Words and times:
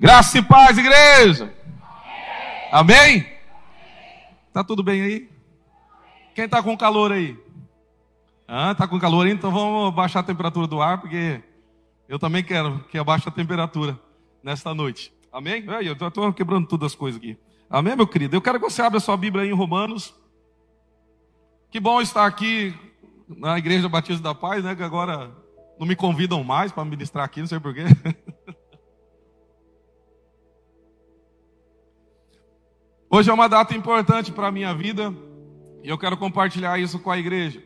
Graça 0.00 0.38
e 0.38 0.42
paz, 0.42 0.78
igreja. 0.78 1.52
Amém? 2.72 3.26
Tá 4.50 4.64
tudo 4.64 4.82
bem 4.82 5.02
aí? 5.02 5.30
Quem 6.34 6.48
tá 6.48 6.62
com 6.62 6.74
calor 6.74 7.12
aí? 7.12 7.38
Ah, 8.48 8.74
tá 8.74 8.88
com 8.88 8.98
calor 8.98 9.26
aí? 9.26 9.32
Então 9.32 9.50
vamos 9.50 9.94
baixar 9.94 10.20
a 10.20 10.22
temperatura 10.22 10.66
do 10.66 10.80
ar, 10.80 11.02
porque 11.02 11.42
eu 12.08 12.18
também 12.18 12.42
quero 12.42 12.82
que 12.84 12.96
abaixe 12.96 13.28
a 13.28 13.30
temperatura 13.30 14.00
nesta 14.42 14.72
noite. 14.72 15.12
Amém? 15.30 15.66
Eu 15.82 15.92
estou 15.92 16.32
quebrando 16.32 16.66
todas 16.66 16.92
as 16.92 16.94
coisas 16.94 17.20
aqui. 17.20 17.36
Amém, 17.68 17.94
meu 17.94 18.06
querido? 18.06 18.34
Eu 18.34 18.40
quero 18.40 18.58
que 18.58 18.70
você 18.70 18.80
abra 18.80 19.00
sua 19.00 19.18
Bíblia 19.18 19.44
aí 19.44 19.50
em 19.50 19.54
Romanos. 19.54 20.14
Que 21.70 21.78
bom 21.78 22.00
estar 22.00 22.24
aqui 22.24 22.74
na 23.28 23.58
Igreja 23.58 23.86
Batista 23.86 24.22
da 24.22 24.34
Paz, 24.34 24.64
né? 24.64 24.74
Que 24.74 24.82
agora 24.82 25.30
não 25.78 25.86
me 25.86 25.94
convidam 25.94 26.42
mais 26.42 26.72
para 26.72 26.86
ministrar 26.86 27.26
aqui, 27.26 27.40
não 27.40 27.46
sei 27.46 27.60
porquê. 27.60 27.84
Hoje 33.12 33.28
é 33.28 33.34
uma 33.34 33.48
data 33.48 33.74
importante 33.74 34.30
para 34.30 34.46
a 34.46 34.52
minha 34.52 34.72
vida 34.72 35.12
e 35.82 35.88
eu 35.88 35.98
quero 35.98 36.16
compartilhar 36.16 36.78
isso 36.78 36.96
com 37.00 37.10
a 37.10 37.18
igreja. 37.18 37.60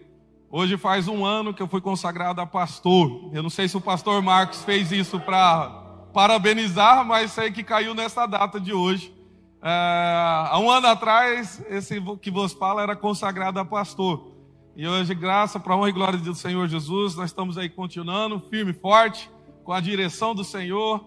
Hoje 0.51 0.79
faz 0.79 1.07
um 1.07 1.23
ano 1.23 1.53
que 1.53 1.61
eu 1.61 1.69
fui 1.69 1.83
consagrado 1.83 2.41
a 2.41 2.47
pastor. 2.47 3.29
Eu 3.31 3.43
não 3.43 3.51
sei 3.51 3.69
se 3.69 3.77
o 3.77 3.81
pastor 3.81 4.23
Marcos 4.23 4.65
fez 4.65 4.91
isso 4.91 5.21
para 5.21 5.69
parabenizar, 6.15 7.05
mas 7.05 7.33
sei 7.33 7.53
que 7.53 7.63
caiu 7.63 7.95
nessa 7.95 8.25
data 8.25 8.59
de 8.59 8.73
hoje. 8.73 9.15
É, 9.63 10.49
há 10.49 10.59
um 10.59 10.71
ano 10.71 10.87
atrás, 10.87 11.63
esse 11.69 12.01
que 12.23 12.31
vos 12.31 12.55
fala 12.55 12.83
era 12.83 12.97
consagrado 12.97 13.61
a 13.61 13.67
pastor. 13.67 14.33
E 14.75 14.89
hoje, 14.89 15.15
graça 15.15 15.61
para 15.61 15.75
a 15.75 15.77
honra 15.77 15.91
e 15.91 15.93
glória 15.93 16.19
do 16.19 16.35
Senhor 16.35 16.67
Jesus, 16.69 17.17
nós 17.17 17.27
estamos 17.27 17.59
aí 17.59 17.69
continuando, 17.69 18.41
firme 18.49 18.71
e 18.71 18.81
forte, 18.81 19.31
com 19.63 19.75
a 19.75 19.81
direção 19.81 20.35
do 20.35 20.43
Senhor, 20.43 21.05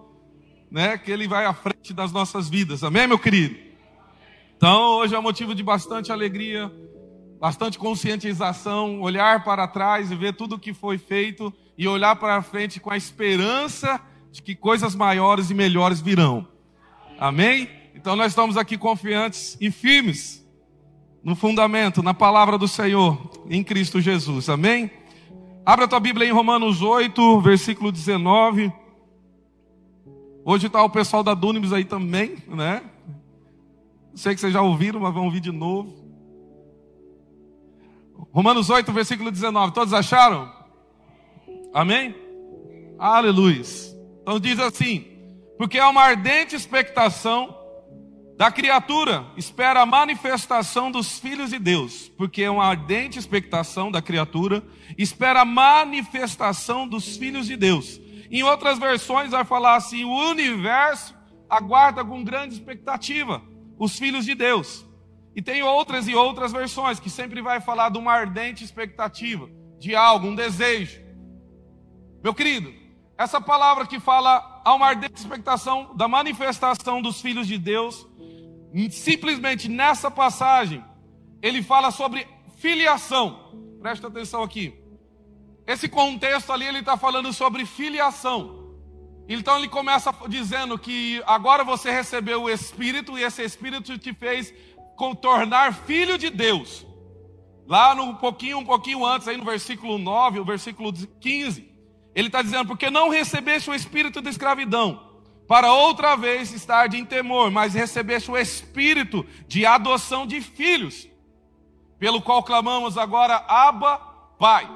né? 0.70 0.96
Que 0.96 1.10
Ele 1.10 1.28
vai 1.28 1.46
à 1.46 1.56
frente 1.56 1.92
das 1.92 2.12
nossas 2.12 2.48
vidas. 2.48 2.84
Amém, 2.84 3.08
meu 3.08 3.18
querido? 3.18 3.67
Então, 4.58 4.98
hoje 4.98 5.14
é 5.14 5.20
motivo 5.20 5.54
de 5.54 5.62
bastante 5.62 6.12
alegria, 6.12 6.72
bastante 7.40 7.78
conscientização, 7.78 9.02
olhar 9.02 9.44
para 9.44 9.68
trás 9.68 10.10
e 10.10 10.16
ver 10.16 10.34
tudo 10.34 10.56
o 10.56 10.60
que 10.60 10.74
foi 10.74 10.98
feito 10.98 11.54
e 11.78 11.88
olhar 11.88 12.16
para 12.16 12.42
frente 12.42 12.80
com 12.80 12.90
a 12.90 12.98
esperança 12.98 14.02
de 14.32 14.42
que 14.42 14.56
coisas 14.56 14.96
maiores 14.96 15.52
e 15.52 15.54
melhores 15.54 16.02
virão. 16.02 16.48
Amém? 17.20 17.70
Então, 17.94 18.16
nós 18.16 18.32
estamos 18.32 18.58
aqui 18.58 18.80
confiantes 18.80 19.56
e 19.62 19.70
firmes 19.70 20.44
no 21.24 21.36
fundamento, 21.36 22.02
na 22.02 22.16
palavra 22.16 22.58
do 22.58 22.68
Senhor, 22.68 23.30
em 23.48 23.64
Cristo 23.64 24.02
Jesus. 24.02 24.50
Amém? 24.50 24.90
Abra 25.64 25.86
a 25.86 25.88
tua 25.88 26.00
Bíblia 26.00 26.28
em 26.28 26.32
Romanos 26.32 26.82
8, 26.82 27.42
versículo 27.42 27.92
19. 27.92 28.74
Hoje 30.44 30.66
está 30.66 30.82
o 30.82 30.90
pessoal 30.90 31.22
da 31.22 31.36
Dunamis 31.36 31.72
aí 31.72 31.86
também, 31.86 32.38
né? 32.48 32.82
Sei 34.18 34.34
que 34.34 34.42
vocês 34.42 34.52
já 34.52 34.64
ouviram, 34.64 35.00
mas 35.00 35.14
vão 35.14 35.26
ouvir 35.26 35.40
de 35.40 35.52
novo. 35.52 35.96
Romanos 38.32 38.68
8, 38.68 38.92
versículo 38.92 39.30
19. 39.30 39.76
Todos 39.76 39.94
acharam? 39.94 40.52
Amém? 41.72 42.16
Aleluia. 42.98 43.62
Então 44.24 44.40
diz 44.40 44.60
assim: 44.60 45.06
Porque 45.56 45.78
há 45.78 45.88
uma 45.88 46.02
ardente 46.02 46.56
expectação 46.56 47.56
da 48.36 48.50
criatura, 48.52 49.24
espera 49.38 49.82
a 49.82 49.86
manifestação 49.86 50.90
dos 50.90 51.20
filhos 51.20 51.52
de 51.52 51.60
Deus. 51.60 52.10
Porque 52.18 52.42
é 52.42 52.50
uma 52.50 52.66
ardente 52.66 53.20
expectação 53.20 53.92
da 53.92 54.02
criatura, 54.02 54.64
espera 54.98 55.42
a 55.42 55.46
manifestação 55.46 56.88
dos 56.88 57.18
filhos 57.18 57.46
de 57.46 57.56
Deus. 57.56 58.02
Em 58.32 58.42
outras 58.42 58.80
versões 58.80 59.30
vai 59.30 59.46
falar 59.46 59.76
assim: 59.76 60.06
o 60.06 60.32
universo 60.32 61.16
aguarda 61.48 62.04
com 62.04 62.24
grande 62.24 62.56
expectativa 62.56 63.44
os 63.78 63.98
filhos 63.98 64.26
de 64.26 64.36
Deus. 64.36 64.86
E 65.36 65.42
tem 65.42 65.62
outras 65.62 66.08
e 66.08 66.16
outras 66.16 66.52
versões 66.52 67.00
que 67.00 67.10
sempre 67.10 67.42
vai 67.42 67.62
falar 67.62 67.90
de 67.90 67.98
uma 67.98 68.12
ardente 68.12 68.64
expectativa, 68.64 69.50
de 69.78 69.96
algo, 69.96 70.28
um 70.28 70.36
desejo. 70.36 71.00
Meu 72.24 72.34
querido, 72.34 72.74
essa 73.18 73.40
palavra 73.40 73.86
que 73.86 74.00
fala 74.00 74.62
há 74.66 74.74
uma 74.74 74.88
ardente 74.88 75.20
expectação 75.20 75.96
da 75.96 76.08
manifestação 76.08 77.02
dos 77.02 77.22
filhos 77.22 77.48
de 77.48 77.58
Deus, 77.58 78.08
simplesmente 78.92 79.70
nessa 79.70 80.10
passagem, 80.10 80.84
ele 81.42 81.62
fala 81.62 81.92
sobre 81.92 82.28
filiação. 82.58 83.54
Presta 83.82 84.08
atenção 84.08 84.44
aqui. 84.44 84.74
Esse 85.66 85.88
contexto 85.88 86.52
ali, 86.52 86.66
ele 86.66 86.80
está 86.80 86.98
falando 86.98 87.32
sobre 87.32 87.66
filiação. 87.66 88.67
Então 89.28 89.58
ele 89.58 89.68
começa 89.68 90.14
dizendo 90.30 90.80
que 90.80 91.22
agora 91.26 91.64
você 91.64 91.92
recebeu 91.92 92.44
o 92.44 92.50
Espírito 92.50 93.18
e 93.18 93.24
esse 93.24 93.44
Espírito 93.44 93.98
te 93.98 94.14
fez 94.14 94.54
tornar 95.22 95.74
filho 95.74 96.18
de 96.18 96.30
Deus. 96.30 96.86
Lá 97.68 97.94
no 97.94 98.16
pouquinho, 98.16 98.60
um 98.60 98.66
pouquinho 98.66 99.06
antes, 99.06 99.28
aí 99.28 99.36
no 99.36 99.44
versículo 99.44 99.98
9, 99.98 100.40
o 100.40 100.46
versículo 100.46 100.94
15, 100.94 101.70
ele 102.16 102.28
está 102.28 102.42
dizendo, 102.42 102.66
porque 102.66 102.90
não 102.90 103.10
recebeste 103.10 103.70
o 103.70 103.76
espírito 103.76 104.22
de 104.22 104.30
escravidão, 104.30 105.06
para 105.48 105.74
outra 105.74 106.16
vez 106.16 106.54
estar 106.54 106.94
em 106.94 107.06
temor, 107.06 107.52
mas 107.52 107.74
recebeste 107.74 108.32
o 108.32 108.38
espírito 108.38 109.26
de 109.48 109.66
adoção 109.66 110.26
de 110.26 110.40
filhos, 110.42 111.08
pelo 112.00 112.22
qual 112.22 112.42
clamamos 112.42 112.98
agora, 112.98 113.36
Abba, 113.48 113.98
Pai. 114.40 114.70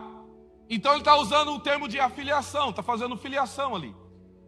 Então 0.69 0.91
ele 0.91 1.01
está 1.01 1.15
usando 1.15 1.53
o 1.53 1.59
termo 1.59 1.87
de 1.87 1.99
afiliação, 1.99 2.69
está 2.69 2.83
fazendo 2.83 3.17
filiação 3.17 3.75
ali. 3.75 3.95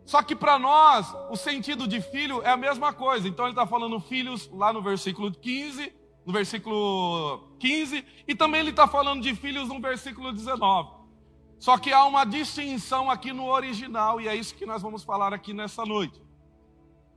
Só 0.06 0.22
que 0.22 0.36
para 0.36 0.59
nós, 0.59 1.14
o 1.30 1.36
sentido 1.36 1.88
de 1.88 2.02
filho 2.02 2.41
é 2.41 2.50
a 2.50 2.58
mesma 2.58 2.91
coisa. 2.91 3.28
Então 3.28 3.46
ele 3.46 3.53
está 3.53 3.66
falando 3.66 4.00
filhos 4.00 4.50
lá 4.52 4.74
no 4.74 4.81
versículo 4.81 5.31
15, 5.31 5.94
no 6.25 6.34
versículo 6.34 7.56
15, 7.59 8.06
e 8.28 8.36
também 8.36 8.62
ele 8.62 8.69
está 8.69 8.88
falando 8.88 9.22
de 9.22 9.36
filhos 9.36 9.69
no 9.69 9.80
versículo 9.80 10.31
19. 10.31 11.03
Só 11.59 11.78
que 11.78 11.94
há 11.94 12.03
uma 12.06 12.25
distinção 12.25 13.09
aqui 13.09 13.31
no 13.31 13.46
original, 13.46 14.19
e 14.19 14.28
é 14.28 14.36
isso 14.36 14.56
que 14.56 14.66
nós 14.66 14.81
vamos 14.81 15.03
falar 15.03 15.34
aqui 15.34 15.53
nessa 15.53 15.86
noite. 15.86 16.22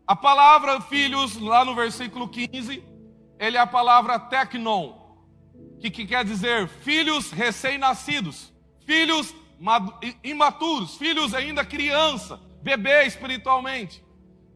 A 0.07 0.15
palavra 0.15 0.81
filhos, 0.81 1.37
lá 1.37 1.65
no 1.65 1.75
versículo 1.75 2.29
15, 2.29 2.85
ele 3.41 3.57
é 3.57 3.61
a 3.61 3.67
palavra 3.67 4.21
teknon, 4.21 4.95
que, 5.81 5.91
que 5.91 6.07
quer 6.07 6.25
dizer 6.25 6.69
filhos 6.69 7.33
recém-nascidos, 7.33 8.53
filhos 8.85 9.35
imaturos, 10.23 10.97
filhos 10.97 11.35
ainda 11.35 11.65
criança, 11.65 12.41
bebê 12.67 13.07
espiritualmente. 13.07 14.05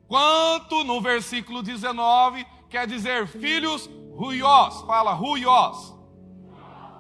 Quanto 0.09 0.83
no 0.83 1.01
versículo 1.01 1.63
19 1.63 2.45
quer 2.69 2.85
dizer 2.85 3.29
filhos 3.29 3.89
ruiós, 4.17 4.81
fala 4.83 5.13
ruiós. 5.13 5.95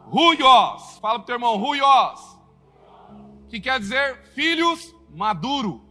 Ruiós, 0.04 0.98
fala 1.00 1.18
para 1.18 1.22
o 1.22 1.26
teu 1.26 1.34
irmão 1.34 1.56
ruiós. 1.56 2.38
Que 3.48 3.60
quer 3.60 3.80
dizer 3.80 4.22
filhos 4.36 4.94
maduro. 5.10 5.82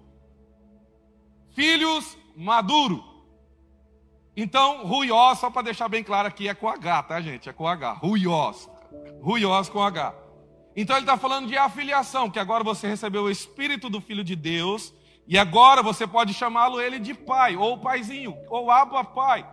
Filhos 1.53 2.17
maduro. 2.33 3.03
Então, 4.37 4.87
ruiós, 4.87 5.39
só 5.39 5.49
para 5.49 5.63
deixar 5.63 5.89
bem 5.89 6.01
claro 6.01 6.29
aqui, 6.29 6.47
é 6.47 6.53
com 6.53 6.69
H, 6.69 7.03
tá, 7.03 7.19
gente? 7.19 7.49
É 7.49 7.51
com 7.51 7.67
H. 7.67 7.91
Ruiós. 7.91 8.69
Ruiós 9.21 9.67
com 9.67 9.83
H. 9.83 10.15
Então 10.77 10.95
ele 10.95 11.03
está 11.03 11.17
falando 11.17 11.47
de 11.49 11.57
afiliação, 11.57 12.29
que 12.29 12.39
agora 12.39 12.63
você 12.63 12.87
recebeu 12.87 13.23
o 13.23 13.29
Espírito 13.29 13.89
do 13.89 13.99
Filho 13.99 14.23
de 14.23 14.37
Deus 14.37 14.93
e 15.29 15.37
agora 15.37 15.83
você 15.83 16.07
pode 16.07 16.33
chamá-lo 16.33 16.81
ele 16.81 16.97
de 16.97 17.13
pai, 17.13 17.55
ou 17.55 17.77
paizinho, 17.77 18.35
ou 18.49 18.71
aba 18.71 19.03
pai. 19.03 19.47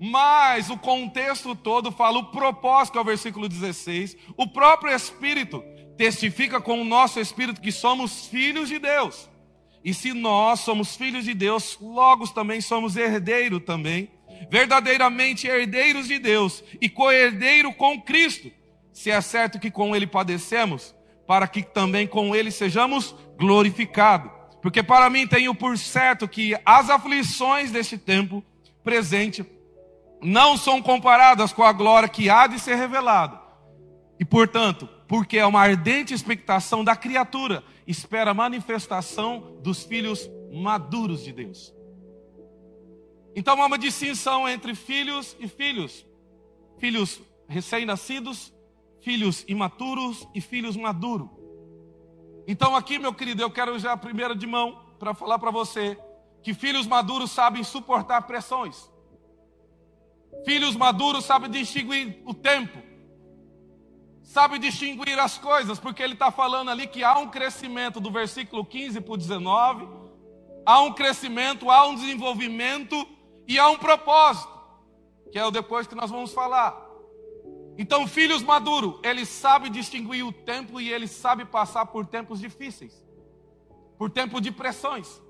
Mas 0.00 0.70
o 0.70 0.78
contexto 0.78 1.56
todo 1.56 1.90
fala 1.90 2.18
o 2.18 2.30
propósito, 2.30 2.96
é 2.96 3.00
o 3.00 3.04
versículo 3.04 3.48
16. 3.48 4.16
O 4.36 4.46
próprio 4.46 4.94
Espírito 4.94 5.60
testifica 5.96 6.60
com 6.60 6.80
o 6.80 6.84
nosso 6.84 7.18
Espírito 7.18 7.60
que 7.60 7.72
somos 7.72 8.26
filhos 8.28 8.68
de 8.68 8.78
Deus. 8.78 9.28
E 9.84 9.92
se 9.92 10.12
nós 10.12 10.60
somos 10.60 10.94
filhos 10.94 11.24
de 11.24 11.34
Deus, 11.34 11.76
logo 11.80 12.28
também 12.28 12.60
somos 12.60 12.96
herdeiro 12.96 13.58
também, 13.58 14.08
verdadeiramente 14.48 15.48
herdeiros 15.48 16.06
de 16.06 16.20
Deus 16.20 16.62
e 16.80 16.88
co-herdeiro 16.88 17.74
com 17.74 18.00
Cristo. 18.00 18.52
Se 18.92 19.10
é 19.10 19.20
certo 19.20 19.58
que 19.58 19.68
com 19.70 19.96
ele 19.96 20.06
padecemos, 20.06 20.94
para 21.26 21.48
que 21.48 21.64
também 21.64 22.06
com 22.06 22.36
ele 22.36 22.52
sejamos 22.52 23.16
glorificados. 23.36 24.35
Porque 24.66 24.82
para 24.82 25.08
mim 25.08 25.28
tenho 25.28 25.54
por 25.54 25.78
certo 25.78 26.26
que 26.26 26.58
as 26.64 26.90
aflições 26.90 27.70
deste 27.70 27.96
tempo 27.96 28.42
presente 28.82 29.46
não 30.20 30.56
são 30.56 30.82
comparadas 30.82 31.52
com 31.52 31.62
a 31.62 31.72
glória 31.72 32.08
que 32.08 32.28
há 32.28 32.48
de 32.48 32.58
ser 32.58 32.74
revelada. 32.74 33.40
E 34.18 34.24
portanto, 34.24 34.88
porque 35.06 35.38
é 35.38 35.46
uma 35.46 35.60
ardente 35.60 36.12
expectação 36.12 36.82
da 36.82 36.96
criatura, 36.96 37.62
espera 37.86 38.32
a 38.32 38.34
manifestação 38.34 39.56
dos 39.62 39.84
filhos 39.84 40.28
maduros 40.52 41.22
de 41.22 41.32
Deus. 41.32 41.72
Então 43.36 43.62
há 43.62 43.66
uma 43.66 43.78
distinção 43.78 44.48
entre 44.48 44.74
filhos 44.74 45.36
e 45.38 45.46
filhos. 45.46 46.04
Filhos 46.80 47.22
recém-nascidos, 47.46 48.52
filhos 49.00 49.44
imaturos 49.46 50.26
e 50.34 50.40
filhos 50.40 50.76
maduros. 50.76 51.35
Então, 52.46 52.76
aqui, 52.76 52.98
meu 52.98 53.12
querido, 53.12 53.42
eu 53.42 53.50
quero 53.50 53.78
já 53.78 53.96
primeiro 53.96 54.34
de 54.34 54.46
mão 54.46 54.80
para 54.98 55.12
falar 55.12 55.38
para 55.38 55.50
você 55.50 55.98
que 56.42 56.54
filhos 56.54 56.86
maduros 56.86 57.32
sabem 57.32 57.64
suportar 57.64 58.22
pressões. 58.22 58.88
Filhos 60.44 60.76
maduros 60.76 61.24
sabem 61.24 61.50
distinguir 61.50 62.22
o 62.24 62.32
tempo, 62.32 62.78
sabem 64.22 64.60
distinguir 64.60 65.18
as 65.18 65.36
coisas, 65.38 65.80
porque 65.80 66.00
ele 66.00 66.12
está 66.12 66.30
falando 66.30 66.70
ali 66.70 66.86
que 66.86 67.02
há 67.02 67.18
um 67.18 67.28
crescimento 67.28 67.98
do 67.98 68.12
versículo 68.12 68.64
15 68.64 69.00
para 69.00 69.14
o 69.14 69.16
19, 69.16 69.88
há 70.64 70.80
um 70.82 70.92
crescimento, 70.92 71.68
há 71.68 71.84
um 71.88 71.96
desenvolvimento 71.96 73.08
e 73.48 73.58
há 73.58 73.68
um 73.68 73.78
propósito, 73.78 74.52
que 75.32 75.38
é 75.38 75.44
o 75.44 75.50
depois 75.50 75.88
que 75.88 75.96
nós 75.96 76.10
vamos 76.12 76.32
falar. 76.32 76.85
Então, 77.78 78.06
filhos 78.06 78.42
maduros, 78.42 78.98
ele 79.02 79.26
sabe 79.26 79.68
distinguir 79.68 80.24
o 80.24 80.32
tempo 80.32 80.80
e 80.80 80.90
ele 80.90 81.06
sabe 81.06 81.44
passar 81.44 81.86
por 81.86 82.06
tempos 82.06 82.40
difíceis, 82.40 83.04
por 83.98 84.10
tempo 84.10 84.40
de 84.40 84.50
pressões. 84.50 85.20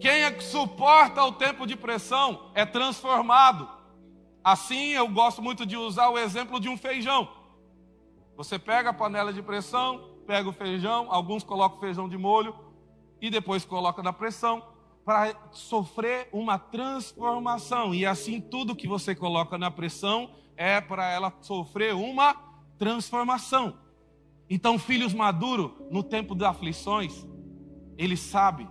Quem 0.00 0.22
é 0.22 0.30
que 0.30 0.42
suporta 0.42 1.22
o 1.24 1.32
tempo 1.32 1.66
de 1.66 1.76
pressão 1.76 2.50
é 2.54 2.64
transformado. 2.64 3.68
Assim, 4.42 4.90
eu 4.90 5.08
gosto 5.08 5.40
muito 5.40 5.64
de 5.64 5.76
usar 5.76 6.08
o 6.08 6.18
exemplo 6.18 6.58
de 6.58 6.68
um 6.68 6.76
feijão. 6.76 7.28
Você 8.36 8.58
pega 8.58 8.90
a 8.90 8.94
panela 8.94 9.32
de 9.32 9.42
pressão, 9.42 10.10
pega 10.26 10.48
o 10.48 10.52
feijão, 10.52 11.06
alguns 11.10 11.44
colocam 11.44 11.78
feijão 11.78 12.08
de 12.08 12.16
molho 12.16 12.54
e 13.20 13.30
depois 13.30 13.64
coloca 13.64 14.02
na 14.02 14.12
pressão 14.12 14.64
para 15.04 15.36
sofrer 15.52 16.28
uma 16.32 16.58
transformação. 16.58 17.94
E 17.94 18.06
assim 18.06 18.40
tudo 18.40 18.74
que 18.74 18.88
você 18.88 19.14
coloca 19.14 19.58
na 19.58 19.70
pressão 19.70 20.30
é 20.56 20.80
para 20.80 21.10
ela 21.10 21.32
sofrer 21.40 21.94
uma 21.94 22.34
transformação. 22.78 23.78
Então, 24.48 24.78
filhos 24.78 25.14
maduros, 25.14 25.70
no 25.90 26.02
tempo 26.02 26.34
das 26.34 26.50
aflições, 26.50 27.26
ele 27.96 28.16
sabe 28.16 28.68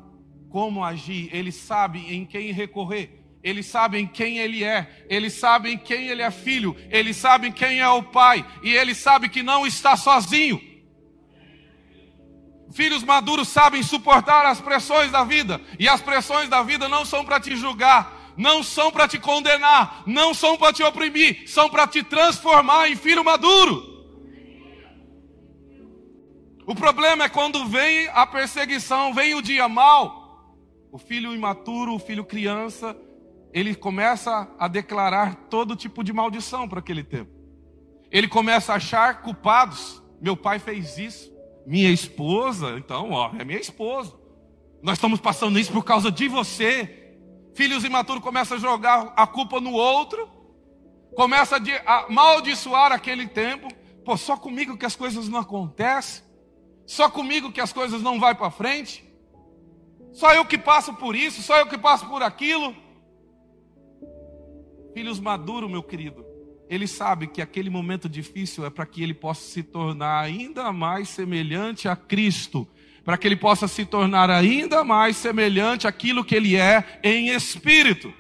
como 0.50 0.84
agir, 0.84 1.30
ele 1.34 1.52
sabe 1.52 2.14
em 2.14 2.26
quem 2.26 2.52
recorrer, 2.52 3.22
eles 3.42 3.66
sabem 3.66 4.06
quem 4.06 4.38
ele 4.38 4.64
é, 4.64 5.06
eles 5.10 5.34
sabem 5.34 5.78
quem 5.78 6.08
ele 6.10 6.22
é 6.22 6.30
filho, 6.30 6.76
eles 6.90 7.18
sabem 7.18 7.52
quem 7.52 7.80
é 7.80 7.90
o 7.90 8.04
pai, 8.04 8.46
e 8.62 8.72
ele 8.72 8.94
sabe 8.94 9.30
que 9.30 9.42
não 9.42 9.66
está 9.66 9.96
sozinho. 9.96 10.62
Filhos 12.74 13.04
maduros 13.04 13.48
sabem 13.48 13.82
suportar 13.82 14.46
as 14.46 14.62
pressões 14.62 15.12
da 15.12 15.24
vida, 15.24 15.60
e 15.80 15.90
as 15.90 16.02
pressões 16.02 16.48
da 16.48 16.62
vida 16.62 16.88
não 16.88 17.06
são 17.06 17.26
para 17.26 17.40
te 17.40 17.56
julgar, 17.56 18.21
não 18.38 18.64
são 18.64 18.92
para 18.92 19.08
te 19.08 19.20
condenar, 19.20 20.04
não 20.06 20.34
são 20.34 20.58
para 20.58 20.74
te 20.74 20.84
oprimir, 20.84 21.50
são 21.50 21.70
para 21.70 21.88
te 21.88 22.04
transformar 22.04 22.90
em 22.90 22.96
filho 22.96 23.24
maduro. 23.24 23.90
O 26.66 26.76
problema 26.76 27.26
é 27.26 27.30
quando 27.30 27.66
vem 27.66 28.08
a 28.14 28.26
perseguição, 28.26 29.14
vem 29.14 29.34
o 29.34 29.42
dia 29.42 29.68
mal, 29.68 30.56
o 30.92 30.98
filho 30.98 31.34
imaturo, 31.34 31.96
o 31.96 32.00
filho 32.00 32.24
criança, 32.24 32.96
ele 33.54 33.76
começa 33.76 34.50
a 34.58 34.68
declarar 34.68 35.36
todo 35.50 35.76
tipo 35.76 36.04
de 36.04 36.14
maldição 36.14 36.68
para 36.68 36.80
aquele 36.80 37.04
tempo. 37.04 37.32
Ele 38.10 38.28
começa 38.28 38.74
a 38.74 38.76
achar 38.76 39.22
culpados. 39.22 40.02
Meu 40.22 40.38
pai 40.38 40.60
fez 40.60 40.98
isso, 40.98 41.32
minha 41.66 41.90
esposa, 41.90 42.78
então, 42.78 43.12
ó, 43.12 43.32
é 43.38 43.44
minha 43.44 43.60
esposa. 43.60 44.14
Nós 44.82 44.98
estamos 44.98 45.20
passando 45.20 45.60
isso 45.60 45.72
por 45.72 45.84
causa 45.84 46.12
de 46.12 46.28
você. 46.28 47.01
Filhos 47.54 47.84
imaturos 47.84 48.24
começam 48.24 48.58
a 48.58 48.60
jogar 48.60 49.14
a 49.16 49.28
culpa 49.28 49.60
no 49.60 49.74
outro, 49.74 50.30
começa 51.16 51.58
a 51.86 52.06
amaldiçoar 52.06 52.92
aquele 52.92 53.28
tempo. 53.28 53.68
Pô, 54.06 54.16
só 54.18 54.38
comigo 54.38 54.78
que 54.78 54.86
as 54.86 54.96
coisas 54.96 55.28
não 55.28 55.40
acontecem, 55.40 56.24
só 56.86 57.10
comigo 57.10 57.52
que 57.52 57.62
as 57.62 57.72
coisas 57.72 58.02
não 58.02 58.20
vão 58.20 58.34
para 58.34 58.50
frente, 58.50 59.04
só 60.14 60.34
eu 60.34 60.46
que 60.46 60.58
passo 60.58 60.94
por 60.94 61.16
isso, 61.16 61.42
só 61.42 61.58
eu 61.58 61.68
que 61.68 61.78
passo 61.78 62.08
por 62.08 62.24
aquilo. 62.24 62.76
Filhos 64.94 65.20
maduros, 65.20 65.70
meu 65.70 65.84
querido, 65.84 66.26
ele 66.70 66.88
sabe 66.88 67.28
que 67.28 67.42
aquele 67.42 67.70
momento 67.70 68.10
difícil 68.10 68.66
é 68.66 68.70
para 68.70 68.86
que 68.86 69.04
ele 69.04 69.14
possa 69.14 69.42
se 69.42 69.62
tornar 69.62 70.22
ainda 70.22 70.72
mais 70.74 71.10
semelhante 71.10 71.88
a 71.88 71.96
Cristo 71.96 72.68
para 73.04 73.18
que 73.18 73.28
ele 73.28 73.36
possa 73.36 73.68
se 73.68 73.86
tornar 73.86 74.30
ainda 74.30 74.84
mais 74.84 75.18
semelhante 75.18 75.88
àquilo 75.88 76.24
que 76.24 76.36
ele 76.36 76.56
é 76.56 77.00
em 77.04 77.30
espírito. 77.30 78.14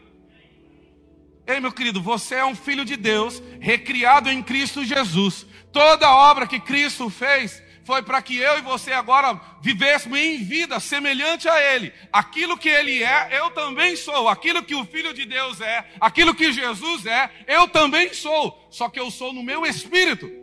Ei, 1.45 1.59
meu 1.59 1.71
querido, 1.71 2.01
você 2.01 2.35
é 2.35 2.45
um 2.45 2.55
filho 2.55 2.85
de 2.85 2.95
Deus, 2.95 3.41
recriado 3.59 4.29
em 4.29 4.41
Cristo 4.41 4.83
Jesus. 4.83 5.45
Toda 5.71 6.09
obra 6.09 6.47
que 6.47 6.59
Cristo 6.59 7.09
fez 7.09 7.61
foi 7.83 8.01
para 8.01 8.21
que 8.21 8.37
eu 8.37 8.59
e 8.59 8.61
você 8.61 8.91
agora 8.91 9.39
vivêssemos 9.61 10.17
em 10.17 10.43
vida 10.43 10.79
semelhante 10.79 11.49
a 11.49 11.59
Ele. 11.73 11.91
Aquilo 12.11 12.57
que 12.57 12.69
Ele 12.69 13.03
é, 13.03 13.29
eu 13.39 13.51
também 13.51 13.95
sou. 13.95 14.29
Aquilo 14.29 14.63
que 14.63 14.75
o 14.75 14.85
Filho 14.85 15.13
de 15.13 15.25
Deus 15.25 15.59
é, 15.61 15.85
aquilo 15.99 16.33
que 16.33 16.51
Jesus 16.51 17.05
é, 17.05 17.29
eu 17.47 17.67
também 17.67 18.13
sou. 18.13 18.67
Só 18.69 18.87
que 18.87 18.99
eu 18.99 19.11
sou 19.11 19.33
no 19.33 19.43
meu 19.43 19.65
espírito. 19.65 20.40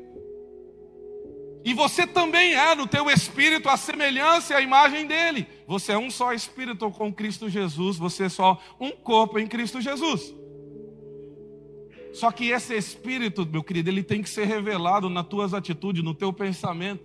E 1.68 1.74
você 1.74 2.06
também 2.06 2.54
é 2.54 2.74
no 2.74 2.86
teu 2.86 3.10
espírito 3.10 3.68
a 3.68 3.76
semelhança 3.76 4.54
e 4.54 4.56
a 4.56 4.60
imagem 4.62 5.06
dele. 5.06 5.46
Você 5.66 5.92
é 5.92 5.98
um 5.98 6.10
só 6.10 6.32
espírito 6.32 6.90
com 6.90 7.12
Cristo 7.12 7.46
Jesus, 7.46 7.98
você 7.98 8.24
é 8.24 8.28
só 8.30 8.58
um 8.80 8.90
corpo 8.90 9.38
em 9.38 9.46
Cristo 9.46 9.78
Jesus. 9.78 10.34
Só 12.14 12.32
que 12.32 12.48
esse 12.48 12.74
espírito, 12.74 13.44
meu 13.44 13.62
querido, 13.62 13.90
ele 13.90 14.02
tem 14.02 14.22
que 14.22 14.30
ser 14.30 14.46
revelado 14.46 15.10
nas 15.10 15.26
tuas 15.26 15.52
atitudes, 15.52 16.02
no 16.02 16.14
teu 16.14 16.32
pensamento. 16.32 17.04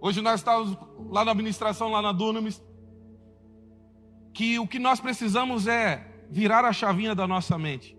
Hoje 0.00 0.20
nós 0.20 0.40
estávamos 0.40 0.76
lá 1.08 1.24
na 1.24 1.30
administração, 1.30 1.92
lá 1.92 2.02
na 2.02 2.10
Dunamis, 2.10 2.60
que 4.34 4.58
o 4.58 4.66
que 4.66 4.80
nós 4.80 4.98
precisamos 4.98 5.68
é 5.68 6.04
virar 6.28 6.64
a 6.64 6.72
chavinha 6.72 7.14
da 7.14 7.28
nossa 7.28 7.56
mente. 7.56 7.96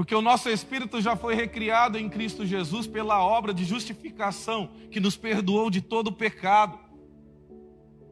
Porque 0.00 0.14
o 0.14 0.22
nosso 0.22 0.48
espírito 0.48 0.98
já 0.98 1.14
foi 1.14 1.34
recriado 1.34 1.98
em 1.98 2.08
Cristo 2.08 2.46
Jesus 2.46 2.86
pela 2.86 3.22
obra 3.22 3.52
de 3.52 3.66
justificação 3.66 4.70
que 4.90 4.98
nos 4.98 5.14
perdoou 5.14 5.68
de 5.68 5.82
todo 5.82 6.06
o 6.06 6.12
pecado. 6.12 6.78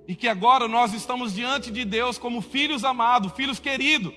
E 0.06 0.14
que 0.14 0.28
agora 0.28 0.68
nós 0.68 0.92
estamos 0.92 1.32
diante 1.32 1.70
de 1.70 1.86
Deus 1.86 2.18
como 2.18 2.42
filhos 2.42 2.84
amados, 2.84 3.32
filhos 3.32 3.58
queridos. 3.58 4.12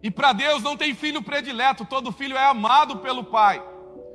E 0.00 0.12
para 0.12 0.32
Deus 0.32 0.62
não 0.62 0.76
tem 0.76 0.94
filho 0.94 1.20
predileto, 1.20 1.84
todo 1.84 2.12
filho 2.12 2.36
é 2.36 2.46
amado 2.46 2.98
pelo 2.98 3.24
Pai. 3.24 3.60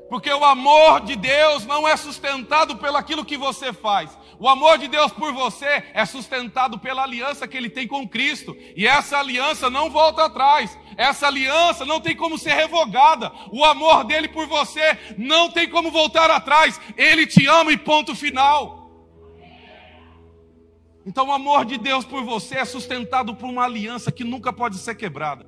Porque 0.09 0.31
o 0.31 0.45
amor 0.45 1.01
de 1.01 1.17
Deus 1.17 1.65
não 1.65 1.85
é 1.85 1.97
sustentado 1.97 2.77
pelo 2.77 2.95
aquilo 2.95 3.25
que 3.25 3.35
você 3.35 3.73
faz. 3.73 4.17
O 4.41 4.49
amor 4.49 4.79
de 4.79 4.87
Deus 4.87 5.11
por 5.11 5.31
você 5.31 5.83
é 5.93 6.03
sustentado 6.03 6.79
pela 6.79 7.03
aliança 7.03 7.47
que 7.47 7.55
ele 7.55 7.69
tem 7.69 7.87
com 7.87 8.09
Cristo. 8.09 8.57
E 8.75 8.87
essa 8.87 9.19
aliança 9.19 9.69
não 9.69 9.87
volta 9.87 10.25
atrás. 10.25 10.75
Essa 10.97 11.27
aliança 11.27 11.85
não 11.85 12.01
tem 12.01 12.15
como 12.15 12.39
ser 12.39 12.55
revogada. 12.55 13.31
O 13.51 13.63
amor 13.63 14.03
dele 14.03 14.27
por 14.27 14.47
você 14.47 14.97
não 15.15 15.51
tem 15.51 15.69
como 15.69 15.91
voltar 15.91 16.31
atrás. 16.31 16.81
Ele 16.97 17.27
te 17.27 17.45
ama 17.45 17.71
e 17.71 17.77
ponto 17.77 18.15
final. 18.15 18.89
Então, 21.05 21.27
o 21.27 21.31
amor 21.31 21.63
de 21.63 21.77
Deus 21.77 22.03
por 22.03 22.23
você 22.23 22.55
é 22.55 22.65
sustentado 22.65 23.35
por 23.35 23.47
uma 23.47 23.65
aliança 23.65 24.11
que 24.11 24.23
nunca 24.23 24.51
pode 24.51 24.79
ser 24.79 24.95
quebrada. 24.95 25.45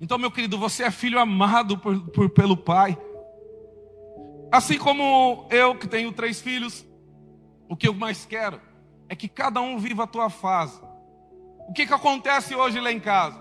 Então, 0.00 0.16
meu 0.16 0.30
querido, 0.30 0.56
você 0.56 0.84
é 0.84 0.90
filho 0.90 1.18
amado 1.18 1.76
por, 1.76 2.00
por, 2.00 2.30
pelo 2.30 2.56
Pai. 2.56 2.96
Assim 4.52 4.76
como 4.76 5.46
eu, 5.48 5.74
que 5.74 5.88
tenho 5.88 6.12
três 6.12 6.38
filhos, 6.38 6.84
o 7.70 7.74
que 7.74 7.88
eu 7.88 7.94
mais 7.94 8.26
quero 8.26 8.60
é 9.08 9.16
que 9.16 9.26
cada 9.26 9.62
um 9.62 9.78
viva 9.78 10.04
a 10.04 10.06
tua 10.06 10.28
fase. 10.28 10.78
O 11.66 11.72
que, 11.72 11.86
que 11.86 11.94
acontece 11.94 12.54
hoje 12.54 12.78
lá 12.78 12.92
em 12.92 13.00
casa? 13.00 13.40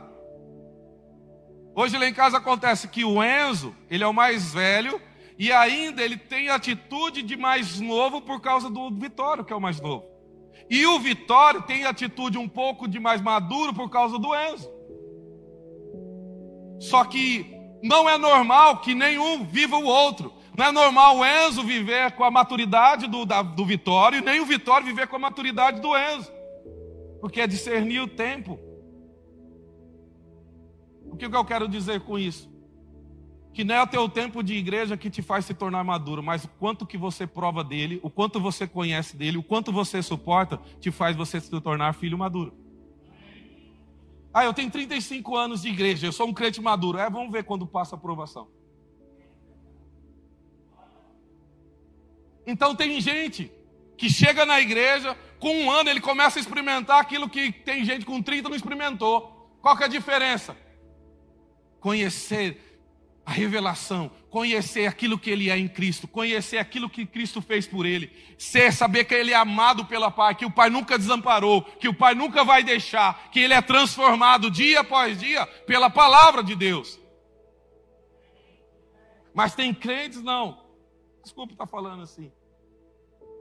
Hoje 1.75 1.97
lá 1.97 2.07
em 2.07 2.13
casa 2.13 2.37
acontece 2.37 2.87
que 2.87 3.03
o 3.03 3.21
Enzo, 3.21 3.75
ele 3.89 4.05
é 4.05 4.07
o 4.07 4.13
mais 4.13 4.53
velho, 4.53 5.01
e 5.37 5.51
ainda 5.51 6.01
ele 6.01 6.15
tem 6.15 6.47
atitude 6.47 7.21
de 7.21 7.35
mais 7.35 7.81
novo 7.81 8.21
por 8.21 8.39
causa 8.39 8.69
do 8.69 8.89
Vitório, 8.89 9.43
que 9.43 9.51
é 9.51 9.55
o 9.55 9.59
mais 9.61 9.81
novo. 9.81 10.05
E 10.69 10.85
o 10.85 10.97
Vitório 10.97 11.61
tem 11.61 11.83
atitude 11.83 12.37
um 12.37 12.47
pouco 12.47 12.87
de 12.87 13.01
mais 13.01 13.19
maduro 13.19 13.73
por 13.73 13.89
causa 13.89 14.17
do 14.17 14.33
Enzo. 14.33 14.71
Só 16.79 17.03
que 17.03 17.53
não 17.83 18.09
é 18.09 18.17
normal 18.17 18.77
que 18.79 18.95
nenhum 18.95 19.43
viva 19.43 19.75
o 19.75 19.83
outro. 19.83 20.39
Não 20.61 20.67
é 20.67 20.71
normal 20.71 21.17
o 21.17 21.25
Enzo 21.25 21.63
viver 21.63 22.11
com 22.11 22.23
a 22.23 22.29
maturidade 22.29 23.07
do, 23.07 23.25
da, 23.25 23.41
do 23.41 23.65
Vitório, 23.65 24.21
nem 24.21 24.39
o 24.39 24.45
Vitório 24.45 24.85
viver 24.85 25.07
com 25.07 25.15
a 25.15 25.19
maturidade 25.19 25.81
do 25.81 25.97
Enzo 25.97 26.31
porque 27.21 27.39
é 27.39 27.47
discernir 27.47 28.01
o 28.01 28.07
tempo. 28.07 28.59
O 31.05 31.15
que 31.15 31.25
eu 31.25 31.45
quero 31.45 31.67
dizer 31.67 32.01
com 32.01 32.17
isso? 32.17 32.49
Que 33.53 33.63
não 33.63 33.75
é 33.75 33.81
o 33.81 33.87
teu 33.87 34.09
tempo 34.09 34.43
de 34.43 34.55
igreja 34.55 34.97
que 34.97 35.09
te 35.09 35.21
faz 35.21 35.45
se 35.45 35.53
tornar 35.53 35.83
maduro, 35.83 36.23
mas 36.23 36.45
o 36.45 36.47
quanto 36.47 36.85
que 36.85 36.97
você 36.97 37.27
prova 37.27 37.63
dele, 37.63 37.99
o 38.01 38.09
quanto 38.09 38.39
você 38.39 38.67
conhece 38.67 39.15
dele, 39.15 39.37
o 39.37 39.43
quanto 39.43 39.71
você 39.71 40.01
suporta, 40.01 40.59
te 40.79 40.89
faz 40.89 41.15
você 41.15 41.39
se 41.39 41.49
tornar 41.61 41.93
filho 41.93 42.17
maduro. 42.17 42.53
Ah, 44.33 44.45
eu 44.45 44.53
tenho 44.53 44.71
35 44.71 45.35
anos 45.35 45.61
de 45.61 45.69
igreja, 45.69 46.07
eu 46.07 46.11
sou 46.11 46.27
um 46.27 46.33
crente 46.33 46.61
maduro. 46.61 46.97
É, 46.97 47.09
vamos 47.09 47.31
ver 47.31 47.43
quando 47.43 47.67
passa 47.67 47.95
a 47.95 47.97
aprovação. 47.97 48.47
Então 52.45 52.75
tem 52.75 52.99
gente 52.99 53.51
que 53.97 54.09
chega 54.09 54.45
na 54.45 54.59
igreja, 54.59 55.15
com 55.39 55.55
um 55.55 55.71
ano 55.71 55.89
ele 55.89 56.01
começa 56.01 56.39
a 56.39 56.41
experimentar 56.41 56.99
aquilo 56.99 57.29
que 57.29 57.51
tem 57.51 57.85
gente 57.85 58.05
com 58.05 58.21
30 58.21 58.49
não 58.49 58.55
experimentou. 58.55 59.57
Qual 59.61 59.77
que 59.77 59.83
é 59.83 59.85
a 59.85 59.89
diferença? 59.89 60.57
Conhecer 61.79 62.71
a 63.25 63.31
revelação, 63.31 64.11
conhecer 64.29 64.87
aquilo 64.87 65.17
que 65.17 65.29
ele 65.29 65.49
é 65.49 65.57
em 65.57 65.67
Cristo, 65.67 66.07
conhecer 66.07 66.57
aquilo 66.57 66.89
que 66.89 67.05
Cristo 67.05 67.41
fez 67.41 67.67
por 67.67 67.85
ele, 67.85 68.11
ser, 68.37 68.73
saber 68.73 69.05
que 69.05 69.13
ele 69.13 69.31
é 69.31 69.35
amado 69.35 69.85
pela 69.85 70.09
Pai, 70.09 70.33
que 70.33 70.45
o 70.45 70.51
Pai 70.51 70.69
nunca 70.69 70.97
desamparou, 70.97 71.61
que 71.61 71.87
o 71.87 71.93
Pai 71.93 72.15
nunca 72.15 72.43
vai 72.43 72.63
deixar, 72.63 73.29
que 73.31 73.39
ele 73.39 73.53
é 73.53 73.61
transformado 73.61 74.49
dia 74.49 74.79
após 74.79 75.19
dia 75.19 75.45
pela 75.45 75.89
palavra 75.89 76.43
de 76.43 76.55
Deus. 76.55 76.99
Mas 79.33 79.55
tem 79.55 79.73
crentes 79.73 80.21
não. 80.21 80.60
Desculpa 81.23 81.53
estar 81.53 81.67
falando 81.67 82.03
assim. 82.03 82.31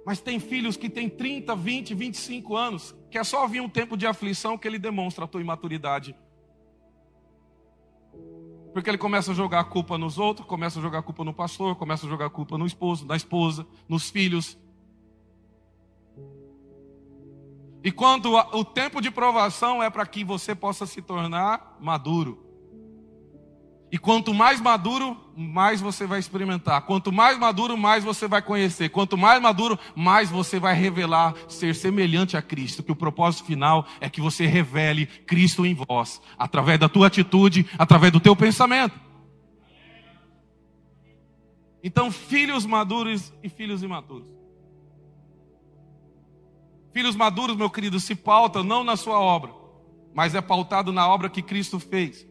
Mas 0.05 0.21
tem 0.21 0.41
filhos 0.41 0.77
que 0.77 0.89
têm 0.89 1.09
30, 1.09 1.55
20, 1.55 1.95
25 1.95 2.57
anos, 2.57 2.95
que 3.11 3.19
é 3.19 3.25
só 3.25 3.47
vir 3.47 3.61
um 3.61 3.69
tempo 3.69 3.97
de 3.97 4.07
aflição 4.07 4.57
que 4.57 4.67
ele 4.67 4.79
demonstra 4.79 5.25
a 5.25 5.29
tua 5.29 5.41
imaturidade 5.41 6.17
porque 8.73 8.89
ele 8.89 8.99
começa 8.99 9.33
a 9.33 9.35
jogar 9.35 9.61
a 9.61 9.65
culpa 9.65 9.99
nos 9.99 10.19
outros, 10.19 10.47
começa 10.47 10.79
a 10.79 10.83
jogar 10.83 10.99
a 10.99 11.03
culpa 11.03 11.25
no 11.25 11.35
pastor, 11.35 11.75
começa 11.77 12.07
a 12.07 12.09
jogar 12.09 12.27
a 12.27 12.31
culpa 12.31 12.57
no 12.57 12.67
esposo, 12.67 13.07
na 13.07 13.17
esposa, 13.17 13.67
nos 13.89 14.11
filhos. 14.11 14.57
E 17.83 17.91
quando 17.91 18.35
o 18.35 18.65
tempo 18.65 19.01
de 19.01 19.11
provação 19.11 19.83
é 19.83 19.91
para 19.91 20.07
que 20.07 20.23
você 20.23 20.55
possa 20.55 20.87
se 20.87 21.01
tornar 21.03 21.79
maduro. 21.81 22.50
E 23.93 23.99
quanto 23.99 24.33
mais 24.33 24.61
maduro, 24.61 25.17
mais 25.37 25.81
você 25.81 26.07
vai 26.07 26.21
experimentar. 26.21 26.83
Quanto 26.83 27.11
mais 27.11 27.37
maduro, 27.37 27.77
mais 27.77 28.05
você 28.05 28.29
vai 28.29 28.41
conhecer. 28.41 28.89
Quanto 28.89 29.19
mais 29.19 29.43
maduro, 29.43 29.77
mais 29.97 30.31
você 30.31 30.61
vai 30.61 30.75
revelar 30.75 31.35
ser 31.49 31.75
semelhante 31.75 32.37
a 32.37 32.43
Cristo. 32.43 32.85
Que 32.85 32.93
o 32.93 32.97
propósito 32.97 33.47
final 33.47 33.85
é 34.01 34.09
que 34.09 34.21
você 34.21 34.47
revele 34.47 35.07
Cristo 35.07 35.67
em 35.67 35.75
vós, 35.75 36.23
através 36.39 36.79
da 36.79 36.89
tua 36.89 37.09
atitude, 37.09 37.67
através 37.77 38.13
do 38.13 38.21
teu 38.21 38.37
pensamento. 38.37 38.95
Então, 41.83 42.13
filhos 42.13 42.65
maduros 42.65 43.33
e 43.43 43.49
filhos 43.49 43.83
imaturos. 43.83 44.29
Filhos 46.93 47.17
maduros, 47.17 47.57
meu 47.57 47.71
querido, 47.71 47.99
se 47.99 48.15
pautam 48.15 48.63
não 48.63 48.85
na 48.85 48.97
sua 48.97 49.19
obra, 49.19 49.53
mas 50.15 50.35
é 50.35 50.41
pautado 50.41 50.93
na 50.93 51.09
obra 51.09 51.29
que 51.29 51.43
Cristo 51.43 51.81
fez. 51.81 52.30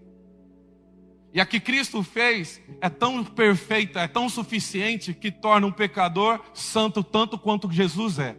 E 1.31 1.39
a 1.39 1.45
que 1.45 1.59
Cristo 1.59 2.01
fez 2.01 2.61
é 2.81 2.89
tão 2.89 3.23
perfeita, 3.23 3.99
é 3.99 4.07
tão 4.07 4.27
suficiente 4.27 5.13
que 5.13 5.31
torna 5.31 5.67
um 5.67 5.71
pecador 5.71 6.39
santo 6.53 7.03
tanto 7.03 7.37
quanto 7.37 7.71
Jesus 7.71 8.17
é. 8.17 8.35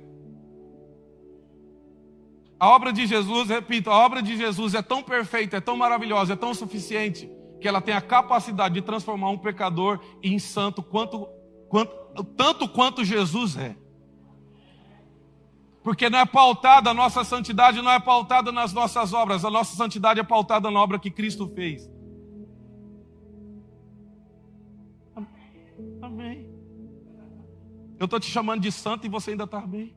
A 2.59 2.69
obra 2.69 2.93
de 2.93 3.07
Jesus, 3.07 3.49
repito, 3.49 3.91
a 3.91 3.97
obra 4.05 4.21
de 4.21 4.37
Jesus 4.37 4.75
é 4.75 4.83
tão 4.83 5.03
perfeita, 5.03 5.57
é 5.57 5.61
tão 5.61 5.77
maravilhosa, 5.77 6.35
é 6.35 6.37
tão 6.37 6.53
suficiente 6.53 7.31
que 7.61 7.69
ela 7.69 7.81
tem 7.81 7.95
a 7.95 8.01
capacidade 8.01 8.75
de 8.75 8.83
transformar 8.83 9.31
um 9.31 9.39
pecador 9.39 10.01
em 10.23 10.39
santo 10.39 10.83
quanto, 10.83 11.27
quanto, 11.69 12.25
tanto 12.37 12.69
quanto 12.69 13.05
Jesus 13.05 13.57
é. 13.57 13.77
Porque 15.83 16.11
não 16.11 16.19
é 16.19 16.27
pautada, 16.27 16.91
a 16.91 16.95
nossa 16.95 17.25
santidade 17.25 17.81
não 17.81 17.91
é 17.91 18.01
pautada 18.01 18.53
nas 18.53 18.73
nossas 18.73 19.15
obras, 19.15 19.45
a 19.45 19.51
nossa 19.51 19.75
santidade 19.77 20.21
é 20.21 20.23
pautada 20.23 20.71
na 20.71 20.81
obra 20.81 20.99
que 20.99 21.11
Cristo 21.11 21.49
fez. 21.55 21.89
Amém. 26.03 26.49
Eu 27.99 28.07
estou 28.07 28.19
te 28.19 28.31
chamando 28.31 28.63
de 28.63 28.73
santo 28.73 29.07
e 29.07 29.11
você 29.11 29.33
ainda 29.33 29.45
está 29.45 29.61
bem. 29.61 29.95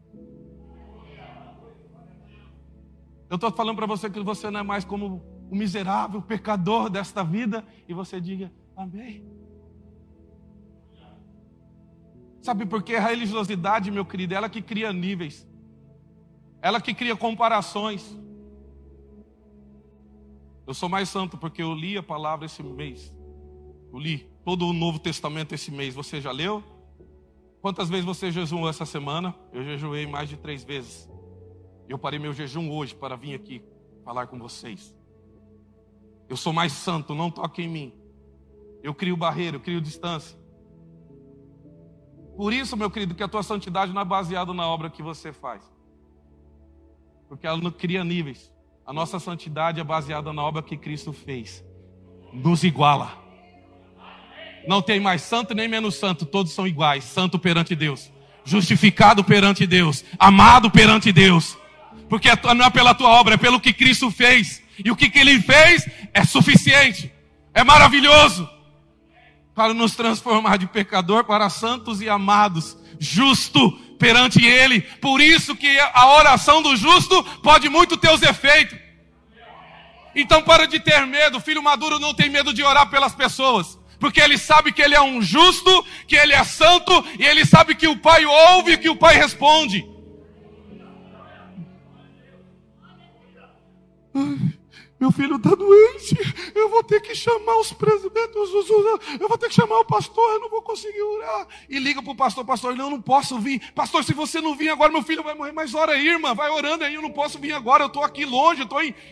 Eu 3.30 3.36
estou 3.36 3.52
falando 3.52 3.78
para 3.78 3.88
você 3.88 4.10
que 4.10 4.20
você 4.20 4.52
não 4.52 4.60
é 4.60 4.63
mais 4.63 4.84
como 4.86 5.24
o 5.50 5.56
miserável 5.56 6.22
pecador 6.22 6.90
desta 6.90 7.24
vida 7.24 7.66
e 7.88 7.94
você 7.94 8.20
diga 8.20 8.52
amém. 8.75 9.25
Sabe 12.42 12.66
por 12.66 12.84
que 12.84 12.96
a 12.96 13.00
religiosidade, 13.00 13.90
meu 13.90 14.06
querido, 14.06 14.34
é 14.34 14.38
ela 14.38 14.50
que 14.50 14.62
cria 14.62 14.92
níveis, 14.92 15.48
ela 16.62 16.82
que 16.82 16.94
cria 16.94 17.16
comparações. 17.16 18.18
Eu 20.68 20.74
sou 20.74 20.90
mais 20.90 21.08
santo 21.08 21.38
porque 21.38 21.63
eu 21.63 21.74
li 21.74 21.98
a 21.98 22.04
palavra 22.04 22.46
esse 22.46 22.62
mês. 22.62 23.16
Eu 23.92 23.98
li 23.98 24.33
todo 24.43 24.67
o 24.67 24.73
Novo 24.73 25.00
Testamento 25.00 25.53
esse 25.53 25.71
mês. 25.71 25.95
Você 25.95 26.19
já 26.19 26.31
leu? 26.31 26.63
Quantas 27.62 27.89
vezes 27.89 28.05
você 28.05 28.31
jejuou 28.31 28.67
essa 28.67 28.85
semana? 28.85 29.33
Eu 29.51 29.63
jejuei 29.63 30.05
mais 30.05 30.27
de 30.27 30.35
três 30.35 30.63
vezes. 30.63 31.09
Eu 31.88 31.97
parei 31.97 32.19
meu 32.19 32.33
jejum 32.33 32.69
hoje 32.69 32.93
para 32.93 33.15
vir 33.15 33.33
aqui 33.33 33.62
falar 34.03 34.27
com 34.27 34.38
vocês. 34.38 34.93
Eu 36.27 36.35
sou 36.35 36.51
mais 36.51 36.73
santo, 36.73 37.15
não 37.15 37.31
toque 37.31 37.62
em 37.62 37.69
mim. 37.69 37.93
Eu 38.81 38.93
crio 38.93 39.15
barreira, 39.15 39.55
eu 39.57 39.62
crio 39.62 39.79
distância. 39.79 40.38
Por 42.35 42.51
isso, 42.51 42.75
meu 42.75 42.89
querido, 42.89 43.15
que 43.15 43.23
a 43.23 43.27
tua 43.27 43.43
santidade 43.43 43.93
não 43.93 44.01
é 44.01 44.05
baseada 44.05 44.53
na 44.53 44.67
obra 44.67 44.89
que 44.89 45.03
você 45.03 45.31
faz. 45.31 45.63
Porque 47.29 47.47
ela 47.47 47.57
não 47.57 47.71
cria 47.71 48.03
níveis. 48.03 48.51
A 48.85 48.91
nossa 48.91 49.19
santidade 49.19 49.79
é 49.79 49.83
baseada 49.83 50.33
na 50.33 50.43
obra 50.43 50.62
que 50.62 50.75
Cristo 50.75 51.13
fez. 51.13 51.63
Nos 52.33 52.63
iguala. 52.63 53.23
Não 54.67 54.82
tem 54.82 55.00
mais 55.00 55.22
santo 55.22 55.53
nem 55.53 55.67
menos 55.67 55.96
santo, 55.96 56.25
todos 56.25 56.53
são 56.53 56.67
iguais, 56.67 57.03
santo 57.03 57.38
perante 57.38 57.75
Deus, 57.75 58.12
justificado 58.46 59.24
perante 59.24 59.67
Deus, 59.67 60.03
amado 60.17 60.72
perante 60.72 61.12
Deus. 61.12 61.58
Porque 62.10 62.29
não 62.55 62.65
é 62.65 62.70
pela 62.70 62.93
tua 62.93 63.10
obra, 63.10 63.36
é 63.36 63.38
pelo 63.38 63.60
que 63.60 63.74
Cristo 63.74 64.12
fez. 64.12 64.62
E 64.84 64.89
o 64.89 64.96
que, 64.96 65.10
que 65.10 65.20
ele 65.20 65.39
fez 65.41 65.88
é 66.13 66.24
suficiente, 66.24 67.12
é 67.53 67.63
maravilhoso 67.63 68.50
para 69.53 69.74
nos 69.74 69.96
transformar 69.96 70.58
de 70.58 70.67
pecador 70.67 71.24
para 71.24 71.50
santos 71.50 72.01
e 72.01 72.10
amados, 72.10 72.77
justo 73.00 73.72
perante 74.00 74.43
Ele. 74.43 74.82
Por 74.82 75.22
isso 75.22 75.55
que 75.55 75.79
a 75.79 76.08
oração 76.15 76.62
do 76.62 76.75
justo 76.75 77.24
pode 77.41 77.70
muito 77.70 77.96
ter 77.96 78.12
os 78.12 78.22
efeitos. 78.22 78.79
Então 80.15 80.41
para 80.41 80.67
de 80.67 80.79
ter 80.79 81.05
medo, 81.05 81.39
filho 81.39 81.62
maduro 81.62 82.00
não 82.00 82.13
tem 82.13 82.29
medo 82.29 82.53
de 82.53 82.63
orar 82.63 82.89
pelas 82.89 83.13
pessoas 83.13 83.77
porque 84.03 84.19
ele 84.19 84.38
sabe 84.38 84.74
que 84.74 84.81
ele 84.81 84.93
é 84.93 85.01
um 85.01 85.22
justo, 85.22 85.81
que 86.05 86.17
ele 86.17 86.33
é 86.33 86.43
santo, 86.43 86.91
e 87.17 87.24
ele 87.24 87.45
sabe 87.45 87.74
que 87.74 87.88
o 87.88 87.98
Pai 87.98 88.25
ouve 88.25 88.74
e 88.74 88.77
que 88.77 88.89
o 88.89 88.98
Pai 88.98 89.15
responde. 89.15 89.89
Meu 95.00 95.10
filho 95.10 95.38
está 95.38 95.55
doente, 95.55 96.17
eu 96.53 96.67
vou 96.67 96.83
ter 96.83 97.00
que 97.00 97.15
chamar 97.15 97.55
os 97.62 97.72
presidentes, 97.72 98.36
eu 99.22 99.29
vou 99.29 99.38
ter 99.38 99.48
que 99.48 99.55
chamar 99.55 99.79
o 99.79 99.86
pastor, 99.86 100.33
eu 100.33 100.41
não 100.41 100.50
vou 100.50 100.62
conseguir 100.62 101.01
orar. 101.01 101.48
E 101.69 101.79
liga 101.79 102.03
para 102.03 102.12
o 102.12 102.15
pastor, 102.15 102.43
pastor, 102.43 102.75
não, 102.75 102.88
eu 102.88 102.91
não 102.91 103.01
posso 103.01 103.39
vir. 103.39 103.72
Pastor, 103.72 104.03
se 104.03 104.13
você 104.13 104.41
não 104.41 104.53
vir 104.53 104.67
agora, 104.67 104.91
meu 104.91 105.01
filho 105.01 105.24
vai 105.24 105.33
morrer. 105.33 105.53
Mas 105.53 105.74
ora 105.74 105.93
aí, 105.93 106.10
irmã, 106.10 106.36
vai 106.36 106.50
orando 106.50 106.83
aí, 106.83 106.93
eu 106.93 107.01
não 107.01 107.12
posso 107.12 107.39
vir 107.39 107.53
agora, 107.53 107.86
eu 107.86 107.88
estou 107.88 108.03
aqui 108.03 108.25
longe, 108.25 108.67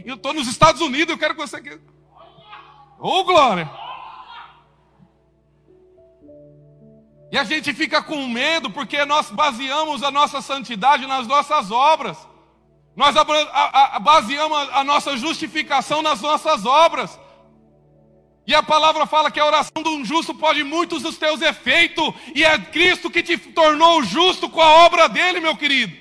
eu 0.05 0.15
estou 0.15 0.33
nos 0.33 0.49
Estados 0.49 0.81
Unidos, 0.81 1.13
eu 1.13 1.17
quero 1.17 1.33
que 1.33 1.39
você... 1.39 1.79
Ô, 2.99 3.19
oh, 3.19 3.23
glória! 3.23 3.71
E 7.31 7.37
a 7.37 7.45
gente 7.45 7.73
fica 7.73 8.01
com 8.01 8.27
medo 8.27 8.69
porque 8.69 9.05
nós 9.05 9.31
baseamos 9.31 10.03
a 10.03 10.11
nossa 10.11 10.41
santidade 10.41 11.07
nas 11.07 11.25
nossas 11.25 11.71
obras. 11.71 12.17
Nós 12.93 13.15
baseamos 14.01 14.69
a 14.73 14.83
nossa 14.83 15.15
justificação 15.15 16.01
nas 16.01 16.21
nossas 16.21 16.65
obras. 16.65 17.17
E 18.45 18.53
a 18.53 18.61
palavra 18.61 19.05
fala 19.05 19.31
que 19.31 19.39
a 19.39 19.45
oração 19.45 19.81
de 19.81 19.87
um 19.87 20.03
justo 20.03 20.33
pode 20.33 20.61
muitos 20.63 21.03
dos 21.03 21.17
teus 21.17 21.41
efeitos, 21.41 22.13
e 22.35 22.43
é 22.43 22.57
Cristo 22.57 23.09
que 23.09 23.23
te 23.23 23.37
tornou 23.37 24.03
justo 24.03 24.49
com 24.49 24.59
a 24.59 24.85
obra 24.85 25.07
dele, 25.07 25.39
meu 25.39 25.55
querido. 25.55 25.95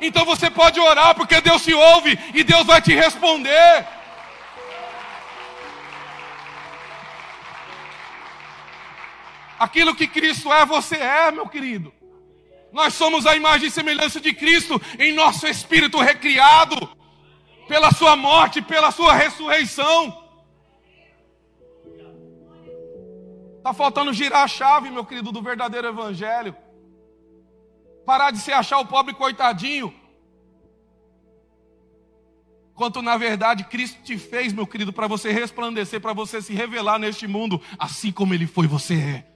Então 0.00 0.24
você 0.26 0.50
pode 0.50 0.78
orar 0.78 1.14
porque 1.14 1.40
Deus 1.40 1.62
te 1.62 1.72
ouve 1.72 2.18
e 2.34 2.44
Deus 2.44 2.66
vai 2.66 2.82
te 2.82 2.94
responder. 2.94 3.86
Aquilo 9.60 9.94
que 9.94 10.06
Cristo 10.06 10.50
é, 10.50 10.64
você 10.64 10.96
é, 10.96 11.30
meu 11.30 11.46
querido. 11.46 11.92
Nós 12.72 12.94
somos 12.94 13.26
a 13.26 13.36
imagem 13.36 13.68
e 13.68 13.70
semelhança 13.70 14.18
de 14.18 14.32
Cristo 14.32 14.80
em 14.98 15.12
nosso 15.12 15.46
espírito 15.46 15.98
recriado 15.98 16.88
pela 17.68 17.92
sua 17.92 18.16
morte, 18.16 18.62
pela 18.62 18.90
sua 18.90 19.12
ressurreição. 19.12 20.18
Está 23.58 23.74
faltando 23.74 24.14
girar 24.14 24.44
a 24.44 24.48
chave, 24.48 24.88
meu 24.88 25.04
querido, 25.04 25.30
do 25.30 25.42
verdadeiro 25.42 25.88
evangelho. 25.88 26.56
Parar 28.06 28.30
de 28.30 28.38
se 28.38 28.50
achar 28.50 28.78
o 28.78 28.86
pobre 28.86 29.12
coitadinho. 29.12 29.92
Quanto 32.72 33.02
na 33.02 33.18
verdade 33.18 33.64
Cristo 33.64 34.02
te 34.02 34.16
fez, 34.16 34.54
meu 34.54 34.66
querido, 34.66 34.90
para 34.90 35.06
você 35.06 35.30
resplandecer, 35.30 36.00
para 36.00 36.14
você 36.14 36.40
se 36.40 36.54
revelar 36.54 36.98
neste 36.98 37.26
mundo, 37.26 37.60
assim 37.78 38.10
como 38.10 38.32
Ele 38.32 38.46
foi, 38.46 38.66
você 38.66 38.94
é 38.94 39.29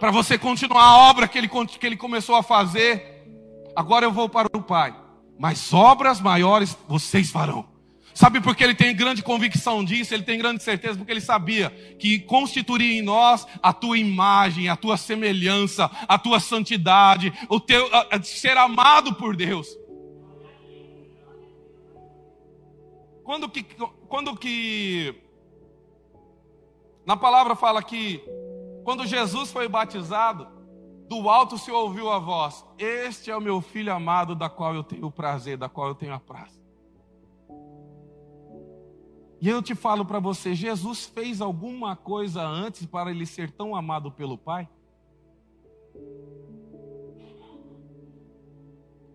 para 0.00 0.10
você 0.10 0.38
continuar 0.38 0.82
a 0.82 0.96
obra 1.10 1.28
que 1.28 1.36
ele, 1.36 1.48
que 1.48 1.86
ele 1.86 1.96
começou 1.96 2.34
a 2.34 2.42
fazer. 2.42 3.22
Agora 3.76 4.06
eu 4.06 4.10
vou 4.10 4.30
para 4.30 4.48
o 4.56 4.62
Pai, 4.62 4.96
mas 5.38 5.74
obras 5.74 6.20
maiores 6.20 6.76
vocês 6.88 7.30
farão. 7.30 7.68
Sabe 8.14 8.40
por 8.40 8.56
que 8.56 8.64
ele 8.64 8.74
tem 8.74 8.96
grande 8.96 9.22
convicção 9.22 9.84
disso? 9.84 10.12
Ele 10.12 10.22
tem 10.22 10.38
grande 10.38 10.62
certeza 10.62 10.96
porque 10.96 11.12
ele 11.12 11.20
sabia 11.20 11.70
que 11.98 12.18
constituiria 12.18 12.98
em 12.98 13.02
nós 13.02 13.46
a 13.62 13.72
tua 13.72 13.98
imagem, 13.98 14.68
a 14.68 14.74
tua 14.74 14.96
semelhança, 14.96 15.88
a 16.08 16.18
tua 16.18 16.40
santidade, 16.40 17.32
o 17.48 17.60
teu 17.60 17.86
a, 17.94 18.16
a 18.16 18.22
ser 18.22 18.56
amado 18.56 19.14
por 19.14 19.36
Deus. 19.36 19.68
Quando 23.22 23.48
que, 23.48 23.62
quando 24.08 24.34
que 24.34 25.14
na 27.06 27.16
palavra 27.16 27.54
fala 27.54 27.82
que 27.82 28.20
quando 28.90 29.06
Jesus 29.06 29.52
foi 29.52 29.68
batizado, 29.68 30.48
do 31.08 31.28
alto 31.28 31.56
se 31.56 31.70
ouviu 31.70 32.10
a 32.10 32.18
voz: 32.18 32.66
Este 32.76 33.30
é 33.30 33.36
o 33.36 33.40
meu 33.40 33.60
filho 33.60 33.94
amado, 33.94 34.34
da 34.34 34.50
qual 34.50 34.74
eu 34.74 34.82
tenho 34.82 35.06
o 35.06 35.12
prazer, 35.12 35.56
da 35.56 35.68
qual 35.68 35.86
eu 35.86 35.94
tenho 35.94 36.12
a 36.12 36.18
praça. 36.18 36.60
E 39.40 39.48
eu 39.48 39.62
te 39.62 39.76
falo 39.76 40.04
para 40.04 40.18
você: 40.18 40.56
Jesus 40.56 41.04
fez 41.04 41.40
alguma 41.40 41.94
coisa 41.94 42.42
antes 42.42 42.84
para 42.84 43.12
ele 43.12 43.24
ser 43.26 43.52
tão 43.52 43.76
amado 43.76 44.10
pelo 44.10 44.36
Pai? 44.36 44.68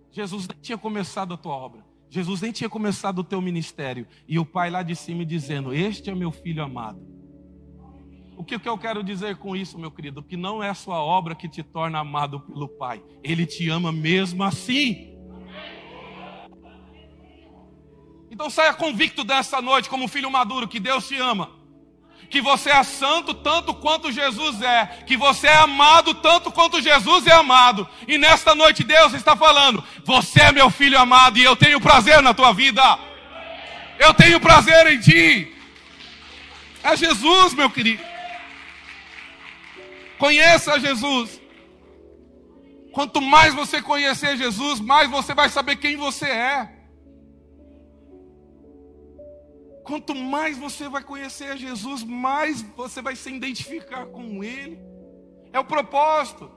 Jesus 0.10 0.48
nem 0.48 0.58
tinha 0.62 0.78
começado 0.78 1.34
a 1.34 1.38
tua 1.38 1.54
obra. 1.54 1.86
Jesus 2.10 2.40
nem 2.40 2.54
tinha 2.54 2.70
começado 2.70 3.20
o 3.20 3.26
teu 3.26 3.42
ministério. 3.42 4.08
E 4.26 4.40
o 4.40 4.46
Pai 4.46 4.70
lá 4.70 4.84
de 4.84 4.96
cima 4.96 5.26
dizendo: 5.26 5.74
Este 5.74 6.10
é 6.10 6.16
meu 6.16 6.32
filho 6.32 6.64
amado. 6.64 7.15
O 8.38 8.44
que, 8.44 8.60
que 8.60 8.68
eu 8.68 8.78
quero 8.78 9.04
dizer 9.04 9.38
com 9.38 9.56
isso, 9.56 9.78
meu 9.78 9.90
querido? 9.90 10.22
Que 10.22 10.36
não 10.36 10.62
é 10.62 10.70
a 10.70 10.74
sua 10.74 11.00
obra 11.00 11.36
que 11.36 11.48
te 11.48 11.64
torna 11.64 12.00
amado 12.00 12.42
pelo 12.42 12.68
Pai. 12.68 13.02
Ele 13.24 13.46
te 13.46 13.70
ama 13.70 13.92
mesmo 13.92 14.44
assim. 14.44 15.16
Então 18.30 18.50
saia 18.50 18.74
convicto 18.74 19.24
dessa 19.24 19.62
noite, 19.62 19.90
como 19.90 20.10
filho 20.10 20.30
maduro, 20.30 20.68
que 20.68 20.80
Deus 20.80 21.08
te 21.08 21.18
ama. 21.18 21.52
Que 22.30 22.42
você 22.42 22.70
é 22.70 22.84
santo 22.84 23.34
tanto 23.34 23.74
quanto 23.74 24.12
Jesus 24.12 24.62
é. 24.62 24.86
Que 25.06 25.16
você 25.16 25.48
é 25.48 25.56
amado 25.56 26.14
tanto 26.16 26.52
quanto 26.52 26.82
Jesus 26.82 27.26
é 27.28 27.32
amado. 27.32 27.88
E 28.08 28.18
nesta 28.18 28.54
noite 28.54 28.84
Deus 28.84 29.14
está 29.14 29.38
falando: 29.38 29.82
Você 30.04 30.42
é 30.42 30.52
meu 30.52 30.70
filho 30.70 31.00
amado 31.00 31.38
e 31.38 31.44
eu 31.44 31.56
tenho 31.56 31.80
prazer 31.80 32.22
na 32.22 32.34
tua 32.34 32.52
vida. 32.52 32.82
Eu 33.98 34.14
tenho 34.14 34.40
prazer 34.42 34.88
em 34.88 35.00
ti. 35.00 35.56
É 36.84 36.98
Jesus, 36.98 37.54
meu 37.54 37.70
querido. 37.70 38.15
Conheça 40.18 40.80
Jesus. 40.80 41.42
Quanto 42.94 43.22
mais 43.22 43.54
você 43.54 43.82
conhecer 43.82 44.38
Jesus, 44.38 44.80
mais 44.80 45.10
você 45.10 45.34
vai 45.34 45.50
saber 45.50 45.76
quem 45.76 45.98
você 45.98 46.26
é. 46.26 46.76
Quanto 49.84 50.16
mais 50.16 50.58
você 50.58 50.88
vai 50.88 51.04
conhecer 51.04 51.58
Jesus, 51.58 52.04
mais 52.04 52.62
você 52.62 53.02
vai 53.02 53.16
se 53.16 53.30
identificar 53.30 54.06
com 54.06 54.44
Ele. 54.44 54.80
É 55.52 55.60
o 55.60 55.66
propósito. 55.66 56.50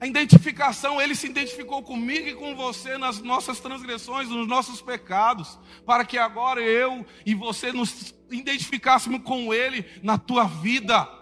A 0.00 0.06
identificação, 0.06 1.00
Ele 1.00 1.14
se 1.14 1.26
identificou 1.26 1.82
comigo 1.82 2.26
e 2.26 2.34
com 2.34 2.56
você 2.56 2.98
nas 2.98 3.20
nossas 3.20 3.60
transgressões, 3.60 4.28
nos 4.28 4.48
nossos 4.48 4.82
pecados, 4.82 5.58
para 5.86 6.04
que 6.04 6.18
agora 6.18 6.60
eu 6.60 7.06
e 7.24 7.34
você 7.34 7.70
nos 7.70 8.12
identificássemos 8.30 9.22
com 9.22 9.54
Ele 9.54 9.84
na 10.02 10.18
tua 10.18 10.44
vida. 10.44 11.19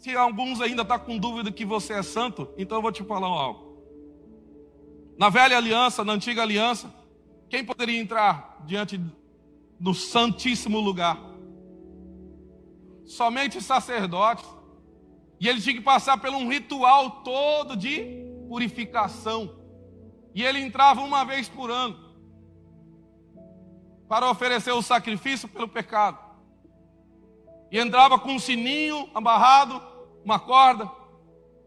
Se 0.00 0.16
alguns 0.16 0.62
ainda 0.62 0.80
estão 0.80 0.98
tá 0.98 1.04
com 1.04 1.18
dúvida 1.18 1.52
que 1.52 1.62
você 1.62 1.92
é 1.92 2.02
santo, 2.02 2.48
então 2.56 2.78
eu 2.78 2.82
vou 2.82 2.90
te 2.90 3.04
falar 3.04 3.26
algo. 3.26 3.84
Na 5.18 5.28
velha 5.28 5.58
aliança, 5.58 6.02
na 6.02 6.14
antiga 6.14 6.40
aliança, 6.40 6.90
quem 7.50 7.62
poderia 7.62 8.00
entrar 8.00 8.62
diante 8.64 8.98
do 9.78 9.92
santíssimo 9.92 10.80
lugar? 10.80 11.20
Somente 13.04 13.60
sacerdotes. 13.60 14.48
E 15.38 15.46
ele 15.46 15.60
tinha 15.60 15.74
que 15.74 15.82
passar 15.82 16.16
por 16.16 16.30
um 16.30 16.48
ritual 16.48 17.22
todo 17.22 17.76
de 17.76 18.24
purificação. 18.48 19.54
E 20.34 20.42
ele 20.42 20.60
entrava 20.60 21.02
uma 21.02 21.24
vez 21.24 21.46
por 21.46 21.70
ano 21.70 22.08
para 24.08 24.30
oferecer 24.30 24.72
o 24.72 24.80
sacrifício 24.80 25.46
pelo 25.46 25.68
pecado. 25.68 26.18
E 27.70 27.78
entrava 27.78 28.18
com 28.18 28.32
um 28.32 28.38
sininho 28.38 29.10
amarrado 29.14 29.89
uma 30.24 30.38
corda, 30.38 30.90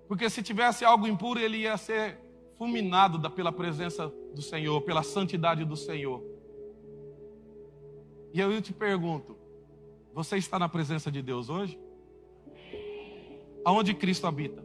porque 0.08 0.30
se 0.30 0.44
tivesse 0.44 0.86
algo 0.86 1.08
impuro, 1.08 1.40
ele 1.40 1.58
ia 1.58 1.78
ser 1.78 2.20
fulminado 2.58 3.30
pela 3.32 3.52
presença 3.52 4.12
do 4.34 4.42
Senhor, 4.42 4.82
pela 4.82 5.04
santidade 5.04 5.66
do 5.66 5.76
Senhor. 5.76 6.24
E 8.34 8.40
eu 8.40 8.62
te 8.62 8.74
pergunto: 8.74 9.38
você 10.14 10.38
está 10.38 10.58
na 10.58 10.70
presença 10.70 11.12
de 11.12 11.22
Deus 11.22 11.50
hoje? 11.50 11.80
Aonde 13.66 13.94
Cristo 13.94 14.28
habita? 14.28 14.64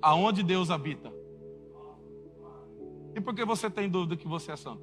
Aonde 0.00 0.42
Deus 0.42 0.70
habita? 0.70 1.12
E 3.14 3.20
por 3.20 3.34
que 3.34 3.44
você 3.44 3.68
tem 3.68 3.88
dúvida 3.88 4.16
que 4.16 4.28
você 4.28 4.52
é 4.52 4.56
santo? 4.56 4.82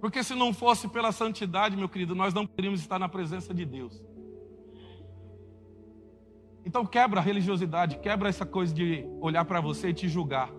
Porque 0.00 0.22
se 0.22 0.34
não 0.34 0.52
fosse 0.52 0.88
pela 0.88 1.12
santidade, 1.12 1.76
meu 1.76 1.88
querido, 1.88 2.14
nós 2.14 2.34
não 2.34 2.46
poderíamos 2.46 2.80
estar 2.80 2.98
na 2.98 3.08
presença 3.08 3.54
de 3.54 3.64
Deus. 3.64 4.02
Então 6.64 6.86
quebra 6.86 7.20
a 7.20 7.22
religiosidade, 7.22 7.98
quebra 7.98 8.28
essa 8.28 8.46
coisa 8.46 8.74
de 8.74 9.04
olhar 9.20 9.44
para 9.44 9.60
você 9.60 9.88
e 9.90 9.94
te 9.94 10.08
julgar. 10.08 10.50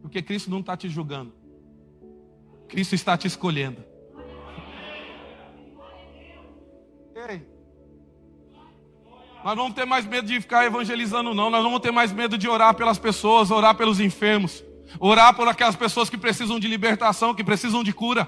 Porque 0.00 0.22
Cristo 0.22 0.50
não 0.50 0.60
está 0.60 0.76
te 0.76 0.88
julgando. 0.88 1.32
Cristo 2.68 2.94
está 2.94 3.16
te 3.16 3.26
escolhendo. 3.26 3.84
Ei. 7.28 7.46
Nós 9.44 9.56
vamos 9.56 9.74
ter 9.74 9.84
mais 9.84 10.06
medo 10.06 10.26
de 10.26 10.40
ficar 10.40 10.64
evangelizando, 10.64 11.34
não. 11.34 11.50
Nós 11.50 11.62
vamos 11.62 11.80
ter 11.80 11.90
mais 11.90 12.12
medo 12.12 12.38
de 12.38 12.48
orar 12.48 12.74
pelas 12.74 12.98
pessoas, 12.98 13.50
orar 13.50 13.74
pelos 13.74 14.00
enfermos, 14.00 14.64
orar 14.98 15.34
por 15.34 15.46
aquelas 15.48 15.76
pessoas 15.76 16.08
que 16.08 16.16
precisam 16.16 16.58
de 16.58 16.66
libertação, 16.66 17.34
que 17.34 17.44
precisam 17.44 17.84
de 17.84 17.92
cura. 17.92 18.26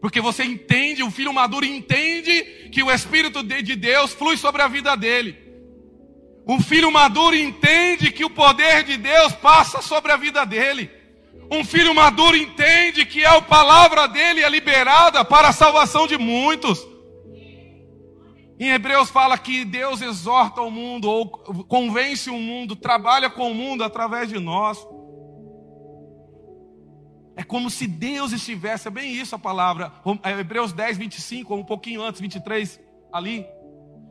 Porque 0.00 0.20
você 0.20 0.44
entende, 0.44 1.02
o 1.02 1.10
filho 1.10 1.32
maduro 1.32 1.64
entende 1.64 2.68
que 2.70 2.82
o 2.82 2.90
Espírito 2.90 3.42
de 3.42 3.74
Deus 3.74 4.12
flui 4.12 4.36
sobre 4.36 4.60
a 4.60 4.68
vida 4.68 4.94
dele. 4.96 5.45
Um 6.46 6.60
filho 6.60 6.92
maduro 6.92 7.34
entende 7.34 8.12
que 8.12 8.24
o 8.24 8.30
poder 8.30 8.84
de 8.84 8.96
Deus 8.96 9.32
passa 9.32 9.82
sobre 9.82 10.12
a 10.12 10.16
vida 10.16 10.46
dele. 10.46 10.88
Um 11.50 11.64
filho 11.64 11.92
maduro 11.92 12.36
entende 12.36 13.04
que 13.04 13.24
a 13.24 13.42
palavra 13.42 14.06
dele 14.06 14.42
é 14.42 14.48
liberada 14.48 15.24
para 15.24 15.48
a 15.48 15.52
salvação 15.52 16.06
de 16.06 16.16
muitos. 16.16 16.86
Em 18.60 18.70
Hebreus 18.70 19.10
fala 19.10 19.36
que 19.36 19.64
Deus 19.64 20.00
exorta 20.00 20.62
o 20.62 20.70
mundo, 20.70 21.10
ou 21.10 21.28
convence 21.64 22.30
o 22.30 22.38
mundo, 22.38 22.76
trabalha 22.76 23.28
com 23.28 23.50
o 23.50 23.54
mundo 23.54 23.82
através 23.82 24.28
de 24.28 24.38
nós. 24.38 24.78
É 27.36 27.42
como 27.42 27.68
se 27.68 27.86
Deus 27.88 28.32
estivesse, 28.32 28.88
é 28.88 28.90
bem 28.90 29.12
isso 29.12 29.34
a 29.34 29.38
palavra, 29.38 29.92
é 30.22 30.30
Hebreus 30.40 30.72
10, 30.72 30.96
25, 30.96 31.52
ou 31.52 31.60
um 31.60 31.64
pouquinho 31.64 32.00
antes, 32.02 32.20
23, 32.20 32.80
ali 33.12 33.44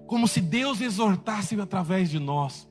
como 0.08 0.28
se 0.28 0.40
Deus 0.42 0.82
exortasse 0.82 1.60
através 1.60 2.10
de 2.10 2.20
nós. 2.20 2.68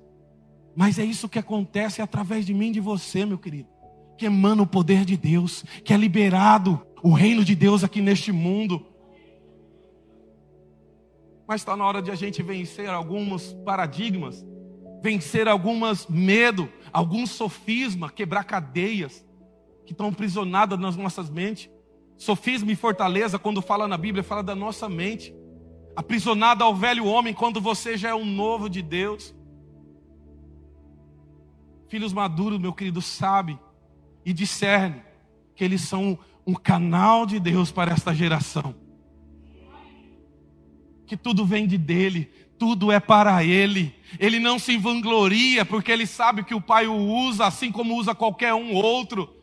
Mas 0.77 0.99
é 0.99 1.05
isso 1.05 1.29
que 1.29 1.39
acontece 1.39 2.03
através 2.03 2.45
de 2.45 2.53
mim 2.53 2.69
e 2.69 2.73
de 2.73 2.81
você, 2.81 3.25
meu 3.25 3.39
querido. 3.39 3.69
Que 4.17 4.27
emana 4.27 4.63
o 4.63 4.67
poder 4.67 5.05
de 5.05 5.17
Deus, 5.17 5.65
que 5.85 5.93
é 5.93 5.97
liberado 5.97 6.85
o 7.03 7.13
reino 7.13 7.45
de 7.45 7.55
Deus 7.55 7.85
aqui 7.85 8.01
neste 8.01 8.33
mundo. 8.33 8.85
Mas 11.47 11.61
está 11.61 11.77
na 11.77 11.85
hora 11.85 12.01
de 12.01 12.11
a 12.11 12.15
gente 12.15 12.43
vencer 12.43 12.89
alguns 12.89 13.53
paradigmas, 13.65 14.45
vencer 15.03 15.47
alguns 15.47 16.07
medo, 16.09 16.69
alguns 16.93 17.31
sofisma, 17.31 18.11
quebrar 18.11 18.45
cadeias 18.45 19.25
que 19.85 19.93
estão 19.93 20.09
aprisionadas 20.09 20.79
nas 20.79 20.97
nossas 20.97 21.29
mentes. 21.29 21.69
Sofisma 22.17 22.73
e 22.73 22.77
fortaleza, 22.77 23.39
quando 23.39 23.61
fala 23.61 23.87
na 23.87 23.99
Bíblia, 23.99 24.23
fala 24.23 24.43
da 24.43 24.55
nossa 24.55 24.89
mente 24.89 25.35
aprisionado 25.97 26.65
ao 26.65 26.75
velho 26.75 27.07
homem, 27.07 27.33
quando 27.33 27.61
você 27.61 27.97
já 27.97 28.11
é 28.11 28.15
um 28.15 28.25
novo 28.25 28.69
de 28.69 28.83
Deus. 28.83 29.35
Filhos 31.89 32.13
maduros, 32.13 32.59
meu 32.59 32.73
querido, 32.73 33.01
sabe 33.01 33.59
e 34.25 34.33
discerne 34.33 35.03
que 35.55 35.63
eles 35.63 35.83
são 35.83 36.19
um 36.47 36.55
canal 36.55 37.27
de 37.27 37.39
Deus 37.39 37.71
para 37.71 37.93
esta 37.93 38.15
geração. 38.15 38.75
Que 41.07 41.17
tudo 41.17 41.45
vem 41.45 41.67
de 41.67 41.77
dele, 41.77 42.31
tudo 42.59 42.91
é 42.91 42.99
para 42.99 43.45
ele. 43.45 43.95
Ele 44.19 44.39
não 44.39 44.59
se 44.59 44.77
vangloria 44.77 45.65
porque 45.65 45.93
ele 45.93 46.07
sabe 46.07 46.45
que 46.45 46.55
o 46.55 46.61
Pai 46.61 46.87
o 46.87 46.95
usa 46.95 47.47
assim 47.47 47.71
como 47.71 47.97
usa 47.97 48.15
qualquer 48.15 48.55
um 48.55 48.75
outro. 48.75 49.34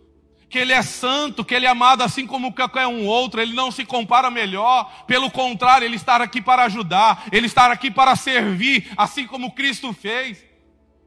Que 0.51 0.59
ele 0.59 0.73
é 0.73 0.81
santo, 0.81 1.45
que 1.45 1.55
ele 1.55 1.65
é 1.65 1.69
amado 1.69 2.03
assim 2.03 2.27
como 2.27 2.53
qualquer 2.53 2.85
um 2.85 3.07
outro, 3.07 3.39
ele 3.39 3.53
não 3.53 3.71
se 3.71 3.85
compara 3.85 4.29
melhor, 4.29 5.05
pelo 5.07 5.31
contrário, 5.31 5.85
ele 5.85 5.95
está 5.95 6.17
aqui 6.17 6.41
para 6.41 6.63
ajudar, 6.63 7.23
ele 7.31 7.47
está 7.47 7.71
aqui 7.71 7.89
para 7.89 8.17
servir, 8.17 8.91
assim 8.97 9.25
como 9.25 9.53
Cristo 9.53 9.93
fez. 9.93 10.43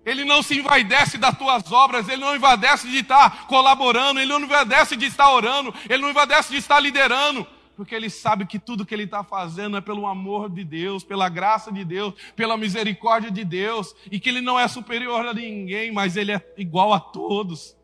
Ele 0.05 0.25
não 0.25 0.43
se 0.43 0.59
envaidece 0.59 1.19
das 1.19 1.37
tuas 1.37 1.71
obras, 1.71 2.09
ele 2.09 2.23
não 2.23 2.35
envaidece 2.35 2.89
de 2.89 2.99
estar 2.99 3.47
colaborando, 3.47 4.19
ele 4.19 4.33
não 4.33 4.41
envaidece 4.41 4.97
de 4.97 5.07
estar 5.07 5.31
orando, 5.31 5.75
ele 5.91 6.03
não 6.03 6.11
envaidece 6.11 6.51
de 6.51 6.57
estar 6.57 6.81
liderando, 6.81 7.47
porque 7.77 7.95
ele 7.95 8.09
sabe 8.09 8.47
que 8.47 8.59
tudo 8.59 8.87
que 8.87 8.95
ele 8.95 9.05
está 9.05 9.23
fazendo 9.23 9.77
é 9.77 9.81
pelo 9.83 10.07
amor 10.07 10.49
de 10.49 10.65
Deus, 10.65 11.05
pela 11.05 11.29
graça 11.29 11.71
de 11.71 11.85
Deus, 11.85 12.15
pela 12.35 12.57
misericórdia 12.57 13.31
de 13.31 13.45
Deus, 13.45 13.95
e 14.11 14.19
que 14.19 14.31
ele 14.31 14.41
não 14.41 14.59
é 14.59 14.67
superior 14.69 15.27
a 15.27 15.35
ninguém, 15.35 15.93
mas 15.93 16.17
ele 16.17 16.33
é 16.33 16.43
igual 16.57 16.95
a 16.95 17.01
todos. 17.01 17.77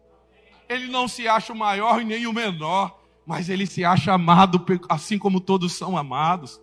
Ele 0.71 0.87
não 0.87 1.09
se 1.09 1.27
acha 1.27 1.53
o 1.53 1.57
maior 1.57 2.01
e 2.01 2.05
nem 2.05 2.29
o 2.29 2.33
menor, 2.33 2.97
mas 3.27 3.49
ele 3.49 3.67
se 3.67 3.85
acha 3.85 4.13
amado 4.13 4.65
assim 4.89 5.19
como 5.19 5.41
todos 5.41 5.73
são 5.73 5.99
amados. 5.99 6.61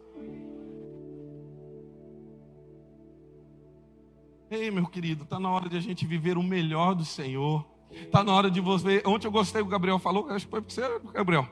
Ei, 4.50 4.72
meu 4.72 4.88
querido, 4.88 5.24
está 5.24 5.38
na 5.38 5.52
hora 5.52 5.68
de 5.68 5.76
a 5.76 5.82
gente 5.82 6.06
viver 6.06 6.38
o 6.38 6.42
melhor 6.42 6.96
do 6.96 7.04
Senhor. 7.04 7.66
Está 7.92 8.24
na 8.24 8.32
hora 8.34 8.50
de 8.50 8.62
você. 8.62 9.04
Ontem 9.06 9.28
eu 9.28 9.32
gostei, 9.32 9.62
o 9.62 9.66
Gabriel 9.66 10.00
falou, 10.00 10.30
acho 10.30 10.46
que 10.46 10.52
foi 10.52 10.62
você, 10.62 10.84
Gabriel. 11.12 11.46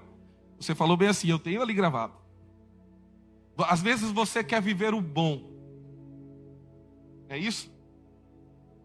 Você 0.57 0.73
falou 0.73 0.95
bem 0.95 1.09
assim, 1.09 1.27
eu 1.27 1.37
tenho 1.37 1.61
ali 1.61 1.73
gravado. 1.73 2.13
Às 3.57 3.81
vezes 3.81 4.11
você 4.11 4.41
quer 4.41 4.61
viver 4.61 4.93
o 4.93 5.01
bom. 5.01 5.43
É 7.27 7.37
isso? 7.37 7.69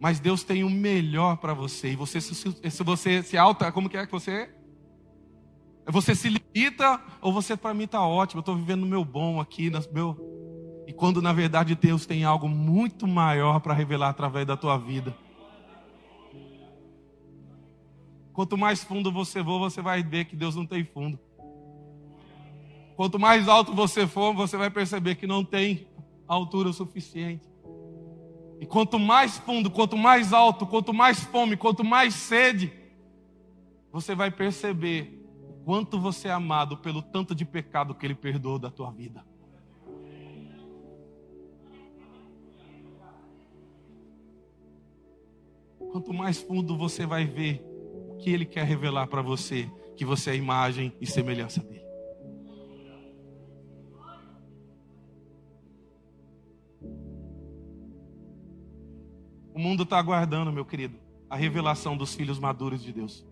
Mas 0.01 0.19
Deus 0.19 0.43
tem 0.43 0.65
o 0.65 0.71
melhor 0.71 1.37
para 1.37 1.53
você. 1.53 1.93
E 1.93 1.97
você, 1.97 2.21
se 2.23 2.83
você 2.83 3.23
se 3.23 3.37
alta, 3.37 3.71
como 3.71 3.89
que 3.89 3.99
é 3.99 4.07
que 4.07 4.13
você 4.13 4.31
é? 4.31 4.55
Você 5.87 6.15
se 6.15 6.29
limita 6.29 7.01
ou 7.21 7.33
você 7.33 7.55
para 7.57 7.75
mim 7.75 7.85
está 7.85 8.03
ótimo, 8.03 8.39
eu 8.39 8.41
estou 8.41 8.57
vivendo 8.57 8.83
o 8.83 8.87
meu 8.87 9.05
bom 9.05 9.41
aqui, 9.41 9.71
meu... 9.93 10.17
E 10.87 10.93
quando 10.93 11.21
na 11.21 11.33
verdade 11.33 11.75
Deus 11.75 12.07
tem 12.07 12.25
algo 12.25 12.49
muito 12.49 13.07
maior 13.07 13.61
para 13.61 13.75
revelar 13.75 14.09
através 14.09 14.47
da 14.47 14.57
tua 14.57 14.79
vida. 14.79 15.15
Quanto 18.33 18.57
mais 18.57 18.83
fundo 18.83 19.13
você 19.13 19.45
for, 19.45 19.59
você 19.59 19.83
vai 19.83 20.03
ver 20.03 20.25
que 20.25 20.35
Deus 20.35 20.57
não 20.57 20.65
tem 20.65 20.83
fundo. 20.85 21.19
Quanto 22.97 23.19
mais 23.19 23.49
alto 23.49 23.75
você 23.75 24.07
for, 24.07 24.33
você 24.33 24.57
vai 24.57 24.71
perceber 24.71 25.17
que 25.17 25.27
não 25.27 25.45
tem 25.45 25.87
altura 26.27 26.73
suficiente. 26.73 27.50
E 28.61 28.67
quanto 28.67 28.99
mais 28.99 29.39
fundo, 29.39 29.71
quanto 29.71 29.97
mais 29.97 30.35
alto, 30.35 30.67
quanto 30.67 30.93
mais 30.93 31.19
fome, 31.19 31.57
quanto 31.57 31.83
mais 31.83 32.15
sede, 32.15 32.71
você 33.91 34.15
vai 34.15 34.31
perceber 34.31 35.27
o 35.49 35.65
quanto 35.65 35.99
você 35.99 36.29
é 36.29 36.31
amado 36.31 36.77
pelo 36.77 37.01
tanto 37.01 37.35
de 37.35 37.47
pecado 37.47 37.95
que 37.95 38.05
Ele 38.05 38.15
perdoou 38.15 38.59
da 38.59 38.71
tua 38.71 38.91
vida. 38.91 39.25
Quanto 45.91 46.13
mais 46.13 46.39
fundo 46.39 46.77
você 46.77 47.07
vai 47.07 47.25
ver 47.25 47.65
o 48.11 48.17
que 48.19 48.29
Ele 48.29 48.45
quer 48.45 48.67
revelar 48.67 49.07
para 49.07 49.23
você, 49.23 49.71
que 49.97 50.05
você 50.05 50.31
é 50.31 50.33
a 50.35 50.37
imagem 50.37 50.93
e 51.01 51.07
semelhança 51.07 51.63
dele. 51.63 51.80
O 59.55 59.59
mundo 59.59 59.83
está 59.83 59.99
aguardando, 59.99 60.53
meu 60.53 60.65
querido, 60.65 60.97
a 61.29 61.37
revelação 61.37 61.97
dos 61.97 62.15
filhos 62.15 62.39
maduros 62.39 62.83
de 62.83 62.93
Deus. 62.93 63.25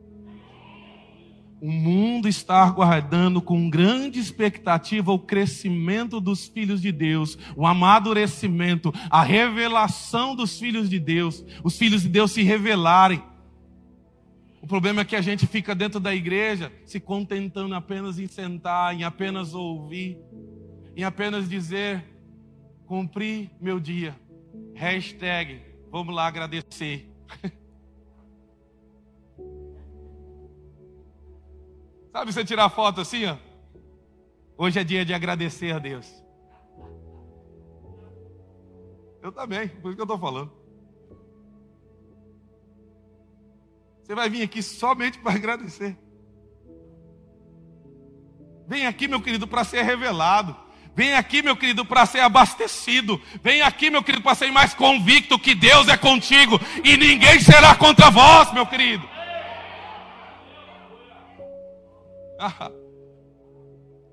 O 1.60 1.72
mundo 1.72 2.28
está 2.28 2.62
aguardando 2.62 3.42
com 3.42 3.68
grande 3.68 4.20
expectativa 4.20 5.10
o 5.10 5.18
crescimento 5.18 6.20
dos 6.20 6.46
filhos 6.46 6.80
de 6.80 6.92
Deus, 6.92 7.36
o 7.56 7.66
amadurecimento, 7.66 8.92
a 9.10 9.24
revelação 9.24 10.36
dos 10.36 10.56
filhos 10.58 10.88
de 10.88 11.00
Deus, 11.00 11.44
os 11.64 11.76
filhos 11.76 12.02
de 12.02 12.08
Deus 12.08 12.30
se 12.30 12.42
revelarem. 12.42 13.20
O 14.62 14.68
problema 14.68 15.00
é 15.00 15.04
que 15.04 15.16
a 15.16 15.20
gente 15.20 15.46
fica 15.46 15.74
dentro 15.74 15.98
da 15.98 16.14
igreja 16.14 16.72
se 16.84 17.00
contentando 17.00 17.74
apenas 17.74 18.20
em 18.20 18.28
sentar, 18.28 18.94
em 18.94 19.02
apenas 19.02 19.52
ouvir, 19.52 20.16
em 20.96 21.02
apenas 21.02 21.48
dizer: 21.48 22.04
cumpri 22.86 23.50
meu 23.60 23.80
dia. 23.80 24.16
Hashtag 24.74 25.67
Vamos 25.90 26.14
lá 26.14 26.26
agradecer. 26.26 27.10
Sabe 32.12 32.32
você 32.32 32.44
tirar 32.44 32.68
foto 32.68 33.00
assim, 33.00 33.24
ó? 33.26 33.36
Hoje 34.56 34.78
é 34.80 34.84
dia 34.84 35.04
de 35.04 35.14
agradecer 35.14 35.72
a 35.72 35.78
Deus. 35.78 36.06
Eu 39.22 39.32
também, 39.32 39.68
por 39.68 39.88
isso 39.88 39.96
que 39.96 40.00
eu 40.00 40.04
estou 40.04 40.18
falando. 40.18 40.52
Você 44.02 44.14
vai 44.14 44.28
vir 44.28 44.42
aqui 44.42 44.62
somente 44.62 45.18
para 45.18 45.34
agradecer. 45.34 45.98
Vem 48.66 48.86
aqui, 48.86 49.06
meu 49.06 49.20
querido, 49.22 49.46
para 49.46 49.64
ser 49.64 49.82
revelado. 49.82 50.56
Vem 50.98 51.14
aqui, 51.14 51.42
meu 51.42 51.54
querido, 51.54 51.84
para 51.84 52.04
ser 52.06 52.18
abastecido. 52.18 53.22
Vem 53.40 53.62
aqui, 53.62 53.88
meu 53.88 54.02
querido, 54.02 54.20
para 54.20 54.34
ser 54.34 54.50
mais 54.50 54.74
convicto 54.74 55.38
que 55.38 55.54
Deus 55.54 55.86
é 55.86 55.96
contigo 55.96 56.58
e 56.82 56.96
ninguém 56.96 57.38
será 57.38 57.72
contra 57.76 58.10
vós, 58.10 58.52
meu 58.52 58.66
querido. 58.66 59.08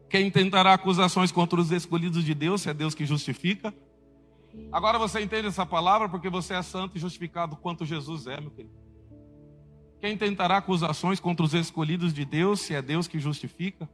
Quem 0.08 0.30
tentará 0.30 0.74
acusações 0.74 1.32
contra 1.32 1.60
os 1.60 1.72
escolhidos 1.72 2.24
de 2.24 2.36
Deus, 2.36 2.62
se 2.62 2.70
é 2.70 2.74
Deus 2.76 2.94
que 2.94 3.04
justifica? 3.04 3.74
Agora 4.72 5.00
você 5.00 5.20
entende 5.22 5.48
essa 5.48 5.66
palavra 5.66 6.08
porque 6.08 6.30
você 6.30 6.54
é 6.54 6.62
santo 6.62 6.98
e 6.98 7.00
justificado 7.00 7.56
quanto 7.56 7.84
Jesus 7.84 8.28
é, 8.28 8.40
meu 8.40 8.52
querido. 8.52 8.76
Quem 10.00 10.16
tentará 10.16 10.58
acusações 10.58 11.20
contra 11.20 11.44
os 11.44 11.56
escolhidos 11.56 12.14
de 12.14 12.24
Deus, 12.24 12.62
se 12.62 12.76
é 12.76 12.82
Deus 12.84 13.08
que 13.08 13.18
justifica? 13.18 13.90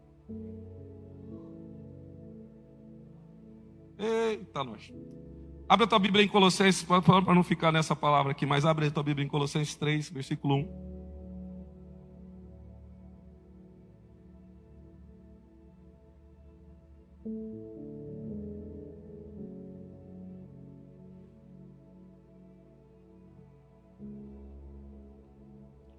Eita, 4.01 4.63
nós. 4.63 4.91
Abre 5.69 5.85
a 5.85 5.87
tua 5.87 5.99
Bíblia 5.99 6.25
em 6.25 6.27
Colossenses, 6.27 6.83
para 6.83 7.35
não 7.35 7.43
ficar 7.43 7.71
nessa 7.71 7.95
palavra 7.95 8.31
aqui, 8.31 8.47
mas 8.47 8.65
abre 8.65 8.87
a 8.87 8.91
tua 8.91 9.03
Bíblia 9.03 9.23
em 9.23 9.29
Colossenses 9.29 9.75
3, 9.75 10.09
versículo 10.09 10.55
1. 10.55 10.91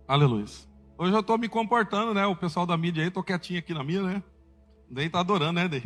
Aleluia. 0.08 0.44
Hoje 0.98 1.12
eu 1.14 1.20
estou 1.20 1.38
me 1.38 1.48
comportando, 1.48 2.12
né? 2.12 2.26
O 2.26 2.36
pessoal 2.36 2.66
da 2.66 2.76
mídia 2.76 3.02
aí, 3.02 3.08
estou 3.08 3.22
quietinho 3.22 3.60
aqui 3.60 3.72
na 3.72 3.84
minha, 3.84 4.02
né? 4.02 4.22
Nem 4.90 5.06
está 5.06 5.20
adorando, 5.20 5.52
né, 5.52 5.68
Dei? 5.68 5.84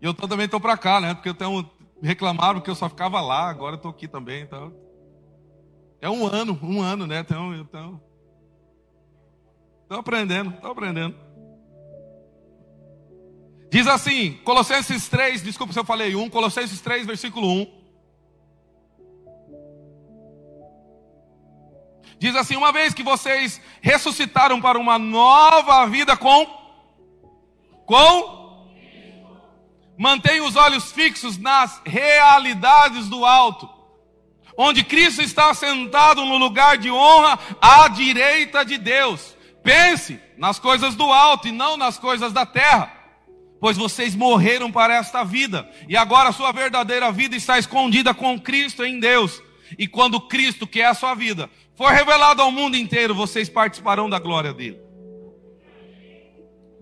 E 0.00 0.06
eu 0.06 0.14
também 0.14 0.46
estou 0.46 0.60
para 0.60 0.76
cá, 0.76 1.00
né? 1.00 1.14
Porque 1.14 1.28
eu 1.28 1.34
tenho, 1.34 1.68
reclamaram 2.02 2.60
que 2.60 2.70
eu 2.70 2.74
só 2.74 2.88
ficava 2.88 3.20
lá, 3.20 3.48
agora 3.48 3.74
eu 3.74 3.76
estou 3.76 3.90
aqui 3.90 4.06
também. 4.06 4.42
Então, 4.42 4.74
é 6.00 6.10
um 6.10 6.26
ano, 6.26 6.58
um 6.62 6.80
ano, 6.80 7.06
né? 7.06 7.20
Então, 7.20 7.54
então, 7.54 8.00
estou 9.82 9.98
aprendendo, 9.98 10.50
estou 10.50 10.70
aprendendo. 10.70 11.16
Diz 13.70 13.86
assim, 13.86 14.34
Colossenses 14.44 15.08
3, 15.08 15.42
desculpa 15.42 15.72
se 15.72 15.78
eu 15.78 15.84
falei 15.84 16.14
1, 16.14 16.30
Colossenses 16.30 16.80
3, 16.80 17.06
versículo 17.06 17.48
1. 17.48 17.76
Diz 22.18 22.34
assim: 22.34 22.56
uma 22.56 22.72
vez 22.72 22.94
que 22.94 23.02
vocês 23.02 23.60
ressuscitaram 23.80 24.60
para 24.60 24.78
uma 24.78 24.98
nova 24.98 25.86
vida 25.86 26.16
com 26.16 26.46
com 27.84 28.45
Mantenha 29.98 30.44
os 30.44 30.56
olhos 30.56 30.92
fixos 30.92 31.38
nas 31.38 31.80
realidades 31.84 33.08
do 33.08 33.24
alto, 33.24 33.68
onde 34.56 34.84
Cristo 34.84 35.22
está 35.22 35.52
sentado 35.54 36.24
no 36.24 36.36
lugar 36.36 36.76
de 36.76 36.90
honra 36.90 37.38
à 37.60 37.88
direita 37.88 38.64
de 38.64 38.76
Deus. 38.76 39.36
Pense 39.62 40.20
nas 40.36 40.58
coisas 40.58 40.94
do 40.94 41.10
alto 41.10 41.48
e 41.48 41.52
não 41.52 41.76
nas 41.76 41.98
coisas 41.98 42.32
da 42.32 42.44
terra, 42.44 42.92
pois 43.58 43.76
vocês 43.76 44.14
morreram 44.14 44.70
para 44.70 44.94
esta 44.94 45.24
vida 45.24 45.68
e 45.88 45.96
agora 45.96 46.28
a 46.28 46.32
sua 46.32 46.52
verdadeira 46.52 47.10
vida 47.10 47.34
está 47.34 47.58
escondida 47.58 48.12
com 48.12 48.38
Cristo 48.38 48.84
em 48.84 49.00
Deus. 49.00 49.42
E 49.78 49.88
quando 49.88 50.20
Cristo, 50.20 50.66
que 50.66 50.80
é 50.80 50.86
a 50.86 50.94
sua 50.94 51.14
vida, 51.14 51.50
for 51.74 51.90
revelado 51.90 52.40
ao 52.42 52.52
mundo 52.52 52.76
inteiro, 52.76 53.14
vocês 53.14 53.48
participarão 53.48 54.08
da 54.08 54.18
glória 54.18 54.52
dele. 54.52 54.78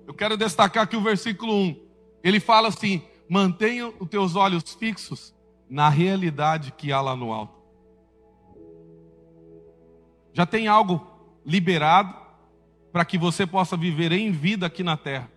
Eu 0.06 0.12
quero 0.12 0.36
destacar 0.36 0.82
aqui 0.82 0.96
o 0.96 1.00
versículo 1.00 1.54
1 1.54 1.83
ele 2.24 2.40
fala 2.40 2.68
assim: 2.68 3.02
mantenha 3.28 3.92
os 4.00 4.08
teus 4.08 4.34
olhos 4.34 4.72
fixos 4.72 5.34
na 5.68 5.90
realidade 5.90 6.72
que 6.72 6.90
há 6.90 7.00
lá 7.00 7.14
no 7.14 7.30
alto. 7.30 7.62
Já 10.32 10.46
tem 10.46 10.66
algo 10.66 11.06
liberado, 11.44 12.16
para 12.90 13.04
que 13.04 13.18
você 13.18 13.46
possa 13.46 13.76
viver 13.76 14.10
em 14.12 14.32
vida 14.32 14.66
aqui 14.66 14.82
na 14.82 14.96
terra. 14.96 15.30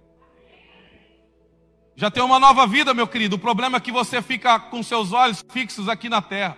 Já 1.95 2.09
tem 2.09 2.23
uma 2.23 2.39
nova 2.39 2.65
vida, 2.65 2.93
meu 2.93 3.07
querido. 3.07 3.35
O 3.35 3.39
problema 3.39 3.77
é 3.77 3.81
que 3.81 3.91
você 3.91 4.21
fica 4.21 4.59
com 4.59 4.81
seus 4.81 5.11
olhos 5.11 5.43
fixos 5.49 5.89
aqui 5.89 6.07
na 6.07 6.21
terra, 6.21 6.57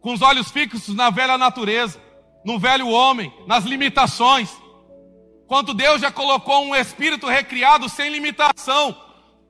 com 0.00 0.12
os 0.12 0.22
olhos 0.22 0.50
fixos 0.50 0.88
na 0.94 1.10
velha 1.10 1.38
natureza, 1.38 2.02
no 2.44 2.58
velho 2.58 2.88
homem, 2.88 3.32
nas 3.46 3.64
limitações. 3.64 4.50
Quanto 5.46 5.72
Deus 5.72 6.00
já 6.00 6.10
colocou 6.10 6.64
um 6.64 6.74
espírito 6.74 7.26
recriado 7.28 7.88
sem 7.88 8.10
limitação 8.10 9.05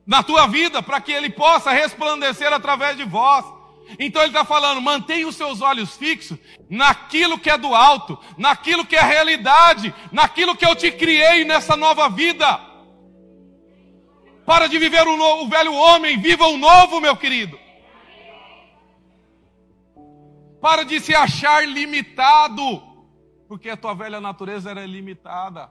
na 0.07 0.23
tua 0.23 0.47
vida, 0.47 0.81
para 0.81 1.01
que 1.01 1.11
ele 1.11 1.29
possa 1.29 1.71
resplandecer 1.71 2.53
através 2.53 2.95
de 2.95 3.03
vós. 3.03 3.45
Então 3.99 4.21
ele 4.21 4.29
está 4.29 4.45
falando: 4.45 4.81
mantenha 4.81 5.27
os 5.27 5.35
seus 5.35 5.61
olhos 5.61 5.97
fixos 5.97 6.37
naquilo 6.69 7.37
que 7.37 7.49
é 7.49 7.57
do 7.57 7.75
alto, 7.75 8.17
naquilo 8.37 8.85
que 8.85 8.95
é 8.95 9.01
realidade, 9.01 9.93
naquilo 10.11 10.55
que 10.55 10.65
eu 10.65 10.75
te 10.75 10.89
criei 10.89 11.43
nessa 11.43 11.75
nova 11.75 12.09
vida. 12.09 12.65
Para 14.45 14.67
de 14.67 14.79
viver 14.79 15.05
o, 15.05 15.17
novo, 15.17 15.43
o 15.43 15.49
velho 15.49 15.73
homem, 15.73 16.17
viva 16.17 16.47
o 16.47 16.57
novo, 16.57 17.01
meu 17.01 17.17
querido. 17.17 17.59
Para 20.61 20.83
de 20.83 21.01
se 21.01 21.13
achar 21.13 21.67
limitado, 21.67 22.81
porque 23.47 23.69
a 23.69 23.75
tua 23.75 23.93
velha 23.93 24.21
natureza 24.21 24.71
era 24.71 24.85
limitada. 24.85 25.69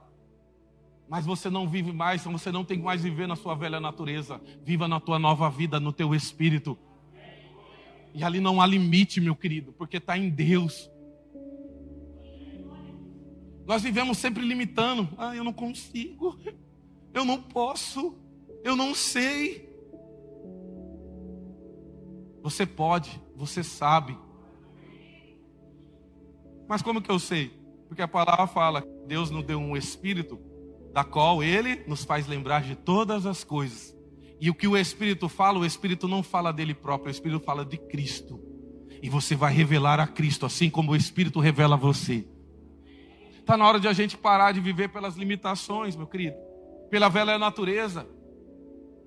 Mas 1.09 1.25
você 1.25 1.49
não 1.49 1.67
vive 1.67 1.91
mais, 1.91 2.23
você 2.23 2.51
não 2.51 2.65
tem 2.65 2.79
mais 2.79 3.01
viver 3.01 3.27
na 3.27 3.35
sua 3.35 3.55
velha 3.55 3.79
natureza. 3.79 4.41
Viva 4.63 4.87
na 4.87 4.99
tua 4.99 5.17
nova 5.17 5.49
vida, 5.49 5.79
no 5.79 5.93
teu 5.93 6.13
espírito. 6.13 6.77
E 8.13 8.23
ali 8.23 8.39
não 8.39 8.59
há 8.59 8.65
limite, 8.65 9.21
meu 9.21 9.35
querido, 9.35 9.71
porque 9.73 9.97
está 9.97 10.17
em 10.17 10.29
Deus. 10.29 10.89
Nós 13.65 13.83
vivemos 13.83 14.17
sempre 14.17 14.43
limitando. 14.45 15.07
Ah, 15.17 15.35
eu 15.35 15.43
não 15.43 15.53
consigo. 15.53 16.37
Eu 17.13 17.25
não 17.25 17.41
posso. 17.41 18.15
Eu 18.63 18.75
não 18.75 18.95
sei. 18.95 19.67
Você 22.41 22.65
pode, 22.65 23.21
você 23.35 23.63
sabe. 23.63 24.17
Mas 26.67 26.81
como 26.81 27.01
que 27.01 27.11
eu 27.11 27.19
sei? 27.19 27.51
Porque 27.87 28.01
a 28.01 28.07
palavra 28.07 28.47
fala: 28.47 28.83
Deus 29.05 29.29
nos 29.29 29.43
deu 29.43 29.59
um 29.59 29.75
espírito, 29.75 30.39
da 30.97 31.03
qual 31.03 31.43
Ele 31.43 31.83
nos 31.85 32.03
faz 32.03 32.25
lembrar 32.25 32.63
de 32.63 32.75
todas 32.75 33.27
as 33.27 33.43
coisas. 33.43 33.95
E 34.41 34.49
o 34.49 34.53
que 34.55 34.67
o 34.67 34.75
Espírito 34.75 35.29
fala, 35.29 35.59
o 35.59 35.63
Espírito 35.63 36.07
não 36.07 36.23
fala 36.23 36.51
dele 36.51 36.73
próprio, 36.73 37.09
o 37.09 37.11
Espírito 37.11 37.39
fala 37.39 37.63
de 37.63 37.77
Cristo. 37.77 38.41
E 38.99 39.07
você 39.07 39.35
vai 39.35 39.53
revelar 39.53 39.99
a 39.99 40.07
Cristo, 40.07 40.43
assim 40.43 40.71
como 40.71 40.93
o 40.93 40.95
Espírito 40.95 41.39
revela 41.39 41.75
a 41.75 41.77
você. 41.77 42.25
Está 43.37 43.55
na 43.55 43.67
hora 43.67 43.79
de 43.79 43.87
a 43.87 43.93
gente 43.93 44.17
parar 44.17 44.53
de 44.53 44.59
viver 44.59 44.89
pelas 44.89 45.15
limitações, 45.15 45.95
meu 45.95 46.07
querido, 46.07 46.35
pela 46.89 47.09
velha 47.09 47.37
natureza. 47.37 48.09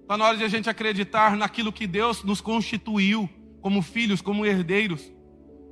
Está 0.03 0.17
na 0.17 0.27
hora 0.27 0.37
de 0.37 0.45
a 0.45 0.49
gente 0.49 0.71
acreditar 0.71 1.37
naquilo 1.37 1.73
que 1.73 1.89
Deus 1.89 2.23
nos 2.23 2.41
constituiu 2.41 3.29
como 3.61 3.83
filhos, 3.83 4.23
como 4.23 4.47
herdeiros. 4.47 5.13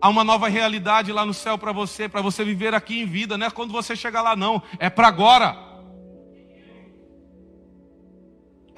Há 0.01 0.09
uma 0.09 0.25
nova 0.25 0.49
realidade 0.49 1.13
lá 1.13 1.25
no 1.25 1.33
céu 1.33 1.57
para 1.57 1.71
você, 1.71 2.09
para 2.09 2.21
você 2.21 2.45
viver 2.45 2.75
aqui 2.75 3.03
em 3.03 3.07
vida, 3.07 3.39
não 3.39 3.47
é 3.47 3.51
quando 3.51 3.71
você 3.71 3.95
chegar 3.95 4.23
lá, 4.23 4.35
não, 4.35 4.61
é 4.81 4.91
para 4.91 5.07
agora. 5.07 5.68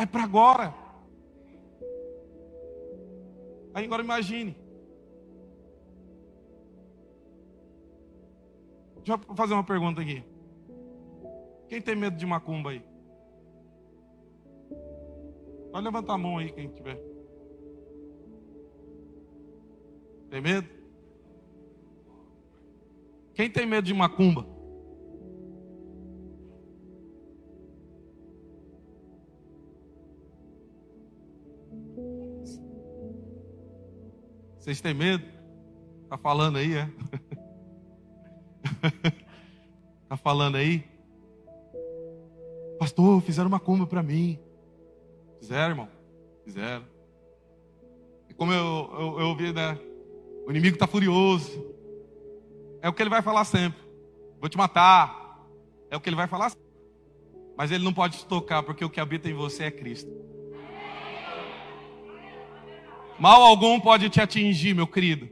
É 0.01 0.07
para 0.07 0.25
agora. 0.25 0.75
Aí 3.75 3.85
agora 3.85 4.03
imagine. 4.03 4.57
Deixa 8.97 9.21
eu 9.29 9.37
fazer 9.37 9.53
uma 9.53 9.63
pergunta 9.63 10.01
aqui. 10.01 10.25
Quem 11.69 11.83
tem 11.83 11.95
medo 11.95 12.17
de 12.17 12.25
macumba 12.25 12.71
aí? 12.71 12.83
Pode 15.71 15.85
levantar 15.85 16.15
a 16.15 16.19
mão 16.19 16.39
aí, 16.39 16.51
quem 16.51 16.69
tiver. 16.69 16.99
Tem 20.31 20.41
medo? 20.41 20.69
Quem 23.35 23.51
tem 23.51 23.67
medo 23.67 23.85
de 23.85 23.93
macumba? 23.93 24.47
Vocês 34.61 34.79
têm 34.83 34.93
medo? 34.93 35.25
Tá 36.07 36.19
falando 36.19 36.59
aí, 36.59 36.77
é? 36.77 36.87
tá 40.07 40.19
falando 40.19 40.57
aí? 40.57 40.85
Pastor, 42.79 43.23
fizeram 43.23 43.49
uma 43.49 43.59
cumba 43.59 43.87
para 43.87 44.03
mim. 44.03 44.39
Fizeram, 45.39 45.71
irmão? 45.71 45.89
Fizeram. 46.45 46.85
E 48.29 48.35
como 48.35 48.53
eu, 48.53 48.91
eu, 48.93 49.21
eu 49.21 49.27
ouvi, 49.29 49.51
né? 49.51 49.79
O 50.47 50.51
inimigo 50.51 50.77
está 50.77 50.87
furioso. 50.87 51.65
É 52.83 52.89
o 52.89 52.93
que 52.93 53.03
ele 53.03 53.09
vai 53.09 53.23
falar 53.23 53.47
sempre. 53.47 53.81
Vou 54.39 54.51
te 54.51 54.59
matar. 54.59 55.41
É 55.91 55.97
o 55.97 56.01
que 56.01 56.11
ele 56.11 56.17
vai 56.17 56.27
falar 56.27 56.51
sempre. 56.51 56.67
Mas 57.57 57.71
ele 57.71 57.83
não 57.83 57.95
pode 57.95 58.19
te 58.19 58.27
tocar, 58.27 58.63
porque 58.63 58.85
o 58.85 58.91
que 58.91 59.01
habita 59.01 59.27
em 59.27 59.35
você 59.35 59.65
é 59.65 59.71
Cristo. 59.71 60.11
Mal 63.21 63.43
algum 63.43 63.79
pode 63.79 64.09
te 64.09 64.19
atingir, 64.19 64.75
meu 64.75 64.87
querido, 64.87 65.29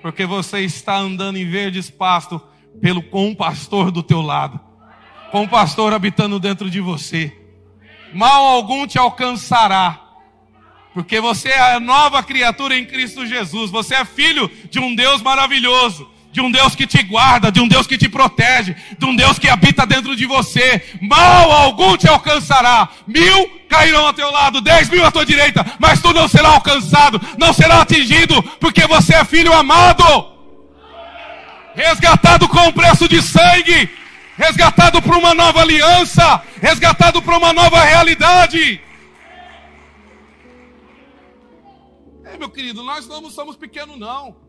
porque 0.00 0.24
você 0.24 0.60
está 0.60 0.96
andando 0.96 1.36
em 1.36 1.44
verdes 1.44 1.90
pastos 1.90 2.40
pelo 2.80 3.02
com 3.02 3.26
um 3.26 3.34
pastor 3.34 3.90
do 3.90 4.04
teu 4.04 4.22
lado, 4.22 4.60
com 5.32 5.42
um 5.42 5.48
pastor 5.48 5.92
habitando 5.92 6.38
dentro 6.38 6.70
de 6.70 6.80
você. 6.80 7.36
Mal 8.12 8.44
algum 8.44 8.86
te 8.86 8.98
alcançará, 9.00 10.00
porque 10.94 11.20
você 11.20 11.48
é 11.48 11.80
nova 11.80 12.22
criatura 12.22 12.78
em 12.78 12.86
Cristo 12.86 13.26
Jesus. 13.26 13.68
Você 13.72 13.96
é 13.96 14.04
filho 14.04 14.48
de 14.70 14.78
um 14.78 14.94
Deus 14.94 15.20
maravilhoso 15.20 16.13
de 16.34 16.40
um 16.40 16.50
Deus 16.50 16.74
que 16.74 16.84
te 16.84 17.00
guarda, 17.04 17.52
de 17.52 17.60
um 17.60 17.68
Deus 17.68 17.86
que 17.86 17.96
te 17.96 18.08
protege, 18.08 18.74
de 18.98 19.04
um 19.04 19.14
Deus 19.14 19.38
que 19.38 19.48
habita 19.48 19.86
dentro 19.86 20.16
de 20.16 20.26
você. 20.26 20.84
Mal 21.00 21.52
algum 21.52 21.96
te 21.96 22.08
alcançará. 22.08 22.88
Mil 23.06 23.48
cairão 23.68 24.04
ao 24.04 24.12
teu 24.12 24.28
lado, 24.32 24.60
dez 24.60 24.90
mil 24.90 25.06
à 25.06 25.12
tua 25.12 25.24
direita, 25.24 25.64
mas 25.78 26.02
tu 26.02 26.12
não 26.12 26.26
será 26.26 26.48
alcançado, 26.48 27.20
não 27.38 27.52
será 27.52 27.82
atingido, 27.82 28.42
porque 28.58 28.84
você 28.88 29.14
é 29.14 29.24
filho 29.24 29.52
amado, 29.52 30.04
resgatado 31.72 32.48
com 32.48 32.66
o 32.66 32.72
preço 32.72 33.08
de 33.08 33.22
sangue, 33.22 33.88
resgatado 34.36 35.00
para 35.00 35.16
uma 35.16 35.34
nova 35.34 35.60
aliança, 35.60 36.42
resgatado 36.60 37.22
para 37.22 37.38
uma 37.38 37.52
nova 37.52 37.80
realidade. 37.80 38.80
É, 42.24 42.36
meu 42.36 42.48
querido, 42.48 42.82
nós 42.82 43.06
não 43.06 43.30
somos 43.30 43.54
pequenos, 43.54 43.96
não. 43.96 44.43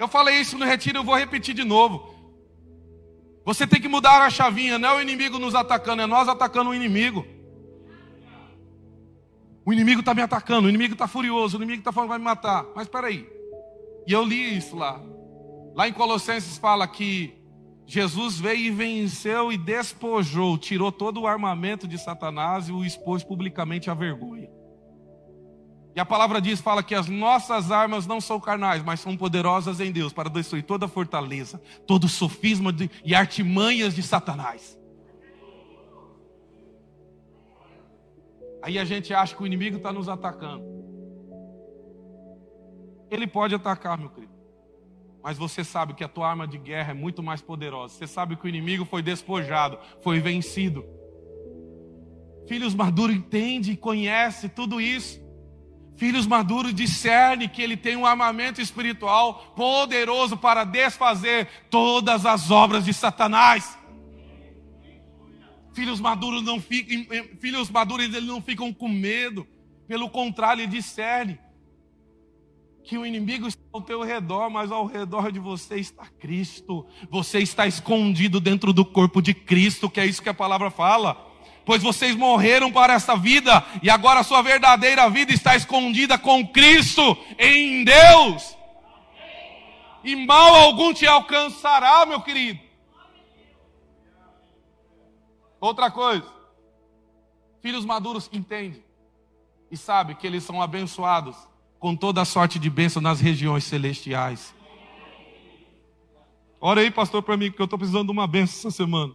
Eu 0.00 0.08
falei 0.08 0.40
isso 0.40 0.56
no 0.56 0.64
retiro, 0.64 0.96
eu 1.00 1.04
vou 1.04 1.14
repetir 1.14 1.54
de 1.54 1.62
novo. 1.62 2.14
Você 3.44 3.66
tem 3.66 3.78
que 3.78 3.86
mudar 3.86 4.22
a 4.22 4.30
chavinha, 4.30 4.78
não 4.78 4.88
é 4.88 4.94
o 4.96 5.00
inimigo 5.02 5.38
nos 5.38 5.54
atacando, 5.54 6.00
é 6.00 6.06
nós 6.06 6.26
atacando 6.26 6.70
o 6.70 6.74
inimigo. 6.74 7.26
O 9.62 9.74
inimigo 9.74 10.00
está 10.00 10.14
me 10.14 10.22
atacando, 10.22 10.66
o 10.66 10.70
inimigo 10.70 10.94
está 10.94 11.06
furioso, 11.06 11.58
o 11.58 11.60
inimigo 11.60 11.82
está 11.82 11.92
falando 11.92 12.06
que 12.06 12.12
vai 12.12 12.18
me 12.18 12.24
matar. 12.24 12.64
Mas 12.74 12.86
espera 12.86 13.08
aí. 13.08 13.28
E 14.06 14.12
eu 14.14 14.24
li 14.24 14.56
isso 14.56 14.74
lá. 14.74 14.98
Lá 15.74 15.86
em 15.86 15.92
Colossenses 15.92 16.56
fala 16.56 16.88
que 16.88 17.34
Jesus 17.86 18.40
veio 18.40 18.68
e 18.68 18.70
venceu 18.70 19.52
e 19.52 19.58
despojou, 19.58 20.56
tirou 20.56 20.90
todo 20.90 21.20
o 21.20 21.26
armamento 21.26 21.86
de 21.86 21.98
Satanás 21.98 22.70
e 22.70 22.72
o 22.72 22.86
expôs 22.86 23.22
publicamente 23.22 23.90
à 23.90 23.94
vergonha. 23.94 24.48
E 25.94 26.00
a 26.00 26.04
palavra 26.04 26.40
diz, 26.40 26.60
fala 26.60 26.82
que 26.82 26.94
as 26.94 27.08
nossas 27.08 27.72
armas 27.72 28.06
não 28.06 28.20
são 28.20 28.38
carnais, 28.38 28.82
mas 28.82 29.00
são 29.00 29.16
poderosas 29.16 29.80
em 29.80 29.90
Deus 29.90 30.12
para 30.12 30.30
destruir 30.30 30.62
toda 30.62 30.86
fortaleza, 30.86 31.60
todo 31.86 32.08
sofisma 32.08 32.72
de, 32.72 32.88
e 33.04 33.14
artimanhas 33.14 33.94
de 33.94 34.02
Satanás. 34.02 34.78
Aí 38.62 38.78
a 38.78 38.84
gente 38.84 39.12
acha 39.12 39.34
que 39.34 39.42
o 39.42 39.46
inimigo 39.46 39.78
está 39.78 39.92
nos 39.92 40.08
atacando. 40.08 40.64
Ele 43.10 43.26
pode 43.26 43.54
atacar, 43.54 43.98
meu 43.98 44.10
querido. 44.10 44.32
Mas 45.22 45.36
você 45.36 45.64
sabe 45.64 45.94
que 45.94 46.04
a 46.04 46.08
tua 46.08 46.28
arma 46.28 46.46
de 46.46 46.56
guerra 46.56 46.92
é 46.92 46.94
muito 46.94 47.22
mais 47.22 47.42
poderosa. 47.42 47.94
Você 47.94 48.06
sabe 48.06 48.36
que 48.36 48.44
o 48.44 48.48
inimigo 48.48 48.84
foi 48.84 49.02
despojado, 49.02 49.78
foi 50.02 50.20
vencido. 50.20 50.84
Filhos 52.46 52.74
maduros 52.74 53.16
entendem 53.16 53.72
e 53.72 53.76
conhecem 53.76 54.48
tudo 54.48 54.80
isso. 54.80 55.20
Filhos 56.00 56.26
maduros 56.26 56.72
discernem 56.72 57.46
que 57.46 57.60
ele 57.60 57.76
tem 57.76 57.94
um 57.94 58.06
armamento 58.06 58.58
espiritual 58.58 59.52
poderoso 59.54 60.34
para 60.34 60.64
desfazer 60.64 61.46
todas 61.68 62.24
as 62.24 62.50
obras 62.50 62.86
de 62.86 62.94
Satanás. 62.94 63.78
Filhos 65.74 66.00
maduros 66.00 66.42
não 66.42 66.58
ficam, 66.58 67.06
filhos 67.38 67.68
maduros 67.68 68.06
eles 68.06 68.24
não 68.24 68.40
ficam 68.40 68.72
com 68.72 68.88
medo, 68.88 69.46
pelo 69.86 70.08
contrário, 70.08 70.62
ele 70.62 70.72
discerne. 70.72 71.38
que 72.82 72.96
o 72.96 73.04
inimigo 73.04 73.46
está 73.46 73.62
ao 73.70 73.82
teu 73.82 74.02
redor, 74.02 74.48
mas 74.48 74.72
ao 74.72 74.86
redor 74.86 75.30
de 75.30 75.38
você 75.38 75.76
está 75.76 76.06
Cristo. 76.18 76.86
Você 77.10 77.40
está 77.40 77.66
escondido 77.66 78.40
dentro 78.40 78.72
do 78.72 78.86
corpo 78.86 79.20
de 79.20 79.34
Cristo, 79.34 79.90
que 79.90 80.00
é 80.00 80.06
isso 80.06 80.22
que 80.22 80.30
a 80.30 80.34
palavra 80.34 80.70
fala. 80.70 81.29
Pois 81.64 81.82
vocês 81.82 82.16
morreram 82.16 82.72
para 82.72 82.94
essa 82.94 83.16
vida 83.16 83.64
e 83.82 83.90
agora 83.90 84.20
a 84.20 84.24
sua 84.24 84.42
verdadeira 84.42 85.08
vida 85.08 85.32
está 85.32 85.54
escondida 85.54 86.18
com 86.18 86.46
Cristo 86.46 87.16
em 87.38 87.84
Deus. 87.84 88.56
E 90.02 90.16
mal 90.16 90.54
algum 90.54 90.92
te 90.92 91.06
alcançará, 91.06 92.06
meu 92.06 92.20
querido. 92.22 92.58
Outra 95.60 95.90
coisa, 95.90 96.26
filhos 97.60 97.84
maduros 97.84 98.30
entendem 98.32 98.82
e 99.70 99.76
sabem 99.76 100.16
que 100.16 100.26
eles 100.26 100.42
são 100.42 100.60
abençoados 100.62 101.36
com 101.78 101.94
toda 101.94 102.22
a 102.22 102.24
sorte 102.24 102.58
de 102.58 102.70
bênção 102.70 103.00
nas 103.00 103.20
regiões 103.20 103.64
celestiais. 103.64 104.54
Ora 106.60 106.80
aí, 106.80 106.90
pastor, 106.90 107.22
para 107.22 107.36
mim, 107.36 107.50
que 107.50 107.60
eu 107.60 107.64
estou 107.64 107.78
precisando 107.78 108.06
de 108.06 108.12
uma 108.12 108.26
bênção 108.26 108.58
essa 108.58 108.76
semana. 108.76 109.14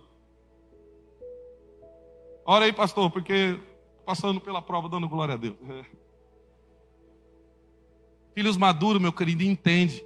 Ora 2.46 2.66
aí, 2.66 2.74
pastor, 2.74 3.10
porque 3.10 3.60
passando 4.06 4.40
pela 4.40 4.62
prova, 4.62 4.88
dando 4.88 5.10
glória 5.10 5.34
a 5.34 5.38
Deus. 5.38 5.56
É. 5.68 5.86
Filhos 8.36 8.56
maduros, 8.56 9.02
meu 9.02 9.12
querido, 9.12 9.42
entende 9.44 10.06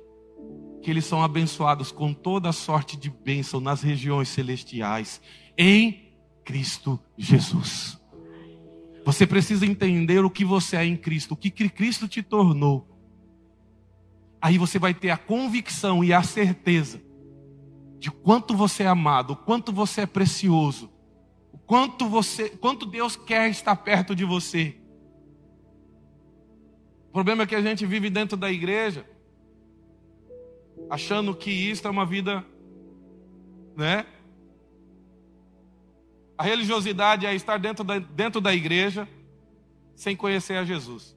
que 0.82 0.90
eles 0.90 1.04
são 1.04 1.22
abençoados 1.22 1.92
com 1.92 2.14
toda 2.14 2.54
sorte 2.54 2.96
de 2.96 3.10
bênção 3.10 3.60
nas 3.60 3.82
regiões 3.82 4.30
celestiais, 4.30 5.22
em 5.58 6.14
Cristo 6.46 6.98
Jesus. 7.18 8.00
Você 9.04 9.28
precisa 9.28 9.66
entender 9.66 10.24
o 10.24 10.30
que 10.30 10.46
você 10.46 10.78
é 10.78 10.86
em 10.86 10.96
Cristo, 10.96 11.34
o 11.34 11.38
que 11.38 11.52
Cristo 11.52 12.08
te 12.08 12.24
tornou. 12.24 12.88
Aí 14.42 14.58
você 14.58 14.80
vai 14.80 14.94
ter 14.94 15.10
a 15.10 15.18
convicção 15.18 16.04
e 16.04 16.14
a 16.14 16.24
certeza 16.24 17.02
de 17.98 18.10
quanto 18.10 18.56
você 18.56 18.84
é 18.84 18.88
amado, 18.88 19.32
o 19.32 19.36
quanto 19.36 19.74
você 19.74 20.02
é 20.02 20.06
precioso, 20.06 20.90
quanto 21.70 22.10
você, 22.10 22.50
quanto 22.50 22.84
Deus 22.84 23.16
quer 23.16 23.48
estar 23.48 23.76
perto 23.76 24.16
de 24.16 24.26
você. 24.26 24.76
O 27.10 27.12
problema 27.12 27.44
é 27.44 27.46
que 27.46 27.54
a 27.54 27.62
gente 27.62 27.86
vive 27.86 28.10
dentro 28.10 28.36
da 28.36 28.52
igreja 28.52 29.06
achando 30.90 31.36
que 31.36 31.52
isso 31.52 31.86
é 31.86 31.92
uma 31.92 32.08
vida, 32.08 32.44
né? 33.78 34.04
A 36.36 36.42
religiosidade 36.42 37.28
é 37.28 37.36
estar 37.36 37.60
dentro 37.60 37.84
da, 37.84 38.00
dentro 38.00 38.42
da 38.42 38.52
igreja 38.52 39.08
sem 39.94 40.16
conhecer 40.16 40.56
a 40.56 40.66
Jesus. 40.66 41.16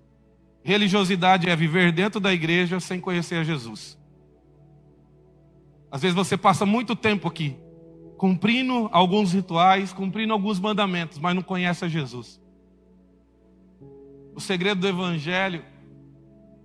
Religiosidade 0.62 1.48
é 1.48 1.56
viver 1.56 1.92
dentro 1.92 2.20
da 2.20 2.30
igreja 2.30 2.78
sem 2.78 3.00
conhecer 3.00 3.36
a 3.36 3.42
Jesus. 3.42 3.98
Às 5.90 6.02
vezes 6.02 6.14
você 6.14 6.36
passa 6.36 6.66
muito 6.66 6.94
tempo 6.94 7.26
aqui, 7.26 7.56
cumprindo 8.22 8.88
alguns 8.92 9.32
rituais, 9.32 9.92
cumprindo 9.92 10.32
alguns 10.32 10.60
mandamentos, 10.60 11.18
mas 11.18 11.34
não 11.34 11.42
conhece 11.42 11.84
a 11.84 11.88
Jesus. 11.88 12.40
O 14.32 14.40
segredo 14.40 14.80
do 14.80 14.86
Evangelho, 14.86 15.64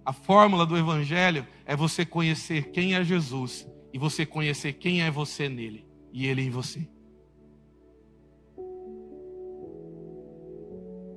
a 0.05 0.13
fórmula 0.13 0.67
do 0.67 0.77
Evangelho, 0.77 1.47
é 1.65 1.75
você 1.75 2.05
conhecer 2.05 2.69
quem 2.69 2.93
é 2.93 3.03
Jesus 3.03 3.67
e 3.91 3.97
você 3.97 4.23
conhecer 4.23 4.73
quem 4.73 5.01
é 5.01 5.09
você 5.09 5.49
nele 5.49 5.83
e 6.13 6.27
ele 6.27 6.43
em 6.43 6.51
você. 6.51 6.87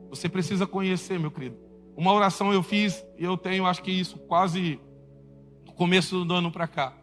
Você 0.08 0.26
precisa 0.26 0.66
conhecer, 0.66 1.20
meu 1.20 1.30
querido. 1.30 1.58
Uma 1.94 2.14
oração 2.14 2.50
eu 2.50 2.62
fiz 2.62 3.04
e 3.18 3.24
eu 3.24 3.36
tenho, 3.36 3.66
acho 3.66 3.82
que 3.82 3.90
isso, 3.90 4.18
quase 4.20 4.80
no 5.66 5.74
começo 5.74 6.24
do 6.24 6.32
ano 6.32 6.50
para 6.50 6.66
cá. 6.66 6.96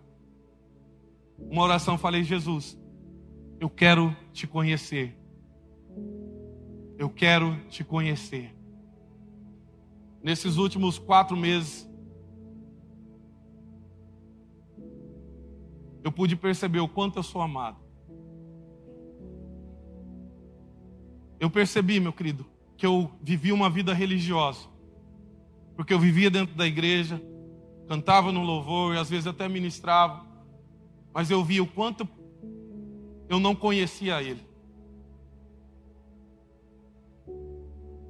Uma 1.38 1.62
oração 1.62 2.00
falei, 2.00 2.24
Jesus, 2.24 2.76
eu 3.60 3.70
quero 3.70 4.16
te 4.32 4.46
conhecer. 4.46 5.18
Eu 6.98 7.10
quero 7.10 7.58
te 7.70 7.84
conhecer. 7.84 8.56
Nesses 10.22 10.58
últimos 10.58 11.00
quatro 11.00 11.36
meses, 11.36 11.90
eu 16.04 16.12
pude 16.12 16.36
perceber 16.36 16.80
o 16.80 16.88
quanto 16.88 17.18
eu 17.18 17.24
sou 17.24 17.42
amado. 17.42 17.78
Eu 21.40 21.50
percebi, 21.50 22.00
meu 22.00 22.14
querido, 22.14 22.46
que 22.76 22.86
eu 22.86 23.12
vivia 23.22 23.54
uma 23.54 23.70
vida 23.70 23.94
religiosa. 23.94 24.68
Porque 25.76 25.94
eu 25.94 26.00
vivia 26.00 26.32
dentro 26.32 26.56
da 26.56 26.66
igreja, 26.66 27.22
cantava 27.88 28.32
no 28.32 28.44
louvor 28.44 28.96
e 28.96 28.98
às 28.98 29.10
vezes 29.10 29.28
até 29.28 29.48
ministrava, 29.48 30.26
mas 31.14 31.30
eu 31.30 31.44
via 31.44 31.62
o 31.62 31.68
quanto 31.68 32.08
eu 33.30 33.40
não 33.40 33.56
conhecia 33.56 34.22
Ele. 34.22 34.46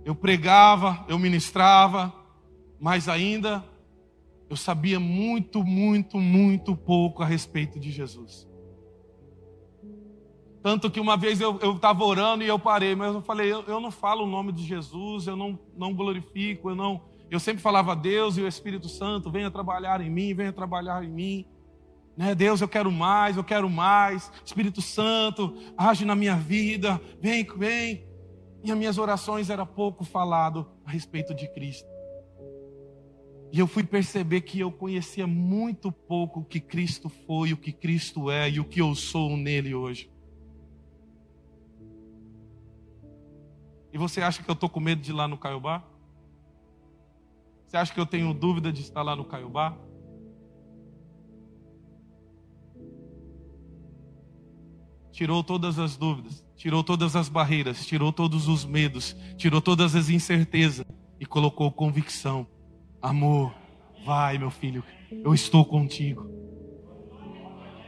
Eu 0.06 0.15
pregava, 0.15 1.06
eu 1.10 1.19
ministrava, 1.19 2.13
mas 2.80 3.10
ainda 3.10 3.63
eu 4.49 4.56
sabia 4.56 4.99
muito, 4.99 5.63
muito, 5.63 6.17
muito 6.17 6.75
pouco 6.75 7.21
a 7.21 7.25
respeito 7.25 7.80
de 7.80 7.91
Jesus. 7.91 8.47
Tanto 10.62 10.89
que 10.89 10.99
uma 10.99 11.15
vez 11.15 11.39
eu 11.39 11.58
estava 11.75 12.03
orando 12.03 12.43
e 12.43 12.47
eu 12.47 12.58
parei, 12.58 12.95
mas 12.95 13.13
eu 13.13 13.21
falei, 13.21 13.51
eu, 13.51 13.63
eu, 13.63 13.80
não 13.80 13.91
falo 13.91 14.23
o 14.23 14.27
nome 14.27 14.51
de 14.51 14.63
Jesus, 14.63 15.27
eu 15.27 15.36
não, 15.36 15.58
não 15.77 15.93
glorifico, 15.93 16.69
eu 16.69 16.75
não. 16.75 17.01
Eu 17.30 17.39
sempre 17.39 17.62
falava 17.62 17.95
Deus 17.95 18.38
e 18.38 18.41
o 18.41 18.47
Espírito 18.47 18.89
Santo, 18.89 19.30
venha 19.30 19.51
trabalhar 19.51 20.01
em 20.01 20.10
mim, 20.10 20.34
venha 20.34 20.53
trabalhar 20.53 21.03
em 21.03 21.10
mim. 21.10 21.45
Né, 22.17 22.34
Deus, 22.34 22.60
eu 22.62 22.67
quero 22.67 22.91
mais, 22.91 23.38
eu 23.38 23.43
quero 23.43 23.69
mais. 23.69 24.32
Espírito 24.43 24.82
Santo, 24.82 25.56
age 25.77 26.03
na 26.03 26.15
minha 26.15 26.36
vida, 26.36 26.99
vem, 27.21 27.45
vem. 27.56 28.08
E 28.63 28.71
as 28.71 28.77
minhas 28.77 28.97
orações 28.97 29.51
era 29.51 29.67
pouco 29.67 30.03
falado 30.03 30.67
a 30.84 30.89
respeito 30.89 31.36
de 31.36 31.47
Cristo. 31.47 31.88
E 33.51 33.60
eu 33.60 33.67
fui 33.67 33.84
perceber 33.84 34.41
que 34.41 34.60
eu 34.60 34.71
conhecia 34.71 35.27
muito 35.27 35.91
pouco 35.91 36.39
o 36.39 36.43
que 36.43 36.60
Cristo 36.60 37.08
foi, 37.08 37.53
o 37.53 37.58
que 37.58 37.71
Cristo 37.71 38.32
é 38.32 38.49
e 38.49 38.60
o 38.60 38.65
que 38.65 38.82
eu 38.82 38.95
sou 38.95 39.38
nele 39.38 39.75
hoje. 39.75 40.12
E 43.93 43.97
você 43.97 44.21
acha 44.21 44.41
que 44.41 44.49
eu 44.49 44.53
estou 44.53 44.67
com 44.67 44.80
medo 44.80 45.01
de 45.01 45.12
ir 45.12 45.13
lá 45.13 45.27
no 45.27 45.38
Caiobá? 45.38 45.84
Você 47.67 47.77
acha 47.77 47.93
que 47.93 47.99
eu 47.99 48.06
tenho 48.06 48.34
dúvida 48.34 48.73
de 48.73 48.82
estar 48.82 49.03
lá 49.03 49.15
no 49.15 49.23
Caiobá? 49.23 49.77
Tirou 55.17 55.43
todas 55.43 55.80
as 55.80 55.97
dúvidas, 55.97 56.45
tirou 56.56 56.84
todas 56.84 57.15
as 57.15 57.27
barreiras, 57.27 57.84
tirou 57.88 58.13
todos 58.13 58.47
os 58.47 58.63
medos, 58.63 59.17
tirou 59.36 59.60
todas 59.60 59.95
as 59.95 60.12
incertezas 60.12 60.86
e 61.19 61.25
colocou 61.25 61.71
convicção. 61.71 62.45
Amor, 63.01 63.51
vai, 64.06 64.38
meu 64.38 64.51
filho, 64.51 64.84
eu 65.10 65.34
estou 65.34 65.65
contigo. 65.65 66.30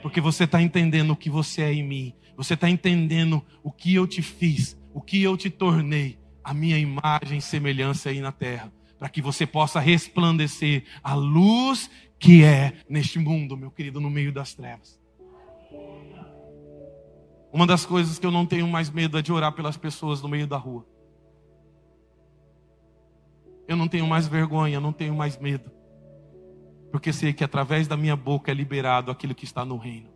Porque 0.01 0.19
você 0.19 0.45
está 0.45 0.59
entendendo 0.59 1.11
o 1.11 1.15
que 1.15 1.29
você 1.29 1.61
é 1.61 1.71
em 1.71 1.83
mim, 1.83 2.15
você 2.35 2.55
está 2.55 2.67
entendendo 2.67 3.45
o 3.61 3.71
que 3.71 3.93
eu 3.93 4.07
te 4.07 4.23
fiz, 4.23 4.75
o 4.91 4.99
que 4.99 5.21
eu 5.21 5.37
te 5.37 5.51
tornei, 5.51 6.17
a 6.43 6.51
minha 6.51 6.79
imagem 6.79 7.37
e 7.37 7.41
semelhança 7.43 8.09
aí 8.09 8.21
na 8.21 8.31
terra, 8.31 8.73
para 8.97 9.07
que 9.07 9.21
você 9.21 9.45
possa 9.45 9.79
resplandecer 9.79 10.83
a 11.03 11.13
luz 11.13 11.91
que 12.17 12.43
é 12.43 12.73
neste 12.89 13.19
mundo, 13.19 13.55
meu 13.55 13.69
querido, 13.69 14.01
no 14.01 14.09
meio 14.09 14.33
das 14.33 14.55
trevas. 14.55 14.99
Uma 17.51 17.65
das 17.65 17.85
coisas 17.85 18.19
que 18.19 18.25
eu 18.25 18.31
não 18.31 18.45
tenho 18.45 18.67
mais 18.67 18.89
medo 18.89 19.17
é 19.17 19.21
de 19.21 19.31
orar 19.31 19.51
pelas 19.53 19.75
pessoas 19.75 20.21
no 20.21 20.29
meio 20.29 20.45
da 20.45 20.57
rua. 20.57 20.85
Eu 23.67 23.75
não 23.75 23.87
tenho 23.87 24.07
mais 24.07 24.27
vergonha, 24.27 24.79
não 24.79 24.93
tenho 24.93 25.15
mais 25.15 25.37
medo. 25.37 25.71
Porque 26.91 27.13
sei 27.13 27.33
que 27.33 27.43
através 27.43 27.87
da 27.87 27.97
minha 27.97 28.15
boca 28.15 28.51
é 28.51 28.53
liberado 28.53 29.11
aquilo 29.11 29.35
que 29.35 29.45
está 29.45 29.63
no 29.63 29.77
reino. 29.77 30.09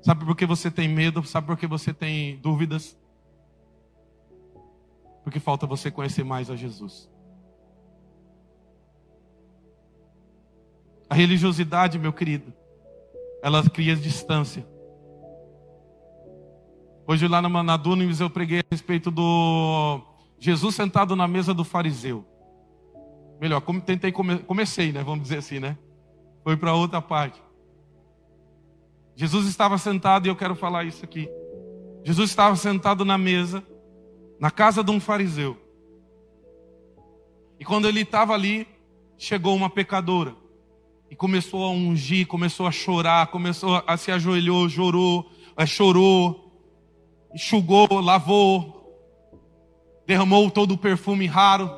Sabe 0.00 0.24
por 0.24 0.36
que 0.36 0.46
você 0.46 0.70
tem 0.70 0.88
medo? 0.88 1.22
Sabe 1.24 1.46
por 1.46 1.56
que 1.56 1.66
você 1.66 1.92
tem 1.92 2.38
dúvidas? 2.38 2.96
Porque 5.22 5.38
falta 5.38 5.66
você 5.66 5.90
conhecer 5.90 6.24
mais 6.24 6.50
a 6.50 6.56
Jesus. 6.56 7.10
A 11.10 11.14
religiosidade, 11.14 11.98
meu 11.98 12.12
querido, 12.12 12.52
ela 13.42 13.62
cria 13.70 13.96
distância. 13.96 14.66
Hoje 17.06 17.26
lá 17.26 17.40
na, 17.40 17.62
na 17.62 17.76
Dunamis 17.78 18.20
eu 18.20 18.28
preguei 18.28 18.60
a 18.60 18.64
respeito 18.70 19.10
do 19.10 20.02
Jesus 20.38 20.74
sentado 20.74 21.16
na 21.16 21.26
mesa 21.26 21.54
do 21.54 21.64
fariseu. 21.64 22.26
Melhor, 23.40 23.62
como 23.62 23.80
tentei 23.80 24.12
comecei, 24.12 24.92
né? 24.92 25.02
Vamos 25.02 25.22
dizer 25.22 25.38
assim, 25.38 25.58
né? 25.58 25.78
Foi 26.44 26.56
para 26.56 26.74
outra 26.74 27.00
parte. 27.00 27.42
Jesus 29.16 29.46
estava 29.46 29.78
sentado, 29.78 30.26
e 30.26 30.28
eu 30.28 30.36
quero 30.36 30.54
falar 30.54 30.84
isso 30.84 31.04
aqui. 31.04 31.28
Jesus 32.04 32.28
estava 32.30 32.54
sentado 32.54 33.04
na 33.04 33.16
mesa, 33.16 33.64
na 34.38 34.50
casa 34.50 34.84
de 34.84 34.90
um 34.90 35.00
fariseu. 35.00 35.56
E 37.58 37.64
quando 37.64 37.88
ele 37.88 38.02
estava 38.02 38.34
ali, 38.34 38.68
chegou 39.16 39.56
uma 39.56 39.70
pecadora 39.70 40.34
e 41.10 41.16
começou 41.16 41.64
a 41.64 41.70
ungir, 41.70 42.26
começou 42.26 42.66
a 42.66 42.72
chorar, 42.72 43.28
começou 43.28 43.82
a 43.86 43.96
se 43.96 44.10
ajoelhou, 44.10 44.68
chorou, 44.68 45.30
eh, 45.56 45.66
chorou, 45.66 46.52
enxugou, 47.34 47.88
lavou, 48.00 48.78
derramou 50.06 50.50
todo 50.50 50.72
o 50.72 50.78
perfume 50.78 51.26
raro. 51.26 51.70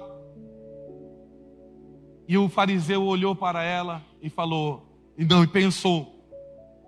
E 2.26 2.36
o 2.36 2.48
fariseu 2.48 3.02
olhou 3.04 3.34
para 3.34 3.62
ela 3.62 4.02
e 4.22 4.28
falou, 4.28 4.86
e 5.16 5.24
não, 5.24 5.42
e 5.42 5.46
pensou: 5.46 6.20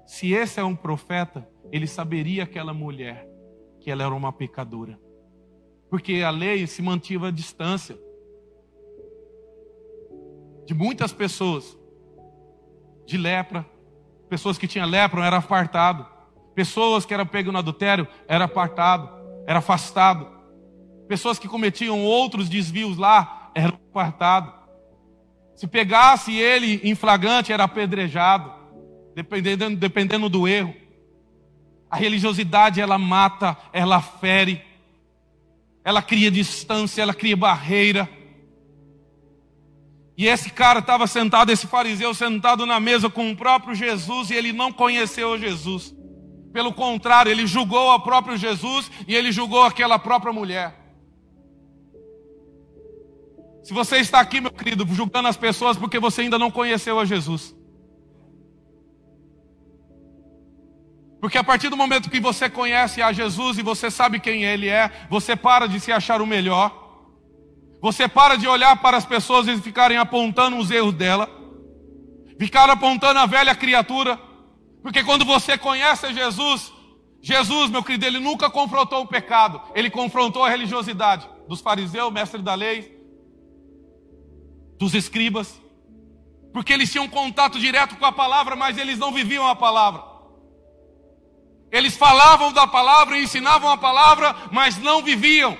se 0.07 0.33
esse 0.33 0.61
é 0.61 0.65
um 0.65 0.77
profeta, 0.77 1.49
ele 1.71 1.87
saberia 1.87 2.43
aquela 2.43 2.75
mulher 2.75 3.29
que 3.81 3.91
ela 3.91 4.05
era 4.05 4.15
uma 4.15 4.33
pecadora. 4.33 4.99
Porque 5.89 6.23
a 6.23 6.31
lei 6.31 6.67
se 6.67 6.81
mantinha 6.81 7.27
à 7.27 7.31
distância 7.31 7.99
de 10.65 10.75
muitas 10.75 11.13
pessoas 11.13 11.77
de 13.07 13.17
lepra, 13.17 13.67
pessoas 14.29 14.59
que 14.59 14.67
tinham 14.67 14.89
lepra 14.89 15.25
era 15.25 15.37
apartado, 15.39 16.07
pessoas 16.55 17.05
que 17.05 17.15
eram 17.15 17.27
pego 17.27 17.53
no 17.53 17.59
adultério 17.59 18.07
era 18.27 18.45
apartado, 18.45 19.11
era 19.47 19.59
afastado, 19.59 20.29
pessoas 21.09 21.39
que 21.39 21.49
cometiam 21.49 22.03
outros 22.05 22.49
desvios 22.49 22.97
lá 22.97 23.51
eram 23.55 23.79
apartado. 23.91 24.53
Se 25.55 25.67
pegasse 25.67 26.35
ele 26.35 26.81
em 26.83 26.95
flagrante 26.95 27.53
era 27.53 27.65
apedrejado, 27.65 28.53
dependendo, 29.15 29.77
dependendo 29.77 30.29
do 30.29 30.49
erro. 30.49 30.75
A 31.91 31.97
religiosidade 31.97 32.81
ela 32.81 32.97
mata, 32.97 33.57
ela 33.73 34.01
fere, 34.01 34.63
ela 35.85 36.01
cria 36.01 36.31
distância, 36.31 37.03
ela 37.03 37.13
cria 37.13 37.37
barreira. 37.37 38.09
E 40.17 40.27
esse 40.27 40.51
cara 40.51 40.81
estava 40.81 41.07
sentado, 41.07 41.51
esse 41.51 41.67
fariseu 41.67 42.13
sentado 42.13 42.67
na 42.67 42.79
mesa 42.79 43.09
com 43.09 43.31
o 43.31 43.37
próprio 43.37 43.75
Jesus 43.75 44.31
e 44.31 44.35
ele 44.35 44.53
não 44.53 44.73
conheceu 44.73 45.39
Jesus. 45.39 45.95
Pelo 46.53 46.73
contrário, 46.73 47.33
ele 47.33 47.47
julgou 47.47 47.95
o 47.95 48.01
próprio 48.01 48.37
Jesus 48.37 48.91
e 49.09 49.15
ele 49.15 49.33
julgou 49.33 49.65
aquela 49.65 49.99
própria 49.99 50.33
mulher. 50.33 50.79
Se 53.63 53.73
você 53.73 53.99
está 53.99 54.21
aqui, 54.21 54.41
meu 54.41 54.51
querido, 54.51 54.87
julgando 54.93 55.29
as 55.29 55.37
pessoas 55.37 55.79
porque 55.79 55.99
você 55.99 56.23
ainda 56.23 56.39
não 56.39 56.51
conheceu 56.51 56.99
a 56.99 57.05
Jesus. 57.05 57.55
Porque 61.21 61.39
a 61.39 61.45
partir 61.45 61.69
do 61.69 61.77
momento 61.77 62.11
que 62.11 62.19
você 62.19 62.51
conhece 62.51 63.01
a 63.01 63.13
Jesus 63.13 63.57
e 63.57 63.63
você 63.63 63.89
sabe 63.91 64.19
quem 64.19 64.43
ele 64.43 64.69
é, 64.69 64.91
você 65.09 65.37
para 65.37 65.69
de 65.69 65.79
se 65.79 65.93
achar 65.93 66.21
o 66.21 66.27
melhor. 66.27 66.82
Você 67.83 68.07
para 68.07 68.37
de 68.37 68.47
olhar 68.47 68.81
para 68.81 68.97
as 68.97 69.05
pessoas 69.05 69.49
e 69.49 69.57
ficarem 69.61 69.99
apontando 69.99 70.57
os 70.57 70.71
erros 70.71 70.95
dela, 70.95 71.29
ficar 72.39 72.71
apontando 72.71 73.19
a 73.19 73.27
velha 73.27 73.57
criatura, 73.57 74.17
porque 74.81 75.03
quando 75.03 75.25
você 75.25 75.59
conhece 75.59 76.15
Jesus, 76.15 76.73
Jesus, 77.21 77.71
meu 77.71 77.83
querido, 77.83 78.07
ele 78.07 78.21
nunca 78.21 78.49
confrontou 78.49 79.03
o 79.03 79.07
pecado, 79.09 79.61
ele 79.75 79.91
confrontou 79.91 80.45
a 80.45 80.49
religiosidade 80.49 81.29
dos 81.49 81.61
fariseus, 81.61 82.13
mestres 82.13 82.45
da 82.45 82.55
lei, 82.55 82.97
dos 84.79 84.95
escribas, 84.95 85.61
porque 86.53 86.73
eles 86.73 86.91
tinham 86.91 87.09
contato 87.09 87.59
direto 87.59 87.97
com 87.97 88.07
a 88.07 88.13
palavra, 88.13 88.55
mas 88.55 88.79
eles 88.79 88.97
não 88.97 89.13
viviam 89.13 89.49
a 89.49 89.57
palavra. 89.57 90.05
Eles 91.73 91.97
falavam 91.97 92.53
da 92.53 92.65
palavra 92.65 93.19
ensinavam 93.19 93.69
a 93.69 93.77
palavra, 93.77 94.37
mas 94.53 94.79
não 94.79 95.03
viviam. 95.03 95.59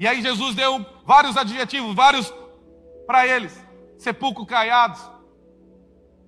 E 0.00 0.06
aí 0.06 0.22
Jesus 0.22 0.54
deu 0.54 0.91
vários 1.04 1.36
adjetivos, 1.36 1.94
vários 1.94 2.32
para 3.06 3.26
eles: 3.26 3.58
sepulcro 3.98 4.46
caiados, 4.46 5.00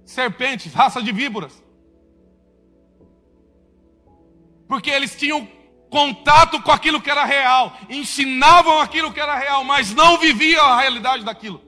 serpentes, 0.05 0.73
raça 0.75 1.03
de 1.03 1.13
víboras. 1.13 1.63
Porque 4.69 4.91
eles 4.91 5.15
tinham 5.15 5.47
contato 5.91 6.61
com 6.63 6.73
aquilo 6.73 7.01
que 7.01 7.11
era 7.11 7.25
real, 7.25 7.77
ensinavam 7.89 8.81
aquilo 8.81 9.13
que 9.13 9.21
era 9.21 9.37
real, 9.37 9.63
mas 9.63 9.95
não 9.95 10.19
viviam 10.19 10.65
a 10.65 10.81
realidade 10.81 11.25
daquilo. 11.25 11.63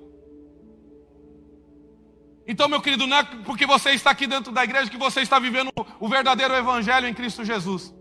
Então, 2.47 2.69
meu 2.69 2.81
querido, 2.81 3.07
não 3.07 3.17
é 3.17 3.25
porque 3.45 3.67
você 3.67 3.91
está 3.91 4.11
aqui 4.11 4.27
dentro 4.27 4.53
da 4.53 4.63
igreja 4.63 4.91
que 4.91 4.97
você 4.97 5.21
está 5.21 5.39
vivendo 5.39 5.71
o 5.99 6.09
verdadeiro 6.09 6.55
evangelho 6.55 7.09
em 7.09 7.15
Cristo 7.15 7.45
Jesus. 7.45 7.93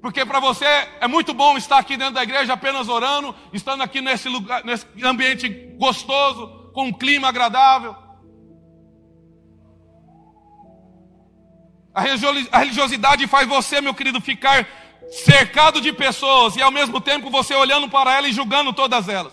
Porque 0.00 0.24
para 0.24 0.38
você 0.38 0.64
é 0.64 1.08
muito 1.08 1.34
bom 1.34 1.56
estar 1.56 1.78
aqui 1.78 1.96
dentro 1.96 2.14
da 2.14 2.22
igreja 2.22 2.52
apenas 2.52 2.88
orando, 2.88 3.34
estando 3.52 3.82
aqui 3.82 4.00
nesse 4.00 4.28
lugar, 4.28 4.64
nesse 4.64 4.86
ambiente 5.02 5.48
gostoso, 5.76 6.70
com 6.72 6.86
um 6.86 6.92
clima 6.92 7.28
agradável. 7.28 7.96
A 11.92 12.58
religiosidade 12.58 13.26
faz 13.26 13.48
você, 13.48 13.80
meu 13.80 13.92
querido, 13.92 14.20
ficar 14.20 14.68
cercado 15.10 15.80
de 15.80 15.92
pessoas 15.92 16.54
e 16.54 16.62
ao 16.62 16.70
mesmo 16.70 17.00
tempo 17.00 17.30
você 17.30 17.54
olhando 17.54 17.88
para 17.88 18.14
elas 18.14 18.30
e 18.30 18.34
julgando 18.34 18.72
todas 18.72 19.08
elas. 19.08 19.32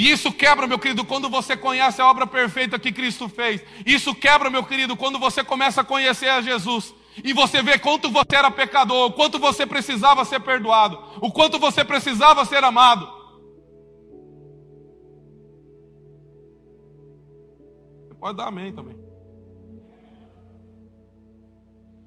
E 0.00 0.10
isso 0.10 0.32
quebra, 0.32 0.66
meu 0.66 0.78
querido, 0.78 1.04
quando 1.04 1.28
você 1.28 1.54
conhece 1.54 2.00
a 2.00 2.06
obra 2.08 2.26
perfeita 2.26 2.78
que 2.78 2.90
Cristo 2.90 3.28
fez. 3.28 3.62
Isso 3.84 4.14
quebra, 4.14 4.48
meu 4.48 4.64
querido, 4.64 4.96
quando 4.96 5.18
você 5.18 5.44
começa 5.44 5.82
a 5.82 5.84
conhecer 5.84 6.30
a 6.30 6.40
Jesus. 6.40 6.94
E 7.22 7.34
você 7.34 7.62
vê 7.62 7.78
quanto 7.78 8.10
você 8.10 8.34
era 8.34 8.50
pecador, 8.50 9.08
o 9.08 9.12
quanto 9.12 9.38
você 9.38 9.66
precisava 9.66 10.24
ser 10.24 10.40
perdoado, 10.40 10.98
o 11.20 11.30
quanto 11.30 11.58
você 11.58 11.84
precisava 11.84 12.46
ser 12.46 12.64
amado. 12.64 13.06
Você 18.08 18.14
pode 18.14 18.38
dar 18.38 18.48
amém 18.48 18.72
também. 18.72 18.96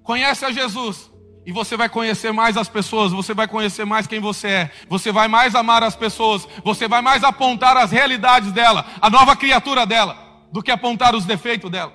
Conhece 0.01 0.43
a 0.43 0.51
Jesus. 0.51 1.12
E 1.45 1.51
você 1.51 1.75
vai 1.75 1.89
conhecer 1.89 2.31
mais 2.31 2.55
as 2.55 2.69
pessoas, 2.69 3.11
você 3.11 3.33
vai 3.33 3.47
conhecer 3.47 3.85
mais 3.85 4.07
quem 4.07 4.19
você 4.19 4.47
é, 4.47 4.71
você 4.87 5.11
vai 5.11 5.27
mais 5.27 5.55
amar 5.55 5.83
as 5.83 5.95
pessoas, 5.95 6.47
você 6.63 6.87
vai 6.87 7.01
mais 7.01 7.23
apontar 7.23 7.75
as 7.75 7.91
realidades 7.91 8.51
dela, 8.53 8.85
a 9.01 9.09
nova 9.09 9.35
criatura 9.35 9.85
dela, 9.85 10.17
do 10.51 10.63
que 10.63 10.71
apontar 10.71 11.13
os 11.15 11.25
defeitos 11.25 11.69
dela. 11.69 11.93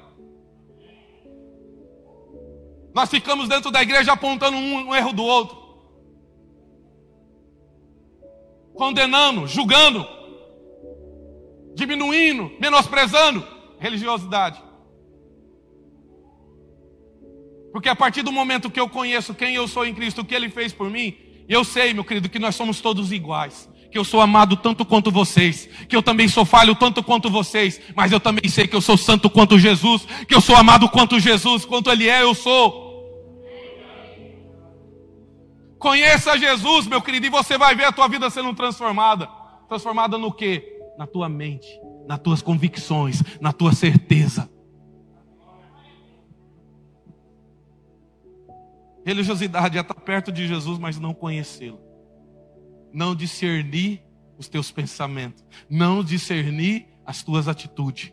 Nós 2.94 3.08
ficamos 3.08 3.48
dentro 3.48 3.70
da 3.70 3.80
igreja 3.80 4.12
apontando 4.12 4.56
um, 4.56 4.88
um 4.88 4.94
erro 4.94 5.12
do 5.12 5.24
outro, 5.24 5.56
condenando, 8.74 9.46
julgando, 9.46 10.06
diminuindo, 11.74 12.50
menosprezando 12.60 13.46
religiosidade. 13.78 14.67
Porque 17.72 17.88
a 17.88 17.96
partir 17.96 18.22
do 18.22 18.32
momento 18.32 18.70
que 18.70 18.80
eu 18.80 18.88
conheço 18.88 19.34
quem 19.34 19.54
eu 19.54 19.68
sou 19.68 19.86
em 19.86 19.94
Cristo, 19.94 20.22
o 20.22 20.24
que 20.24 20.34
Ele 20.34 20.48
fez 20.48 20.72
por 20.72 20.90
mim, 20.90 21.16
eu 21.48 21.64
sei, 21.64 21.94
meu 21.94 22.04
querido, 22.04 22.28
que 22.28 22.38
nós 22.38 22.54
somos 22.54 22.80
todos 22.80 23.12
iguais. 23.12 23.68
Que 23.90 23.98
eu 23.98 24.04
sou 24.04 24.20
amado 24.20 24.56
tanto 24.56 24.84
quanto 24.84 25.10
vocês. 25.10 25.68
Que 25.88 25.96
eu 25.96 26.02
também 26.02 26.28
sou 26.28 26.44
falho 26.44 26.74
tanto 26.74 27.02
quanto 27.02 27.30
vocês. 27.30 27.80
Mas 27.96 28.12
eu 28.12 28.20
também 28.20 28.48
sei 28.48 28.66
que 28.66 28.76
eu 28.76 28.82
sou 28.82 28.98
santo 28.98 29.30
quanto 29.30 29.58
Jesus. 29.58 30.06
Que 30.26 30.34
eu 30.34 30.42
sou 30.42 30.54
amado 30.54 30.88
quanto 30.90 31.18
Jesus. 31.18 31.64
Quanto 31.64 31.90
Ele 31.90 32.06
é, 32.06 32.22
eu 32.22 32.34
sou. 32.34 32.88
Conheça 35.78 36.36
Jesus, 36.36 36.86
meu 36.86 37.00
querido, 37.00 37.26
e 37.26 37.30
você 37.30 37.56
vai 37.56 37.74
ver 37.74 37.84
a 37.84 37.92
tua 37.92 38.08
vida 38.08 38.28
sendo 38.28 38.52
transformada. 38.52 39.28
Transformada 39.68 40.18
no 40.18 40.32
quê? 40.32 40.76
Na 40.98 41.06
tua 41.06 41.28
mente, 41.28 41.68
nas 42.06 42.18
tuas 42.18 42.42
convicções, 42.42 43.22
na 43.40 43.52
tua 43.52 43.72
certeza. 43.72 44.50
Religiosidade 49.08 49.78
é 49.78 49.80
estar 49.80 49.94
perto 49.94 50.30
de 50.30 50.46
Jesus, 50.46 50.78
mas 50.78 51.00
não 51.00 51.14
conhecê-lo. 51.14 51.80
Não 52.92 53.16
discernir 53.16 54.02
os 54.36 54.50
teus 54.50 54.70
pensamentos. 54.70 55.42
Não 55.66 56.04
discernir 56.04 56.86
as 57.06 57.22
tuas 57.22 57.48
atitudes. 57.48 58.12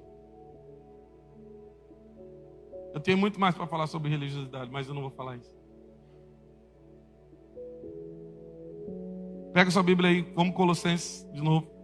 Eu 2.94 3.02
tenho 3.02 3.18
muito 3.18 3.38
mais 3.38 3.54
para 3.54 3.68
falar 3.68 3.88
sobre 3.88 4.10
religiosidade, 4.10 4.72
mas 4.72 4.88
eu 4.88 4.94
não 4.94 5.02
vou 5.02 5.12
falar 5.12 5.36
isso. 5.36 5.54
Pega 9.52 9.70
sua 9.72 9.84
Bíblia 9.84 10.12
aí, 10.12 10.22
vamos 10.34 10.56
Colossenses 10.56 11.30
de 11.34 11.42
novo. 11.42 11.75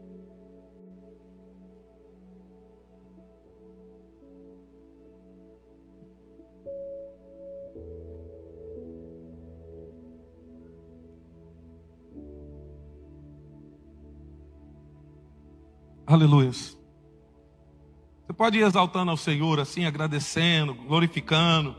Aleluia. 16.22 16.52
Você 16.52 16.74
pode 18.38 18.60
ir 18.60 18.62
exaltando 18.62 19.10
ao 19.10 19.18
Senhor 19.18 19.60
assim, 19.60 19.86
agradecendo, 19.86 20.76
glorificando. 20.76 21.76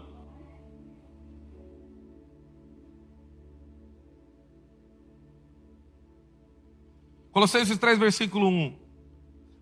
Colossenses 7.31 7.79
3, 7.79 7.97
versículo 8.01 8.49
1. 8.49 8.77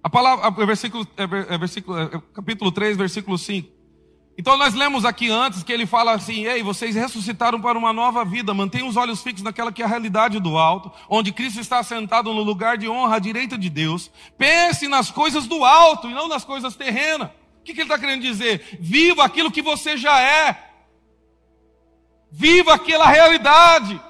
A 0.03 0.09
palavra, 0.09 0.65
versículo, 0.65 1.07
é, 1.15 1.25
é, 1.25 1.59
versículo, 1.59 1.99
é, 1.99 2.09
capítulo 2.33 2.73
3, 2.73 2.97
versículo 2.97 3.37
5. 3.37 3.80
Então 4.39 4.57
nós 4.57 4.75
lemos 4.75 5.05
aqui 5.05 5.31
antes 5.31 5.63
que 5.63 5.73
ele 5.73 5.87
fala 5.87 6.13
assim: 6.13 6.47
Ei, 6.47 6.63
vocês 6.63 6.95
ressuscitaram 6.95 7.61
para 7.61 7.79
uma 7.79 7.93
nova 7.93 8.25
vida, 8.25 8.55
mantenham 8.55 8.89
os 8.89 8.97
olhos 8.97 9.23
fixos 9.23 9.43
naquela 9.43 9.71
que 9.71 9.83
é 9.83 9.85
a 9.85 9.89
realidade 9.89 10.41
do 10.41 10.57
alto, 10.57 10.91
onde 11.09 11.33
Cristo 11.33 11.61
está 11.61 11.83
sentado 11.83 12.33
no 12.33 12.43
lugar 12.43 12.79
de 12.79 12.89
honra 12.89 13.17
à 13.17 13.19
direita 13.19 13.59
de 13.59 13.69
Deus. 13.69 14.11
Pense 14.39 14.89
nas 14.89 15.11
coisas 15.11 15.47
do 15.47 15.65
alto 15.65 16.09
e 16.09 16.15
não 16.15 16.29
nas 16.29 16.45
coisas 16.45 16.75
terrenas. 16.75 17.29
O 17.29 17.63
que, 17.63 17.75
que 17.75 17.81
ele 17.81 17.89
está 17.89 17.99
querendo 17.99 18.23
dizer? 18.23 18.79
Viva 18.81 19.25
aquilo 19.25 19.51
que 19.51 19.61
você 19.61 19.97
já 19.97 20.19
é. 20.21 20.71
Viva 22.31 22.75
aquela 22.75 23.07
realidade. 23.07 24.01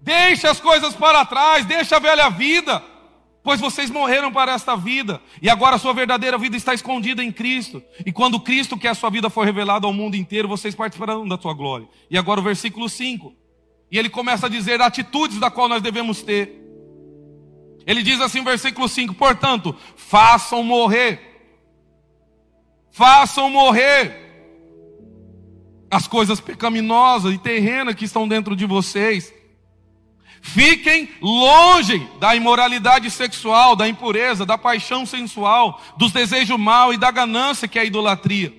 Deixe 0.00 0.46
as 0.46 0.60
coisas 0.60 0.94
para 0.94 1.24
trás, 1.24 1.64
deixe 1.64 1.94
a 1.94 1.98
velha 1.98 2.28
vida 2.28 2.91
pois 3.42 3.60
vocês 3.60 3.90
morreram 3.90 4.32
para 4.32 4.52
esta 4.52 4.76
vida, 4.76 5.20
e 5.40 5.50
agora 5.50 5.76
a 5.76 5.78
sua 5.78 5.92
verdadeira 5.92 6.38
vida 6.38 6.56
está 6.56 6.72
escondida 6.72 7.22
em 7.22 7.32
Cristo. 7.32 7.82
E 8.06 8.12
quando 8.12 8.38
Cristo, 8.38 8.78
que 8.78 8.86
é 8.86 8.90
a 8.90 8.94
sua 8.94 9.10
vida, 9.10 9.28
for 9.28 9.44
revelado 9.44 9.86
ao 9.86 9.92
mundo 9.92 10.14
inteiro, 10.14 10.46
vocês 10.46 10.74
participarão 10.74 11.26
da 11.26 11.36
sua 11.36 11.52
glória. 11.52 11.88
E 12.10 12.16
agora 12.16 12.40
o 12.40 12.42
versículo 12.44 12.88
5. 12.88 13.34
E 13.90 13.98
ele 13.98 14.08
começa 14.08 14.46
a 14.46 14.48
dizer 14.48 14.80
atitudes 14.80 15.38
da 15.38 15.50
qual 15.50 15.68
nós 15.68 15.82
devemos 15.82 16.22
ter. 16.22 16.60
Ele 17.86 18.02
diz 18.02 18.20
assim, 18.20 18.44
versículo 18.44 18.88
5: 18.88 19.14
Portanto, 19.14 19.74
façam 19.96 20.62
morrer, 20.62 21.20
façam 22.92 23.50
morrer 23.50 24.22
as 25.90 26.06
coisas 26.06 26.40
pecaminosas 26.40 27.34
e 27.34 27.38
terrenas 27.38 27.94
que 27.94 28.04
estão 28.04 28.26
dentro 28.26 28.56
de 28.56 28.64
vocês 28.64 29.34
Fiquem 30.42 31.08
longe 31.22 32.04
da 32.18 32.34
imoralidade 32.34 33.08
sexual, 33.10 33.76
da 33.76 33.88
impureza, 33.88 34.44
da 34.44 34.58
paixão 34.58 35.06
sensual, 35.06 35.80
dos 35.96 36.10
desejos 36.10 36.58
mal 36.58 36.92
e 36.92 36.98
da 36.98 37.12
ganância 37.12 37.68
que 37.68 37.78
é 37.78 37.82
a 37.82 37.84
idolatria. 37.84 38.52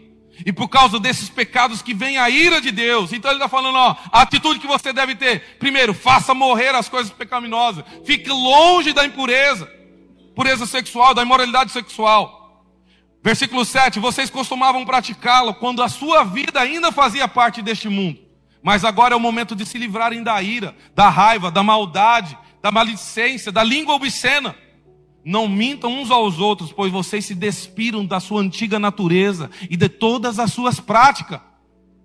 E 0.45 0.51
por 0.51 0.69
causa 0.69 0.97
desses 0.97 1.29
pecados 1.29 1.81
que 1.81 1.93
vem 1.93 2.17
a 2.17 2.29
ira 2.29 2.61
de 2.61 2.71
Deus. 2.71 3.11
Então 3.11 3.29
ele 3.29 3.37
está 3.37 3.49
falando, 3.49 3.75
ó, 3.75 3.97
a 4.11 4.21
atitude 4.21 4.59
que 4.59 4.65
você 4.65 4.93
deve 4.93 5.13
ter. 5.13 5.57
Primeiro, 5.59 5.93
faça 5.93 6.33
morrer 6.33 6.73
as 6.73 6.87
coisas 6.87 7.11
pecaminosas. 7.11 7.83
Fique 8.05 8.29
longe 8.29 8.93
da 8.93 9.05
impureza, 9.05 9.69
pureza 10.33 10.65
sexual, 10.65 11.13
da 11.13 11.21
imoralidade 11.21 11.73
sexual. 11.73 12.65
Versículo 13.21 13.65
7, 13.65 13.99
vocês 13.99 14.29
costumavam 14.29 14.85
praticá-lo 14.85 15.53
quando 15.53 15.83
a 15.83 15.89
sua 15.89 16.23
vida 16.23 16.61
ainda 16.61 16.93
fazia 16.93 17.27
parte 17.27 17.61
deste 17.61 17.89
mundo. 17.89 18.22
Mas 18.63 18.85
agora 18.85 19.13
é 19.13 19.17
o 19.17 19.19
momento 19.19 19.55
de 19.55 19.65
se 19.65 19.77
livrarem 19.77 20.23
da 20.23 20.41
ira, 20.41 20.73
da 20.95 21.09
raiva, 21.09 21.51
da 21.51 21.61
maldade, 21.61 22.37
da 22.61 22.71
maledicência, 22.71 23.51
da 23.51 23.61
língua 23.61 23.93
obscena. 23.93 24.55
Não 25.25 25.49
mintam 25.49 25.91
uns 25.91 26.09
aos 26.09 26.39
outros, 26.39 26.71
pois 26.71 26.91
vocês 26.91 27.25
se 27.25 27.35
despiram 27.35 28.05
da 28.05 28.21
sua 28.21 28.41
antiga 28.41 28.79
natureza 28.79 29.51
e 29.69 29.75
de 29.75 29.89
todas 29.89 30.39
as 30.39 30.53
suas 30.53 30.79
práticas. 30.79 31.41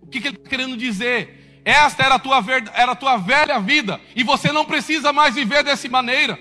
O 0.02 0.06
que, 0.08 0.20
que 0.20 0.28
ele 0.28 0.36
está 0.36 0.48
querendo 0.48 0.76
dizer? 0.76 1.62
Esta 1.64 2.02
era 2.02 2.16
a, 2.16 2.18
tua, 2.18 2.44
era 2.74 2.92
a 2.92 2.96
tua 2.96 3.16
velha 3.18 3.60
vida 3.60 4.00
e 4.16 4.24
você 4.24 4.50
não 4.50 4.64
precisa 4.64 5.12
mais 5.12 5.34
viver 5.34 5.62
dessa 5.62 5.88
maneira. 5.88 6.38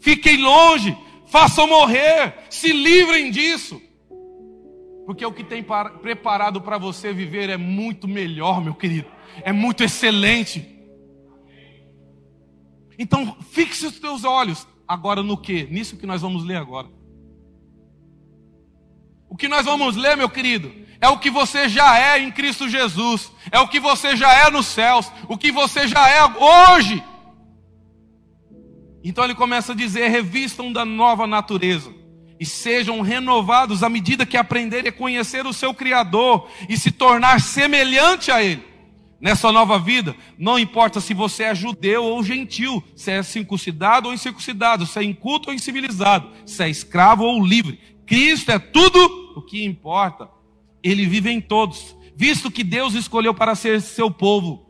Fiquem 0.00 0.38
longe, 0.38 0.96
façam 1.26 1.66
morrer, 1.66 2.34
se 2.48 2.72
livrem 2.72 3.30
disso. 3.30 3.82
Porque 5.10 5.26
o 5.26 5.32
que 5.32 5.42
tem 5.42 5.60
preparado 6.00 6.60
para 6.60 6.78
você 6.78 7.12
viver 7.12 7.50
é 7.50 7.56
muito 7.56 8.06
melhor, 8.06 8.62
meu 8.62 8.72
querido. 8.72 9.08
É 9.42 9.52
muito 9.52 9.82
excelente. 9.82 10.64
Então, 12.96 13.36
fixe 13.50 13.86
os 13.86 13.98
teus 13.98 14.22
olhos 14.22 14.68
agora 14.86 15.20
no 15.20 15.36
que? 15.36 15.64
Nisso 15.64 15.96
que 15.96 16.06
nós 16.06 16.22
vamos 16.22 16.44
ler 16.44 16.58
agora. 16.58 16.86
O 19.28 19.36
que 19.36 19.48
nós 19.48 19.64
vamos 19.64 19.96
ler, 19.96 20.16
meu 20.16 20.30
querido, 20.30 20.72
é 21.00 21.08
o 21.08 21.18
que 21.18 21.28
você 21.28 21.68
já 21.68 21.98
é 21.98 22.20
em 22.20 22.30
Cristo 22.30 22.68
Jesus, 22.68 23.32
é 23.50 23.58
o 23.58 23.66
que 23.66 23.80
você 23.80 24.16
já 24.16 24.32
é 24.32 24.48
nos 24.48 24.66
céus, 24.66 25.10
o 25.28 25.36
que 25.36 25.50
você 25.50 25.88
já 25.88 26.08
é 26.08 26.24
hoje. 26.24 27.02
Então 29.02 29.24
ele 29.24 29.34
começa 29.34 29.72
a 29.72 29.74
dizer: 29.74 30.06
revistam 30.06 30.72
da 30.72 30.84
nova 30.84 31.26
natureza 31.26 31.98
e 32.40 32.46
sejam 32.46 33.02
renovados 33.02 33.82
à 33.82 33.88
medida 33.90 34.24
que 34.24 34.38
aprenderem 34.38 34.88
a 34.88 34.92
conhecer 34.92 35.46
o 35.46 35.52
seu 35.52 35.74
Criador 35.74 36.48
e 36.70 36.76
se 36.78 36.90
tornar 36.90 37.38
semelhante 37.38 38.32
a 38.32 38.42
Ele. 38.42 38.64
Nessa 39.20 39.52
nova 39.52 39.78
vida, 39.78 40.16
não 40.38 40.58
importa 40.58 40.98
se 40.98 41.12
você 41.12 41.42
é 41.42 41.54
judeu 41.54 42.02
ou 42.02 42.24
gentil, 42.24 42.82
se 42.96 43.10
é 43.10 43.22
circuncidado 43.22 44.08
ou 44.08 44.14
incircuncidado, 44.14 44.86
se 44.86 44.98
é 44.98 45.02
inculto 45.02 45.50
ou 45.50 45.54
incivilizado, 45.54 46.30
se 46.46 46.62
é 46.62 46.70
escravo 46.70 47.24
ou 47.24 47.44
livre. 47.44 47.78
Cristo 48.06 48.50
é 48.50 48.58
tudo 48.58 48.98
o 49.36 49.42
que 49.42 49.62
importa. 49.62 50.26
Ele 50.82 51.04
vive 51.04 51.30
em 51.30 51.42
todos, 51.42 51.94
visto 52.16 52.50
que 52.50 52.64
Deus 52.64 52.94
escolheu 52.94 53.34
para 53.34 53.54
ser 53.54 53.82
seu 53.82 54.10
povo 54.10 54.66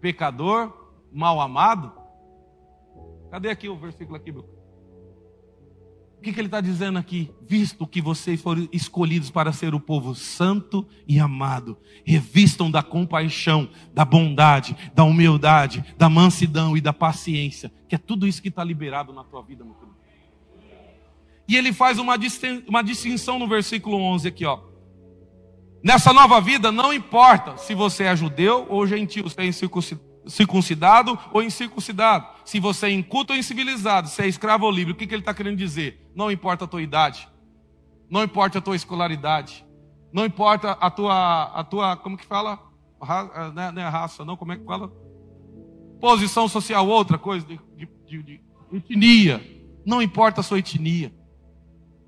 pecador, 0.00 0.72
mal 1.12 1.38
amado. 1.38 1.92
Cadê 3.30 3.50
aqui 3.50 3.68
o 3.68 3.76
versículo 3.76 4.16
aqui, 4.16 4.32
meu? 4.32 4.55
O 6.18 6.22
que, 6.22 6.32
que 6.32 6.40
ele 6.40 6.48
está 6.48 6.60
dizendo 6.60 6.98
aqui? 6.98 7.30
Visto 7.46 7.86
que 7.86 8.00
vocês 8.00 8.40
foram 8.40 8.68
escolhidos 8.72 9.30
para 9.30 9.52
ser 9.52 9.74
o 9.74 9.80
povo 9.80 10.14
santo 10.14 10.86
e 11.06 11.20
amado, 11.20 11.76
revistam 12.04 12.70
da 12.70 12.82
compaixão, 12.82 13.68
da 13.94 14.04
bondade, 14.04 14.76
da 14.94 15.04
humildade, 15.04 15.84
da 15.96 16.08
mansidão 16.08 16.76
e 16.76 16.80
da 16.80 16.92
paciência, 16.92 17.72
que 17.88 17.94
é 17.94 17.98
tudo 17.98 18.26
isso 18.26 18.42
que 18.42 18.48
está 18.48 18.64
liberado 18.64 19.12
na 19.12 19.22
tua 19.22 19.42
vida, 19.42 19.64
meu 19.64 19.74
querido. 19.74 19.96
E 21.48 21.56
ele 21.56 21.72
faz 21.72 21.98
uma, 21.98 22.16
uma 22.66 22.82
distinção 22.82 23.38
no 23.38 23.46
versículo 23.46 23.98
11 23.98 24.26
aqui, 24.26 24.44
ó. 24.44 24.60
Nessa 25.82 26.12
nova 26.12 26.40
vida, 26.40 26.72
não 26.72 26.92
importa 26.92 27.56
se 27.56 27.72
você 27.72 28.04
é 28.04 28.16
judeu 28.16 28.66
ou 28.68 28.84
gentil, 28.86 29.28
se 29.28 29.40
é 29.40 29.44
circuncidado 30.26 31.18
ou 31.32 31.42
incircuncidado, 31.42 32.26
se 32.44 32.58
você 32.58 32.86
é 32.86 32.90
inculto 32.90 33.32
ou 33.32 33.38
incivilizado, 33.38 34.08
se 34.08 34.22
é 34.22 34.26
escravo 34.26 34.66
ou 34.66 34.70
livre, 34.70 34.92
o 34.92 34.96
que, 34.96 35.06
que 35.06 35.14
ele 35.14 35.22
está 35.22 35.32
querendo 35.32 35.56
dizer? 35.56 36.10
Não 36.14 36.30
importa 36.30 36.64
a 36.64 36.68
tua 36.68 36.82
idade, 36.82 37.28
não 38.10 38.22
importa 38.22 38.58
a 38.58 38.60
tua 38.60 38.76
escolaridade, 38.76 39.64
não 40.12 40.24
importa 40.24 40.72
a 40.72 40.90
tua, 40.90 41.44
a 41.44 41.64
tua 41.64 41.96
como 41.96 42.16
que 42.16 42.26
fala? 42.26 42.58
Ra, 43.00 43.52
não, 43.54 43.62
é, 43.62 43.72
não 43.72 43.82
é 43.82 43.88
raça, 43.88 44.24
não, 44.24 44.36
como 44.36 44.52
é 44.52 44.56
que 44.56 44.64
fala? 44.64 44.90
Posição 46.00 46.48
social, 46.48 46.86
outra 46.86 47.18
coisa, 47.18 47.46
de, 47.46 47.60
de, 47.76 47.88
de, 48.06 48.22
de 48.22 48.40
etnia. 48.72 49.44
Não 49.84 50.02
importa 50.02 50.40
a 50.40 50.44
sua 50.44 50.58
etnia. 50.58 51.14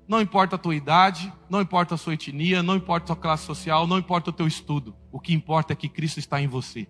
Não 0.07 0.19
importa 0.19 0.55
a 0.55 0.59
tua 0.59 0.75
idade, 0.75 1.31
não 1.49 1.61
importa 1.61 1.93
a 1.93 1.97
sua 1.97 2.15
etnia, 2.15 2.63
não 2.63 2.75
importa 2.75 3.13
a 3.13 3.15
tua 3.15 3.21
classe 3.21 3.45
social, 3.45 3.85
não 3.85 3.99
importa 3.99 4.31
o 4.31 4.33
teu 4.33 4.47
estudo. 4.47 4.95
O 5.11 5.19
que 5.19 5.33
importa 5.33 5.73
é 5.73 5.75
que 5.75 5.87
Cristo 5.87 6.17
está 6.17 6.41
em 6.41 6.47
você. 6.47 6.87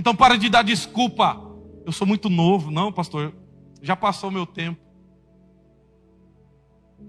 Então 0.00 0.16
para 0.16 0.38
de 0.38 0.48
dar 0.48 0.62
desculpa. 0.62 1.38
Eu 1.84 1.92
sou 1.92 2.06
muito 2.06 2.30
novo. 2.30 2.70
Não, 2.70 2.90
pastor, 2.90 3.34
já 3.82 3.94
passou 3.94 4.30
o 4.30 4.32
meu 4.32 4.46
tempo. 4.46 4.80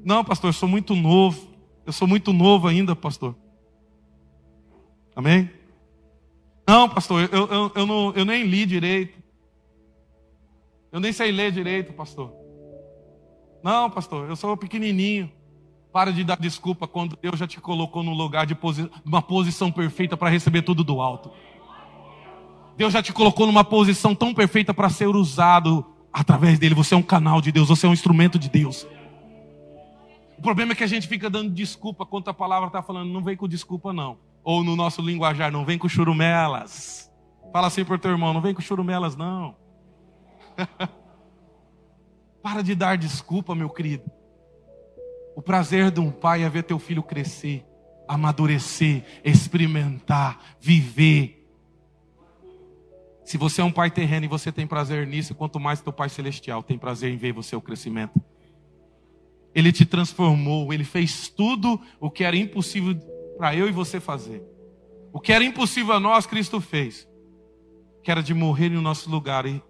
Não, 0.03 0.25
pastor, 0.25 0.49
eu 0.49 0.53
sou 0.53 0.67
muito 0.67 0.93
novo. 0.93 1.55
Eu 1.85 1.93
sou 1.93 2.05
muito 2.05 2.33
novo 2.33 2.67
ainda, 2.67 2.93
pastor. 2.93 3.33
Amém? 5.15 5.49
Não, 6.67 6.89
pastor, 6.89 7.29
eu, 7.31 7.47
eu, 7.47 7.71
eu, 7.73 7.85
não, 7.85 8.11
eu 8.13 8.25
nem 8.25 8.43
li 8.43 8.65
direito. 8.65 9.17
Eu 10.91 10.99
nem 10.99 11.13
sei 11.13 11.31
ler 11.31 11.53
direito, 11.53 11.93
pastor. 11.93 12.33
Não, 13.63 13.89
pastor, 13.89 14.27
eu 14.27 14.35
sou 14.35 14.57
pequenininho. 14.57 15.31
Para 15.93 16.11
de 16.11 16.25
dar 16.25 16.37
desculpa 16.37 16.87
quando 16.89 17.17
Deus 17.21 17.39
já 17.39 17.47
te 17.47 17.61
colocou 17.61 18.03
no 18.03 18.13
lugar 18.13 18.45
de 18.45 18.53
posi 18.53 18.89
uma 19.05 19.21
posição 19.21 19.71
perfeita 19.71 20.17
para 20.17 20.29
receber 20.29 20.61
tudo 20.61 20.83
do 20.83 20.99
alto. 20.99 21.31
Deus 22.77 22.93
já 22.93 23.01
te 23.01 23.13
colocou 23.13 23.45
numa 23.45 23.63
posição 23.63 24.15
tão 24.15 24.33
perfeita 24.33 24.73
para 24.73 24.89
ser 24.89 25.07
usado 25.07 25.85
através 26.11 26.57
dele. 26.57 26.75
Você 26.75 26.93
é 26.93 26.97
um 26.97 27.03
canal 27.03 27.41
de 27.41 27.51
Deus, 27.51 27.67
você 27.69 27.85
é 27.85 27.89
um 27.89 27.93
instrumento 27.93 28.39
de 28.39 28.49
Deus. 28.49 28.87
O 30.37 30.41
problema 30.41 30.71
é 30.71 30.75
que 30.75 30.83
a 30.83 30.87
gente 30.87 31.07
fica 31.07 31.29
dando 31.29 31.51
desculpa 31.51 32.05
quando 32.05 32.27
a 32.27 32.33
palavra 32.33 32.67
está 32.67 32.81
falando, 32.81 33.11
não 33.11 33.23
vem 33.23 33.37
com 33.37 33.47
desculpa, 33.47 33.93
não. 33.93 34.17
Ou 34.43 34.63
no 34.63 34.75
nosso 34.75 35.01
linguajar, 35.01 35.51
não 35.51 35.63
vem 35.63 35.77
com 35.77 35.87
churumelas. 35.87 37.11
Fala 37.53 37.67
assim 37.67 37.85
para 37.85 37.95
o 37.95 37.99
teu 37.99 38.11
irmão, 38.11 38.33
não 38.33 38.41
vem 38.41 38.53
com 38.53 38.61
churumelas, 38.61 39.15
não. 39.15 39.55
Para 42.41 42.63
de 42.63 42.73
dar 42.73 42.97
desculpa, 42.97 43.53
meu 43.53 43.69
querido. 43.69 44.09
O 45.35 45.41
prazer 45.41 45.91
de 45.91 45.99
um 45.99 46.09
pai 46.09 46.43
é 46.43 46.49
ver 46.49 46.63
teu 46.63 46.79
filho 46.79 47.03
crescer, 47.03 47.63
amadurecer, 48.07 49.05
experimentar, 49.23 50.39
viver 50.59 51.40
se 53.31 53.37
você 53.37 53.61
é 53.61 53.63
um 53.63 53.71
pai 53.71 53.89
terreno 53.89 54.25
e 54.25 54.27
você 54.27 54.51
tem 54.51 54.67
prazer 54.67 55.07
nisso, 55.07 55.33
quanto 55.33 55.57
mais 55.57 55.79
teu 55.79 55.93
pai 55.93 56.09
celestial 56.09 56.61
tem 56.61 56.77
prazer 56.77 57.13
em 57.13 57.15
ver 57.15 57.31
você 57.31 57.55
o 57.55 57.61
crescimento. 57.61 58.21
Ele 59.55 59.71
te 59.71 59.85
transformou, 59.85 60.73
ele 60.73 60.83
fez 60.83 61.29
tudo 61.29 61.79
o 61.97 62.11
que 62.11 62.25
era 62.25 62.35
impossível 62.35 62.93
para 63.37 63.55
eu 63.55 63.69
e 63.69 63.71
você 63.71 64.01
fazer. 64.01 64.43
O 65.13 65.19
que 65.21 65.31
era 65.31 65.45
impossível 65.45 65.93
a 65.93 65.99
nós, 65.99 66.25
Cristo 66.25 66.59
fez. 66.59 67.07
Que 68.03 68.11
era 68.11 68.21
de 68.21 68.33
morrer 68.33 68.67
no 68.67 68.81
nosso 68.81 69.09
lugar 69.09 69.45
e 69.45 69.63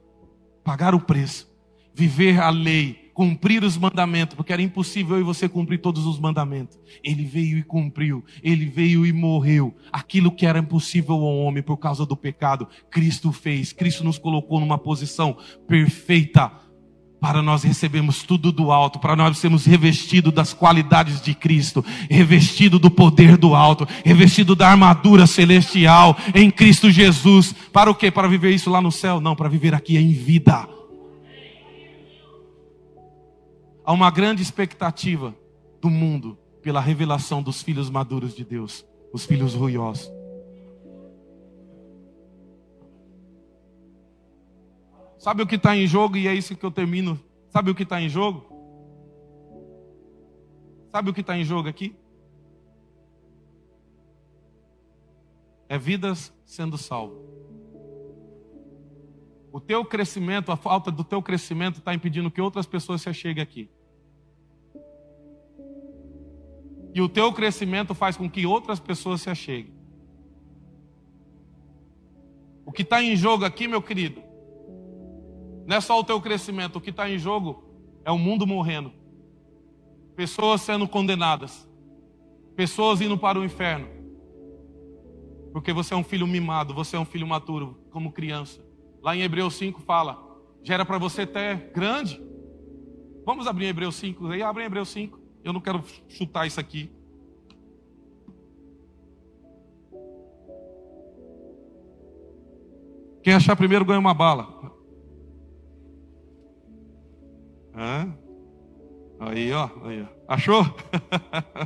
pagar 0.64 0.96
o 0.96 1.00
preço, 1.00 1.48
viver 1.94 2.40
a 2.40 2.50
lei, 2.50 3.11
cumprir 3.22 3.64
os 3.64 3.78
mandamentos, 3.78 4.34
porque 4.36 4.52
era 4.52 4.64
impossível 4.64 5.16
eu 5.16 5.22
e 5.22 5.24
você 5.24 5.48
cumprir 5.48 5.78
todos 5.78 6.08
os 6.08 6.18
mandamentos. 6.20 6.80
Ele 7.04 7.24
veio 7.24 7.56
e 7.56 7.62
cumpriu, 7.62 8.26
ele 8.42 8.66
veio 8.66 9.06
e 9.06 9.14
morreu. 9.14 9.76
Aquilo 9.92 10.32
que 10.32 10.44
era 10.44 10.58
impossível 10.58 11.14
ao 11.14 11.38
homem 11.38 11.62
por 11.62 11.78
causa 11.78 12.04
do 12.04 12.18
pecado, 12.18 12.68
Cristo 12.90 13.32
fez. 13.32 13.72
Cristo 13.74 14.04
nos 14.04 14.18
colocou 14.18 14.60
numa 14.60 14.76
posição 14.76 15.38
perfeita 15.68 16.52
para 17.20 17.44
nós 17.44 17.62
recebermos 17.62 18.24
tudo 18.24 18.52
do 18.52 18.72
alto, 18.72 18.98
para 18.98 19.16
nós 19.16 19.38
sermos 19.38 19.68
revestidos 19.68 20.34
das 20.34 20.52
qualidades 20.52 21.22
de 21.22 21.36
Cristo, 21.36 21.86
revestido 22.10 22.80
do 22.80 22.90
poder 22.90 23.38
do 23.38 23.54
alto, 23.54 23.88
revestido 24.04 24.56
da 24.56 24.68
armadura 24.68 25.28
celestial 25.28 26.18
em 26.34 26.50
Cristo 26.50 26.90
Jesus. 26.90 27.54
Para 27.72 27.92
o 27.92 27.94
quê? 27.94 28.10
Para 28.10 28.28
viver 28.28 28.50
isso 28.50 28.72
lá 28.72 28.82
no 28.82 28.92
céu? 28.92 29.22
Não, 29.22 29.36
para 29.36 29.48
viver 29.48 29.76
aqui 29.76 29.96
em 29.96 30.12
vida. 30.12 30.81
Há 33.84 33.92
uma 33.92 34.12
grande 34.12 34.42
expectativa 34.42 35.36
do 35.82 35.90
mundo 35.90 36.38
pela 36.62 36.80
revelação 36.80 37.42
dos 37.42 37.62
filhos 37.62 37.90
maduros 37.90 38.36
de 38.36 38.46
Deus, 38.46 38.86
os 39.12 39.26
filhos 39.26 39.56
ruiosos. 39.56 40.12
Sabe 45.18 45.44
o 45.44 45.48
que 45.48 45.56
está 45.56 45.76
em 45.76 45.86
jogo? 45.86 46.18
E 46.18 46.28
é 46.28 46.34
isso 46.34 46.56
que 46.56 46.66
eu 46.66 46.72
termino. 46.72 47.20
Sabe 47.50 47.70
o 47.70 47.76
que 47.76 47.84
está 47.84 48.02
em 48.02 48.10
jogo? 48.10 48.52
Sabe 50.92 51.10
o 51.10 51.14
que 51.14 51.22
está 51.22 51.38
em 51.38 51.44
jogo 51.44 51.70
aqui? 51.70 51.96
É 55.70 55.78
vidas 55.78 56.34
sendo 56.44 56.78
salvas. 56.78 57.31
O 59.52 59.60
teu 59.60 59.84
crescimento, 59.84 60.52
a 60.52 60.56
falta 60.56 60.90
do 60.90 61.04
teu 61.04 61.22
crescimento 61.22 61.80
está 61.80 61.94
impedindo 61.94 62.32
que 62.32 62.40
outras 62.40 62.66
pessoas 62.66 63.02
se 63.02 63.10
acheguem 63.10 63.44
aqui. 63.44 63.70
E 66.94 67.02
o 67.02 67.10
teu 67.10 67.32
crescimento 67.34 67.94
faz 67.94 68.16
com 68.16 68.30
que 68.30 68.46
outras 68.46 68.80
pessoas 68.80 69.22
se 69.22 69.30
acheguem. 69.30 69.74
O 72.66 72.72
que 72.72 72.84
está 72.84 73.04
em 73.04 73.16
jogo 73.16 73.44
aqui, 73.44 73.68
meu 73.68 73.82
querido, 73.82 74.22
não 75.68 75.76
é 75.76 75.82
só 75.82 76.00
o 76.00 76.04
teu 76.04 76.22
crescimento, 76.22 76.78
o 76.78 76.82
que 76.82 76.90
está 76.90 77.10
em 77.10 77.18
jogo 77.18 77.64
é 78.06 78.12
o 78.12 78.18
mundo 78.18 78.48
morrendo, 78.48 78.92
pessoas 80.16 80.62
sendo 80.62 80.88
condenadas, 80.88 81.68
pessoas 82.56 83.02
indo 83.02 83.18
para 83.18 83.40
o 83.40 83.44
inferno, 83.44 83.88
porque 85.52 85.74
você 85.74 85.94
é 85.94 85.98
um 85.98 86.04
filho 86.04 86.26
mimado, 86.26 86.74
você 86.74 86.96
é 86.96 87.00
um 87.00 87.06
filho 87.06 87.28
maturo, 87.28 87.78
como 87.90 88.12
criança. 88.12 88.71
Lá 89.02 89.16
em 89.16 89.22
Hebreus 89.22 89.56
5 89.56 89.82
fala, 89.82 90.22
já 90.64 90.76
era 90.76 90.86
para 90.86 91.00
você 91.00 91.26
ter 91.26 91.72
grande. 91.74 92.22
Vamos 93.26 93.48
abrir 93.48 93.66
Hebreus 93.66 93.96
5, 93.96 94.28
aí 94.28 94.44
abre 94.44 94.64
Hebreus 94.64 94.90
5. 94.90 95.20
Eu 95.44 95.52
não 95.52 95.60
quero 95.60 95.84
chutar 96.08 96.46
isso 96.46 96.60
aqui. 96.60 96.92
Quem 103.24 103.34
achar 103.34 103.56
primeiro 103.56 103.86
ganha 103.86 104.00
uma 104.00 104.14
bala. 104.14 104.62
Hã? 107.76 108.16
Aí, 109.20 109.52
ó, 109.54 109.70
aí, 109.84 110.02
ó. 110.02 110.08
Achou? 110.28 110.64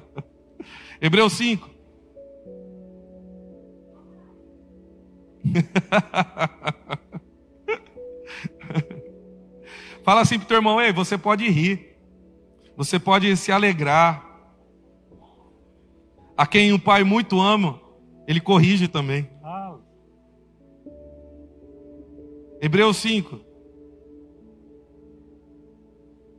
Hebreus 1.02 1.34
5. 1.34 1.70
Fala 10.06 10.22
assim 10.22 10.38
pro 10.38 10.48
teu 10.48 10.58
irmão, 10.58 10.80
ei, 10.80 10.94
você 10.94 11.18
pode 11.18 11.50
rir. 11.50 11.98
Você 12.78 13.00
pode 13.00 13.36
se 13.36 13.52
alegrar. 13.52 14.24
A 16.38 16.46
quem 16.46 16.72
o 16.72 16.80
pai 16.80 17.04
muito 17.04 17.42
ama, 17.42 17.82
ele 18.28 18.40
corrige 18.40 18.88
também. 18.88 19.28
Hebreus 22.62 22.98
5. 22.98 23.40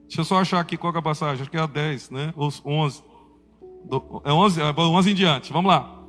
Deixa 0.02 0.20
eu 0.20 0.24
só 0.24 0.40
achar 0.40 0.60
aqui 0.60 0.76
qual 0.76 0.94
é 0.94 0.98
a 0.98 1.02
passagem. 1.02 1.42
Acho 1.42 1.50
que 1.50 1.56
é 1.56 1.60
a 1.60 1.66
10, 1.66 2.10
né? 2.10 2.32
Ou 2.36 2.48
11. 2.64 3.02
É 4.24 4.32
11, 4.32 4.60
é 4.60 4.64
11 4.64 5.10
em 5.10 5.14
diante. 5.14 5.52
Vamos 5.52 5.68
lá. 5.68 6.04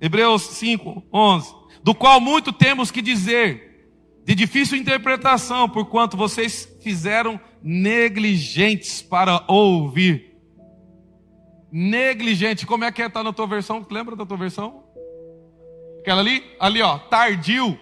Hebreus 0.00 0.42
5, 0.42 1.02
11. 1.12 1.54
Do 1.82 1.94
qual 1.94 2.20
muito 2.20 2.52
temos 2.52 2.90
que 2.90 3.02
dizer, 3.02 3.71
de 4.24 4.34
difícil 4.34 4.78
interpretação, 4.78 5.68
porquanto 5.68 6.16
vocês 6.16 6.68
fizeram 6.80 7.40
negligentes 7.62 9.02
para 9.02 9.44
ouvir. 9.48 10.36
Negligente, 11.70 12.66
como 12.66 12.84
é 12.84 12.92
que 12.92 13.02
está 13.02 13.22
na 13.22 13.32
tua 13.32 13.46
versão? 13.46 13.84
Lembra 13.90 14.14
da 14.14 14.26
tua 14.26 14.36
versão? 14.36 14.84
Aquela 16.00 16.20
ali? 16.20 16.44
Ali, 16.60 16.82
ó, 16.82 16.98
tardio. 16.98 17.78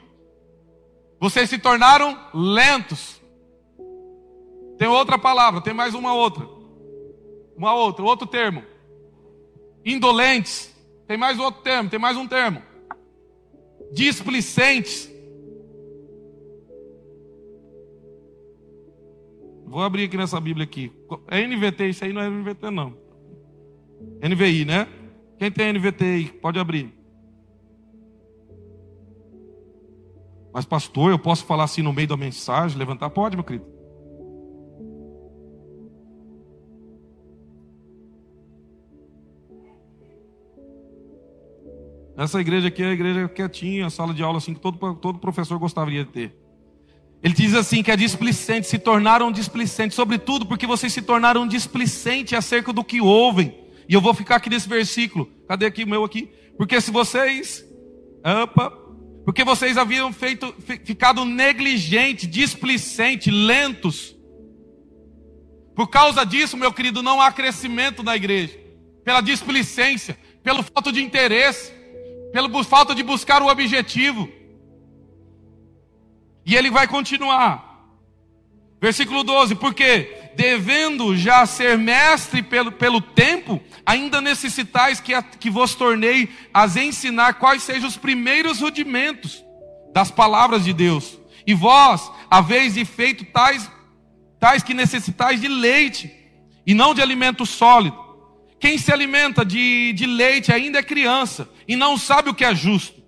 Vocês 1.21 1.51
se 1.51 1.59
tornaram 1.59 2.19
lentos. 2.33 3.21
Tem 4.79 4.89
outra 4.89 5.19
palavra, 5.19 5.61
tem 5.61 5.75
mais 5.75 5.95
uma 5.95 6.15
outra. 6.15 6.47
Uma 7.57 7.75
outra, 7.75 8.05
outro 8.05 8.27
termo. 8.27 8.63
Indolentes. 9.85 10.75
Tem 11.07 11.19
mais 11.19 11.39
outro 11.39 11.63
termo, 11.63 11.91
tem 11.91 11.99
mais 11.99 12.17
um 12.17 12.27
termo. 12.27 12.63
Displicentes. 13.93 15.11
Vou 19.71 19.85
abrir 19.85 20.03
aqui 20.03 20.17
nessa 20.17 20.41
Bíblia 20.41 20.65
aqui. 20.65 20.93
É 21.29 21.47
NVT, 21.47 21.91
isso 21.91 22.05
aí 22.05 22.13
não 22.13 22.21
é 22.21 22.29
NVT 22.29 22.71
não. 22.71 22.93
NVI, 24.21 24.65
né? 24.65 24.89
Quem 25.39 25.49
tem 25.49 25.73
NVT 25.73 26.05
aí, 26.05 26.25
pode 26.25 26.59
abrir. 26.59 26.93
Mas 30.53 30.65
pastor, 30.65 31.13
eu 31.13 31.19
posso 31.21 31.45
falar 31.45 31.63
assim 31.63 31.83
no 31.83 31.93
meio 31.93 32.09
da 32.09 32.17
mensagem, 32.17 32.77
levantar? 32.77 33.11
Pode, 33.11 33.37
meu 33.37 33.45
querido. 33.45 33.65
Essa 42.17 42.41
igreja 42.41 42.67
aqui 42.67 42.83
é 42.83 42.87
a 42.87 42.93
igreja 42.93 43.29
quietinha, 43.29 43.87
a 43.87 43.91
sala 43.91 44.13
de 44.13 44.23
aula 44.25 44.39
assim 44.39 44.53
que 44.53 44.61
todo, 44.61 44.97
todo 44.97 45.21
professor 45.21 45.57
gostaria 45.61 46.05
de 46.05 46.11
ter. 46.11 46.40
Ele 47.23 47.35
diz 47.35 47.55
assim 47.55 47.83
que 47.83 47.91
é 47.91 47.97
displicente, 47.97 48.67
se 48.67 48.79
tornaram 48.79 49.31
displicentes, 49.31 49.95
sobretudo 49.95 50.47
porque 50.47 50.67
vocês 50.67 50.93
se 50.93 51.03
tornaram 51.03 51.47
displicentes 51.47 52.33
acerca 52.33 52.73
do 52.73 52.83
que 52.83 53.01
ouvem. 53.01 53.55
E 53.89 53.93
eu 53.93 54.01
vou 54.01 54.15
ficar 54.15 54.37
aqui 54.37 54.49
nesse 54.49 54.69
versículo. 54.69 55.31
Cadê 55.47 55.67
aqui 55.67 55.85
o 55.85 55.89
meu 55.89 56.03
aqui? 56.05 56.31
Porque 56.57 56.81
se 56.81 56.91
vocês, 56.91 57.65
opa, 58.25 58.71
porque 59.25 59.45
vocês 59.45 59.77
haviam 59.77 60.13
feito, 60.13 60.55
ficado 60.85 61.25
negligentes, 61.25 62.29
displicentes, 62.29 63.33
lentos. 63.33 64.17
Por 65.75 65.89
causa 65.89 66.25
disso, 66.25 66.57
meu 66.57 66.73
querido, 66.73 67.03
não 67.03 67.21
há 67.21 67.31
crescimento 67.31 68.03
na 68.03 68.17
igreja. 68.17 68.59
Pela 69.05 69.21
displicência, 69.21 70.19
pelo 70.43 70.63
falta 70.63 70.91
de 70.91 71.03
interesse, 71.03 71.73
pela 72.33 72.65
falta 72.65 72.95
de 72.95 73.03
buscar 73.03 73.43
o 73.43 73.49
objetivo. 73.49 74.29
E 76.45 76.57
ele 76.57 76.71
vai 76.71 76.87
continuar. 76.87 77.71
Versículo 78.81 79.23
12: 79.23 79.55
Porque, 79.57 80.31
devendo 80.35 81.17
já 81.17 81.45
ser 81.45 81.77
mestre 81.77 82.43
pelo, 82.43 82.73
pelo 82.73 83.01
tempo, 83.01 83.61
ainda 83.85 84.21
necessitais 84.21 85.01
que, 85.01 85.13
a, 85.13 85.23
que 85.23 85.51
vos 85.51 85.75
tornei 85.75 86.29
as 86.53 86.77
ensinar 86.77 87.35
quais 87.35 87.63
sejam 87.63 87.89
os 87.89 87.97
primeiros 87.97 88.61
rudimentos 88.61 89.45
das 89.93 90.11
palavras 90.11 90.65
de 90.65 90.73
Deus. 90.73 91.19
E 91.47 91.53
vós, 91.53 92.11
haveis 92.31 92.75
de 92.75 92.85
feito 92.85 93.25
tais, 93.27 93.71
tais 94.39 94.63
que 94.63 94.73
necessitais 94.73 95.41
de 95.41 95.49
leite, 95.49 96.11
e 96.67 96.73
não 96.73 96.95
de 96.95 97.03
alimento 97.03 97.45
sólido. 97.45 97.99
Quem 98.59 98.77
se 98.77 98.93
alimenta 98.93 99.45
de, 99.45 99.93
de 99.95 100.07
leite 100.07 100.53
ainda 100.53 100.79
é 100.79 100.83
criança, 100.83 101.49
e 101.67 101.77
não 101.77 101.99
sabe 101.99 102.31
o 102.31 102.35
que 102.35 102.45
é 102.45 102.55
justo 102.55 103.00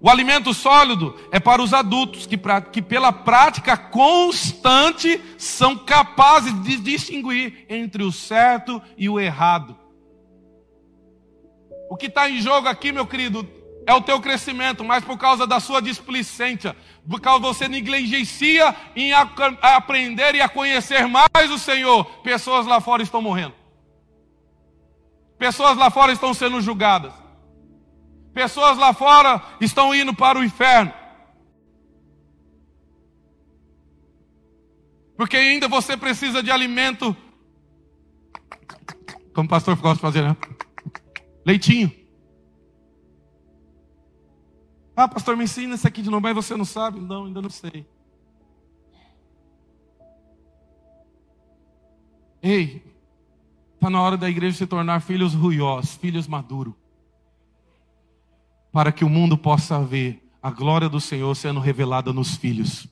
o 0.00 0.10
alimento 0.10 0.52
sólido 0.52 1.18
é 1.32 1.40
para 1.40 1.62
os 1.62 1.72
adultos 1.72 2.26
que, 2.26 2.38
que, 2.70 2.82
pela 2.82 3.12
prática 3.12 3.76
constante, 3.76 5.20
são 5.38 5.76
capazes 5.76 6.52
de 6.62 6.76
distinguir 6.76 7.64
entre 7.68 8.02
o 8.02 8.12
certo 8.12 8.80
e 8.96 9.08
o 9.08 9.18
errado. 9.18 9.76
O 11.88 11.96
que 11.96 12.06
está 12.06 12.28
em 12.28 12.40
jogo 12.40 12.68
aqui, 12.68 12.92
meu 12.92 13.06
querido, 13.06 13.48
é 13.86 13.94
o 13.94 14.02
teu 14.02 14.20
crescimento, 14.20 14.84
mas 14.84 15.04
por 15.04 15.16
causa 15.16 15.46
da 15.46 15.60
sua 15.60 15.80
displicência, 15.80 16.76
por 17.08 17.20
causa 17.20 17.40
você 17.40 17.68
negligencia 17.68 18.74
em 18.94 19.12
aprender 19.12 20.34
e 20.34 20.42
a 20.42 20.48
conhecer 20.48 21.06
mais 21.06 21.50
o 21.50 21.58
Senhor, 21.58 22.04
pessoas 22.22 22.66
lá 22.66 22.80
fora 22.80 23.02
estão 23.02 23.22
morrendo. 23.22 23.54
Pessoas 25.38 25.76
lá 25.76 25.90
fora 25.90 26.12
estão 26.12 26.34
sendo 26.34 26.60
julgadas. 26.60 27.25
Pessoas 28.36 28.76
lá 28.76 28.92
fora 28.92 29.42
estão 29.62 29.94
indo 29.94 30.12
para 30.12 30.38
o 30.38 30.44
inferno. 30.44 30.92
Porque 35.16 35.38
ainda 35.38 35.66
você 35.68 35.96
precisa 35.96 36.42
de 36.42 36.50
alimento. 36.50 37.16
Como 39.32 39.46
o 39.46 39.48
pastor 39.48 39.74
gosta 39.76 39.94
de 39.94 40.00
fazer, 40.02 40.22
né? 40.22 40.36
Leitinho. 41.46 41.90
Ah, 44.94 45.08
pastor, 45.08 45.34
me 45.34 45.44
ensina 45.44 45.74
isso 45.74 45.88
aqui 45.88 46.02
de 46.02 46.10
novo, 46.10 46.20
mas 46.20 46.34
você 46.34 46.54
não 46.58 46.66
sabe? 46.66 47.00
Não, 47.00 47.24
ainda 47.24 47.40
não 47.40 47.48
sei. 47.48 47.86
Ei, 52.42 52.84
está 53.76 53.88
na 53.88 54.02
hora 54.02 54.18
da 54.18 54.28
igreja 54.28 54.58
se 54.58 54.66
tornar 54.66 55.00
filhos 55.00 55.32
ruiós, 55.32 55.94
filhos 55.94 56.28
maduros. 56.28 56.74
Para 58.76 58.92
que 58.92 59.06
o 59.06 59.08
mundo 59.08 59.38
possa 59.38 59.82
ver 59.82 60.22
a 60.42 60.50
glória 60.50 60.86
do 60.86 61.00
Senhor 61.00 61.34
sendo 61.34 61.60
revelada 61.60 62.12
nos 62.12 62.36
filhos. 62.36 62.86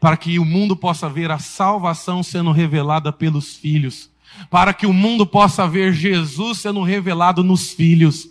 Para 0.00 0.16
que 0.16 0.38
o 0.38 0.46
mundo 0.46 0.74
possa 0.74 1.10
ver 1.10 1.30
a 1.30 1.38
salvação 1.38 2.22
sendo 2.22 2.52
revelada 2.52 3.12
pelos 3.12 3.54
filhos. 3.54 4.10
Para 4.48 4.72
que 4.72 4.86
o 4.86 4.94
mundo 4.94 5.26
possa 5.26 5.68
ver 5.68 5.92
Jesus 5.92 6.60
sendo 6.60 6.82
revelado 6.82 7.44
nos 7.44 7.70
filhos. 7.70 8.30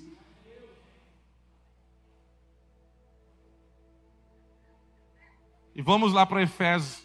E 5.75 5.81
vamos 5.83 6.11
lá 6.11 6.25
para 6.25 6.41
Efésios, 6.41 7.03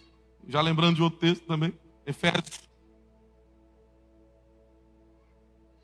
já 0.49 0.63
lembrando 0.63 0.97
de 0.97 1.03
outro 1.03 1.19
texto 1.19 1.45
também. 1.45 1.75
Efésios 2.07 2.63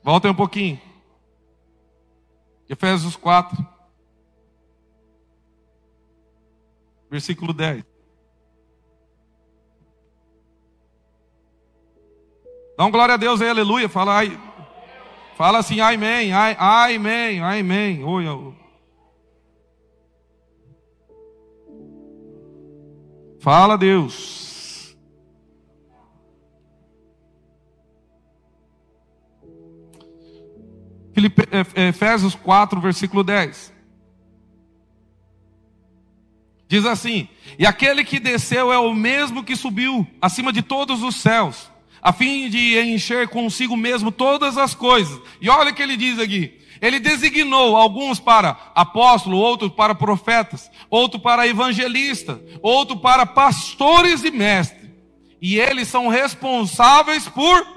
Voltem 0.03 0.31
um 0.31 0.33
pouquinho. 0.33 0.86
Efésios 2.69 3.15
4. 3.15 3.65
Versículo 7.09 7.53
10. 7.53 7.83
Dá 12.77 12.85
um 12.85 12.91
glória 12.91 13.15
a 13.15 13.17
Deus 13.17 13.41
aí, 13.41 13.49
aleluia. 13.49 13.89
Fala, 13.89 14.17
ai, 14.17 14.39
fala 15.35 15.57
assim, 15.57 15.79
amém, 15.79 16.31
amém, 16.31 17.41
amém. 17.41 18.03
Oi, 18.03 18.27
oi. 18.27 18.53
Fala, 23.39 23.77
Deus. 23.77 24.46
Efésios 31.75 32.35
4, 32.35 32.79
versículo 32.79 33.23
10. 33.23 33.73
Diz 36.67 36.85
assim: 36.85 37.27
E 37.57 37.65
aquele 37.65 38.03
que 38.03 38.19
desceu 38.19 38.71
é 38.71 38.77
o 38.77 38.93
mesmo 38.93 39.43
que 39.43 39.55
subiu 39.55 40.05
acima 40.21 40.51
de 40.51 40.61
todos 40.61 41.01
os 41.01 41.15
céus, 41.15 41.71
a 42.01 42.11
fim 42.11 42.49
de 42.49 42.79
encher 42.79 43.29
consigo 43.29 43.75
mesmo 43.75 44.11
todas 44.11 44.57
as 44.57 44.75
coisas. 44.75 45.19
E 45.41 45.49
olha 45.49 45.71
o 45.71 45.73
que 45.73 45.81
ele 45.81 45.95
diz 45.95 46.19
aqui: 46.19 46.59
Ele 46.81 46.99
designou 46.99 47.77
alguns 47.77 48.19
para 48.19 48.71
apóstolos, 48.75 49.39
outros 49.39 49.71
para 49.71 49.95
profetas, 49.95 50.69
outros 50.89 51.21
para 51.21 51.47
evangelistas, 51.47 52.37
outros 52.61 52.99
para 52.99 53.25
pastores 53.25 54.23
e 54.23 54.31
mestres. 54.31 54.87
E 55.41 55.59
eles 55.59 55.87
são 55.87 56.07
responsáveis 56.07 57.29
por 57.29 57.76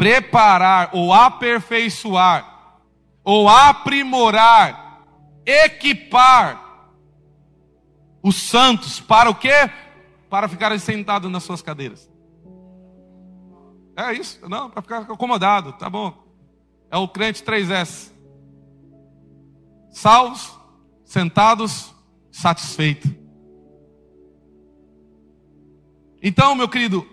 preparar 0.00 0.88
ou 0.94 1.12
aperfeiçoar 1.12 2.78
ou 3.22 3.46
aprimorar, 3.46 5.04
equipar 5.44 6.88
os 8.22 8.48
santos 8.48 8.98
para 8.98 9.28
o 9.28 9.34
quê? 9.34 9.70
Para 10.30 10.48
ficarem 10.48 10.78
sentados 10.78 11.30
nas 11.30 11.42
suas 11.42 11.60
cadeiras. 11.60 12.10
É 13.94 14.14
isso, 14.14 14.40
não, 14.48 14.70
para 14.70 14.80
ficar 14.80 14.98
acomodado, 15.02 15.74
tá 15.74 15.90
bom. 15.90 16.14
É 16.90 16.96
o 16.96 17.06
crente 17.06 17.44
3S. 17.44 18.10
Salvos, 19.90 20.58
sentados, 21.04 21.94
satisfeitos. 22.32 23.10
Então, 26.22 26.54
meu 26.54 26.70
querido, 26.70 27.06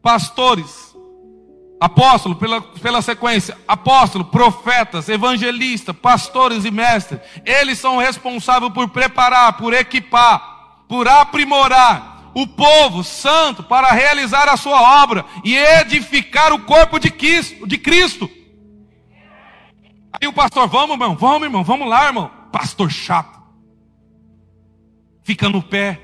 pastores, 0.00 0.91
Apóstolo, 1.82 2.36
pela, 2.36 2.60
pela 2.60 3.02
sequência, 3.02 3.58
apóstolo, 3.66 4.24
profetas, 4.24 5.08
evangelistas, 5.08 5.96
pastores 5.96 6.64
e 6.64 6.70
mestres, 6.70 7.18
eles 7.44 7.76
são 7.76 7.96
responsáveis 7.96 8.72
por 8.72 8.88
preparar, 8.90 9.56
por 9.56 9.74
equipar, 9.74 10.84
por 10.86 11.08
aprimorar 11.08 12.30
o 12.36 12.46
povo 12.46 13.02
santo 13.02 13.64
para 13.64 13.90
realizar 13.90 14.48
a 14.48 14.56
sua 14.56 15.02
obra 15.02 15.24
e 15.42 15.56
edificar 15.56 16.52
o 16.52 16.60
corpo 16.60 17.00
de 17.00 17.10
Cristo. 17.10 17.66
De 17.66 17.76
Cristo. 17.76 18.30
Aí 20.12 20.28
o 20.28 20.32
pastor, 20.32 20.68
vamos, 20.68 20.92
irmão, 20.92 21.16
vamos, 21.16 21.42
irmão, 21.42 21.64
vamos 21.64 21.88
lá, 21.88 22.06
irmão. 22.06 22.30
Pastor 22.52 22.92
chato. 22.92 23.42
Fica 25.24 25.48
no 25.48 25.60
pé. 25.60 26.00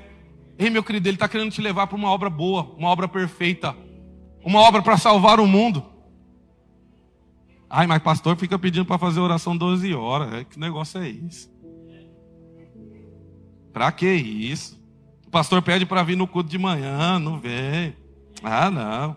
Ei, 0.57 0.69
meu 0.69 0.83
querido, 0.83 1.07
ele 1.07 1.15
está 1.15 1.29
querendo 1.29 1.53
te 1.53 1.61
levar 1.61 1.87
para 1.87 1.95
uma 1.95 2.11
obra 2.11 2.29
boa, 2.29 2.75
uma 2.77 2.89
obra 2.89 3.07
perfeita 3.07 3.73
uma 4.43 4.59
obra 4.59 4.81
para 4.81 4.97
salvar 4.97 5.39
o 5.39 5.47
mundo. 5.47 5.83
Ai, 7.69 7.85
mas 7.85 8.01
pastor 8.01 8.35
fica 8.35 8.57
pedindo 8.57 8.85
para 8.85 8.97
fazer 8.97 9.19
oração 9.19 9.55
12 9.55 9.93
horas. 9.93 10.33
É, 10.33 10.43
que 10.43 10.59
negócio 10.59 10.99
é 10.99 11.07
esse? 11.09 11.49
Para 13.71 13.91
que 13.91 14.11
isso? 14.11 14.79
O 15.27 15.29
pastor 15.29 15.61
pede 15.61 15.85
para 15.85 16.01
vir 16.01 16.17
no 16.17 16.27
culto 16.27 16.49
de 16.49 16.57
manhã, 16.57 17.19
não 17.19 17.39
vem. 17.39 17.95
Ah, 18.41 18.71
não. 18.71 19.15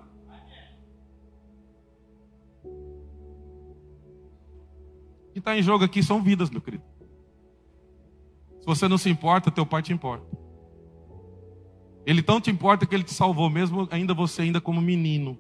O 5.28 5.32
que 5.32 5.38
está 5.38 5.56
em 5.56 5.62
jogo 5.62 5.84
aqui 5.84 6.02
são 6.02 6.22
vidas, 6.22 6.50
meu 6.50 6.60
querido. 6.60 6.84
Se 8.60 8.66
você 8.66 8.86
não 8.86 8.98
se 8.98 9.08
importa, 9.08 9.50
teu 9.50 9.64
pai 9.64 9.80
te 9.80 9.92
importa. 9.92 10.26
Ele 12.04 12.22
te 12.40 12.50
importa 12.50 12.84
que 12.84 12.94
ele 12.94 13.04
te 13.04 13.14
salvou, 13.14 13.48
mesmo 13.48 13.88
ainda 13.90 14.12
você 14.12 14.42
ainda 14.42 14.60
como 14.60 14.80
menino. 14.80 15.38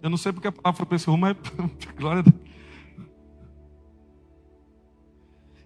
Eu 0.00 0.08
não 0.08 0.16
sei 0.16 0.32
porque 0.32 0.48
a 0.48 0.52
palavra 0.52 0.86
para 0.86 0.96
esse 0.96 1.06
rumo, 1.06 1.22
mas 1.22 1.36
glória 1.98 2.20
a 2.20 2.22
Deus. 2.22 2.48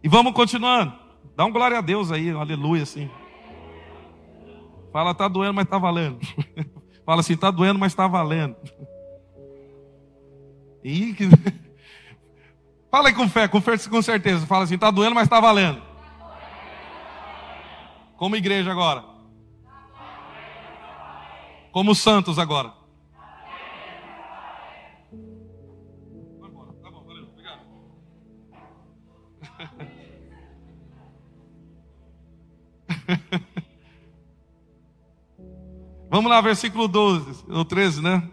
E 0.03 0.09
vamos 0.09 0.33
continuando. 0.33 0.93
Dá 1.37 1.45
um 1.45 1.53
glória 1.53 1.79
a 1.79 1.83
Deus 1.83 2.11
aí, 2.11 2.31
aleluia 2.31 2.83
assim. 2.83 3.09
Fala, 4.93 5.15
tá 5.15 5.29
doendo, 5.29 5.55
mas 5.55 5.69
tá 5.69 5.79
valendo. 5.79 6.19
Fala 7.05 7.21
assim, 7.21 7.37
tá 7.37 7.51
doendo, 7.51 7.79
mas 7.79 7.95
tá 7.95 8.07
valendo. 8.07 8.57
Ih, 10.85 11.15
que... 11.15 11.29
Fala 12.93 13.09
aí 13.09 13.15
com 13.15 13.27
fé, 13.27 13.49
com, 13.49 13.59
fé, 13.59 13.79
com 13.89 14.03
certeza. 14.03 14.47
Fala 14.47 14.65
assim, 14.65 14.75
está 14.75 14.91
doendo, 14.91 15.15
mas 15.15 15.25
está 15.25 15.41
valendo. 15.41 15.81
Como 18.19 18.37
igreja 18.37 18.71
agora. 18.71 19.03
Como 21.73 21.95
santos 21.95 22.39
agora. 22.39 22.69
Tá. 22.69 22.83
Vamos 36.11 36.31
lá, 36.31 36.43
versículo 36.43 36.87
12, 36.87 37.47
ou 37.49 37.65
13, 37.65 38.03
né? 38.03 38.29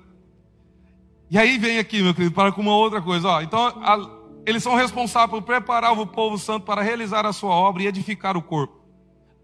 E 1.31 1.37
aí 1.37 1.57
vem 1.57 1.79
aqui, 1.79 2.03
meu 2.03 2.13
querido, 2.13 2.35
para 2.35 2.51
com 2.51 2.59
uma 2.59 2.75
outra 2.75 3.01
coisa. 3.01 3.29
Ó, 3.29 3.41
então, 3.41 3.65
a, 3.65 4.18
eles 4.49 4.63
são 4.63 4.73
responsáveis 4.73 5.29
por 5.29 5.43
preparar 5.43 5.93
o 5.93 6.07
povo 6.07 6.37
santo 6.37 6.65
para 6.65 6.81
realizar 6.81 7.23
a 7.23 7.31
sua 7.31 7.51
obra 7.51 7.83
e 7.83 7.87
edificar 7.87 8.35
o 8.35 8.41
corpo, 8.41 8.81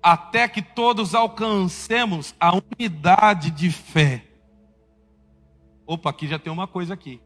até 0.01 0.47
que 0.47 0.64
todos 0.64 1.14
alcancemos 1.14 2.34
a 2.39 2.51
unidade 2.56 3.51
de 3.51 3.70
fé. 3.72 4.26
Opa, 5.86 6.10
aqui 6.10 6.28
já 6.28 6.39
tem 6.39 6.51
uma 6.51 6.66
coisa 6.66 6.95
aqui. 6.95 7.22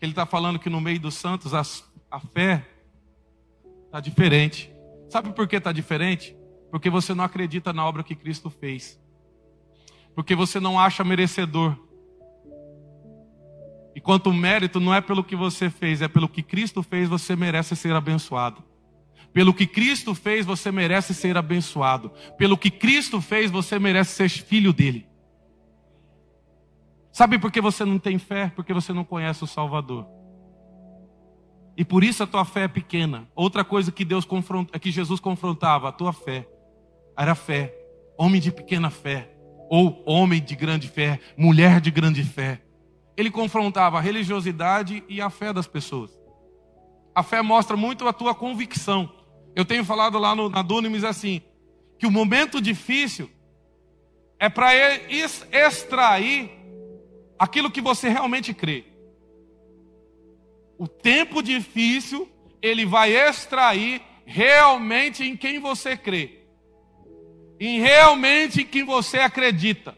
Ele 0.00 0.10
está 0.10 0.26
falando 0.26 0.58
que 0.58 0.68
no 0.68 0.80
meio 0.80 0.98
dos 0.98 1.14
santos 1.14 1.54
a, 1.54 1.62
a 2.10 2.18
fé 2.18 2.66
está 3.86 4.00
diferente. 4.00 4.68
Sabe 5.08 5.30
por 5.32 5.46
que 5.46 5.54
está 5.54 5.70
diferente? 5.70 6.36
Porque 6.72 6.90
você 6.90 7.14
não 7.14 7.22
acredita 7.22 7.72
na 7.72 7.86
obra 7.86 8.02
que 8.02 8.16
Cristo 8.16 8.50
fez. 8.50 9.00
Porque 10.12 10.34
você 10.34 10.58
não 10.58 10.76
acha 10.76 11.04
merecedor 11.04 11.78
e 13.94 14.00
quanto 14.00 14.30
o 14.30 14.34
mérito 14.34 14.80
não 14.80 14.94
é 14.94 15.00
pelo 15.00 15.22
que 15.22 15.36
você 15.36 15.68
fez, 15.68 16.00
é 16.00 16.08
pelo 16.08 16.28
que 16.28 16.42
Cristo 16.42 16.82
fez, 16.82 17.08
você 17.08 17.36
merece 17.36 17.76
ser 17.76 17.94
abençoado. 17.94 18.62
Pelo 19.32 19.54
que 19.54 19.66
Cristo 19.66 20.14
fez, 20.14 20.44
você 20.44 20.70
merece 20.70 21.14
ser 21.14 21.36
abençoado. 21.36 22.10
Pelo 22.36 22.56
que 22.56 22.70
Cristo 22.70 23.20
fez, 23.20 23.50
você 23.50 23.78
merece 23.78 24.12
ser 24.14 24.28
filho 24.28 24.72
dele. 24.72 25.06
Sabe 27.12 27.38
por 27.38 27.52
que 27.52 27.60
você 27.60 27.84
não 27.84 27.98
tem 27.98 28.18
fé? 28.18 28.50
Porque 28.54 28.72
você 28.72 28.92
não 28.92 29.04
conhece 29.04 29.44
o 29.44 29.46
Salvador. 29.46 30.06
E 31.76 31.84
por 31.84 32.04
isso 32.04 32.22
a 32.22 32.26
tua 32.26 32.44
fé 32.44 32.64
é 32.64 32.68
pequena. 32.68 33.28
Outra 33.34 33.64
coisa 33.64 33.90
que 33.90 34.04
Deus 34.04 34.24
confronta, 34.24 34.78
que 34.78 34.90
Jesus 34.90 35.20
confrontava, 35.20 35.88
a 35.88 35.92
tua 35.92 36.12
fé 36.12 36.46
era 37.16 37.34
fé, 37.34 37.74
homem 38.18 38.40
de 38.40 38.50
pequena 38.50 38.90
fé, 38.90 39.30
ou 39.70 40.02
homem 40.06 40.42
de 40.42 40.54
grande 40.54 40.88
fé, 40.88 41.20
mulher 41.36 41.80
de 41.80 41.90
grande 41.90 42.22
fé. 42.24 42.60
Ele 43.16 43.30
confrontava 43.30 43.98
a 43.98 44.00
religiosidade 44.00 45.04
e 45.08 45.20
a 45.20 45.28
fé 45.28 45.52
das 45.52 45.66
pessoas. 45.66 46.18
A 47.14 47.22
fé 47.22 47.42
mostra 47.42 47.76
muito 47.76 48.08
a 48.08 48.12
tua 48.12 48.34
convicção. 48.34 49.12
Eu 49.54 49.64
tenho 49.64 49.84
falado 49.84 50.18
lá 50.18 50.34
no, 50.34 50.48
na 50.48 50.62
Dunamis 50.62 51.04
assim, 51.04 51.42
que 51.98 52.06
o 52.06 52.10
momento 52.10 52.60
difícil 52.60 53.30
é 54.38 54.48
para 54.48 54.74
extrair 55.08 56.50
aquilo 57.38 57.70
que 57.70 57.80
você 57.80 58.08
realmente 58.08 58.54
crê. 58.54 58.84
O 60.78 60.88
tempo 60.88 61.42
difícil, 61.42 62.28
ele 62.60 62.84
vai 62.84 63.12
extrair 63.12 64.02
realmente 64.24 65.22
em 65.22 65.36
quem 65.36 65.60
você 65.60 65.96
crê. 65.96 66.40
Em 67.60 67.78
realmente 67.78 68.62
em 68.62 68.66
quem 68.66 68.84
você 68.84 69.18
acredita. 69.18 69.96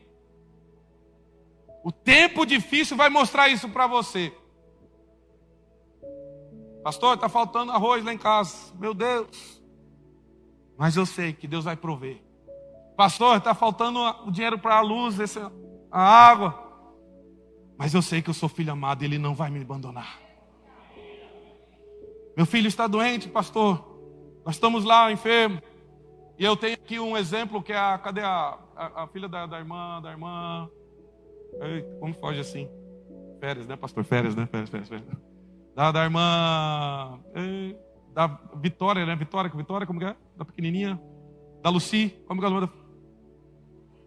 O 1.84 1.92
tempo 1.92 2.46
difícil 2.46 2.96
vai 2.96 3.10
mostrar 3.10 3.50
isso 3.50 3.68
para 3.68 3.86
você. 3.86 4.32
Pastor, 6.82 7.14
está 7.14 7.28
faltando 7.28 7.72
arroz 7.72 8.02
lá 8.02 8.12
em 8.12 8.16
casa. 8.18 8.72
Meu 8.78 8.94
Deus. 8.94 9.62
Mas 10.78 10.96
eu 10.96 11.04
sei 11.04 11.34
que 11.34 11.46
Deus 11.46 11.66
vai 11.66 11.76
prover. 11.76 12.22
Pastor, 12.96 13.36
está 13.36 13.54
faltando 13.54 14.00
o 14.26 14.30
dinheiro 14.30 14.58
para 14.58 14.76
a 14.76 14.80
luz, 14.80 15.18
a 15.90 16.00
água. 16.00 16.58
Mas 17.76 17.92
eu 17.92 18.00
sei 18.00 18.22
que 18.22 18.30
eu 18.30 18.34
sou 18.34 18.48
filho 18.48 18.72
amado 18.72 19.02
e 19.02 19.04
Ele 19.04 19.18
não 19.18 19.34
vai 19.34 19.50
me 19.50 19.60
abandonar. 19.60 20.18
Meu 22.34 22.46
filho 22.46 22.66
está 22.66 22.86
doente, 22.86 23.28
pastor. 23.28 23.84
Nós 24.44 24.54
estamos 24.54 24.84
lá 24.84 25.12
enfermo. 25.12 25.60
E 26.38 26.44
eu 26.44 26.56
tenho 26.56 26.74
aqui 26.74 26.98
um 26.98 27.14
exemplo 27.16 27.62
que 27.62 27.72
é 27.72 27.78
a. 27.78 27.98
Cadê 27.98 28.22
a, 28.22 28.58
a, 28.74 29.02
a 29.04 29.06
filha 29.08 29.28
da, 29.28 29.46
da, 29.46 29.58
irmã? 29.58 30.00
Da 30.02 30.10
irmã. 30.10 30.68
Como 32.00 32.14
foge 32.14 32.40
assim? 32.40 32.68
Férias, 33.40 33.66
né, 33.66 33.76
pastor? 33.76 34.04
Férias, 34.04 34.34
né? 34.34 34.46
Férias, 34.46 34.70
férias, 34.70 34.88
férias. 34.88 35.08
Da, 35.74 35.92
da 35.92 36.04
irmã. 36.04 37.20
Da 38.12 38.26
Vitória, 38.56 39.04
né? 39.04 39.16
Vitória, 39.16 39.50
Vitória, 39.50 39.86
como 39.86 39.98
que 39.98 40.06
é? 40.06 40.16
Da 40.36 40.44
pequenininha. 40.44 41.00
Da 41.62 41.70
Luci, 41.70 42.14
como 42.26 42.40
que 42.40 42.46
é 42.46 42.48
o 42.48 42.52
nome 42.52 42.66
da. 42.66 42.72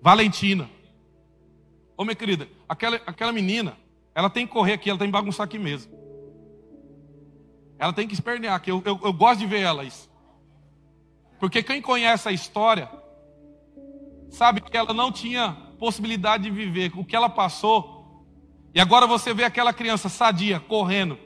Valentina. 0.01 0.69
Ô, 1.97 2.03
minha 2.03 2.15
querida, 2.15 2.47
aquela, 2.69 2.97
aquela 3.07 3.31
menina, 3.31 3.75
ela 4.13 4.29
tem 4.29 4.45
que 4.45 4.53
correr 4.53 4.73
aqui, 4.73 4.89
ela 4.89 4.99
tem 4.99 5.07
que 5.07 5.11
bagunçar 5.11 5.45
aqui 5.45 5.57
mesmo. 5.57 5.91
Ela 7.79 7.93
tem 7.93 8.07
que 8.07 8.13
espernear, 8.13 8.61
que 8.61 8.71
eu, 8.71 8.81
eu, 8.85 8.99
eu 9.03 9.13
gosto 9.13 9.39
de 9.39 9.47
ver 9.47 9.61
ela 9.61 9.83
isso. 9.83 10.09
Porque 11.39 11.61
quem 11.61 11.81
conhece 11.81 12.27
a 12.27 12.31
história, 12.31 12.89
sabe 14.29 14.61
que 14.61 14.75
ela 14.75 14.93
não 14.93 15.11
tinha 15.11 15.55
possibilidade 15.77 16.43
de 16.43 16.51
viver 16.51 16.91
o 16.95 17.05
que 17.05 17.15
ela 17.15 17.29
passou. 17.29 18.25
E 18.73 18.79
agora 18.79 19.07
você 19.07 19.33
vê 19.33 19.43
aquela 19.43 19.73
criança 19.73 20.09
sadia, 20.09 20.59
correndo, 20.59 21.17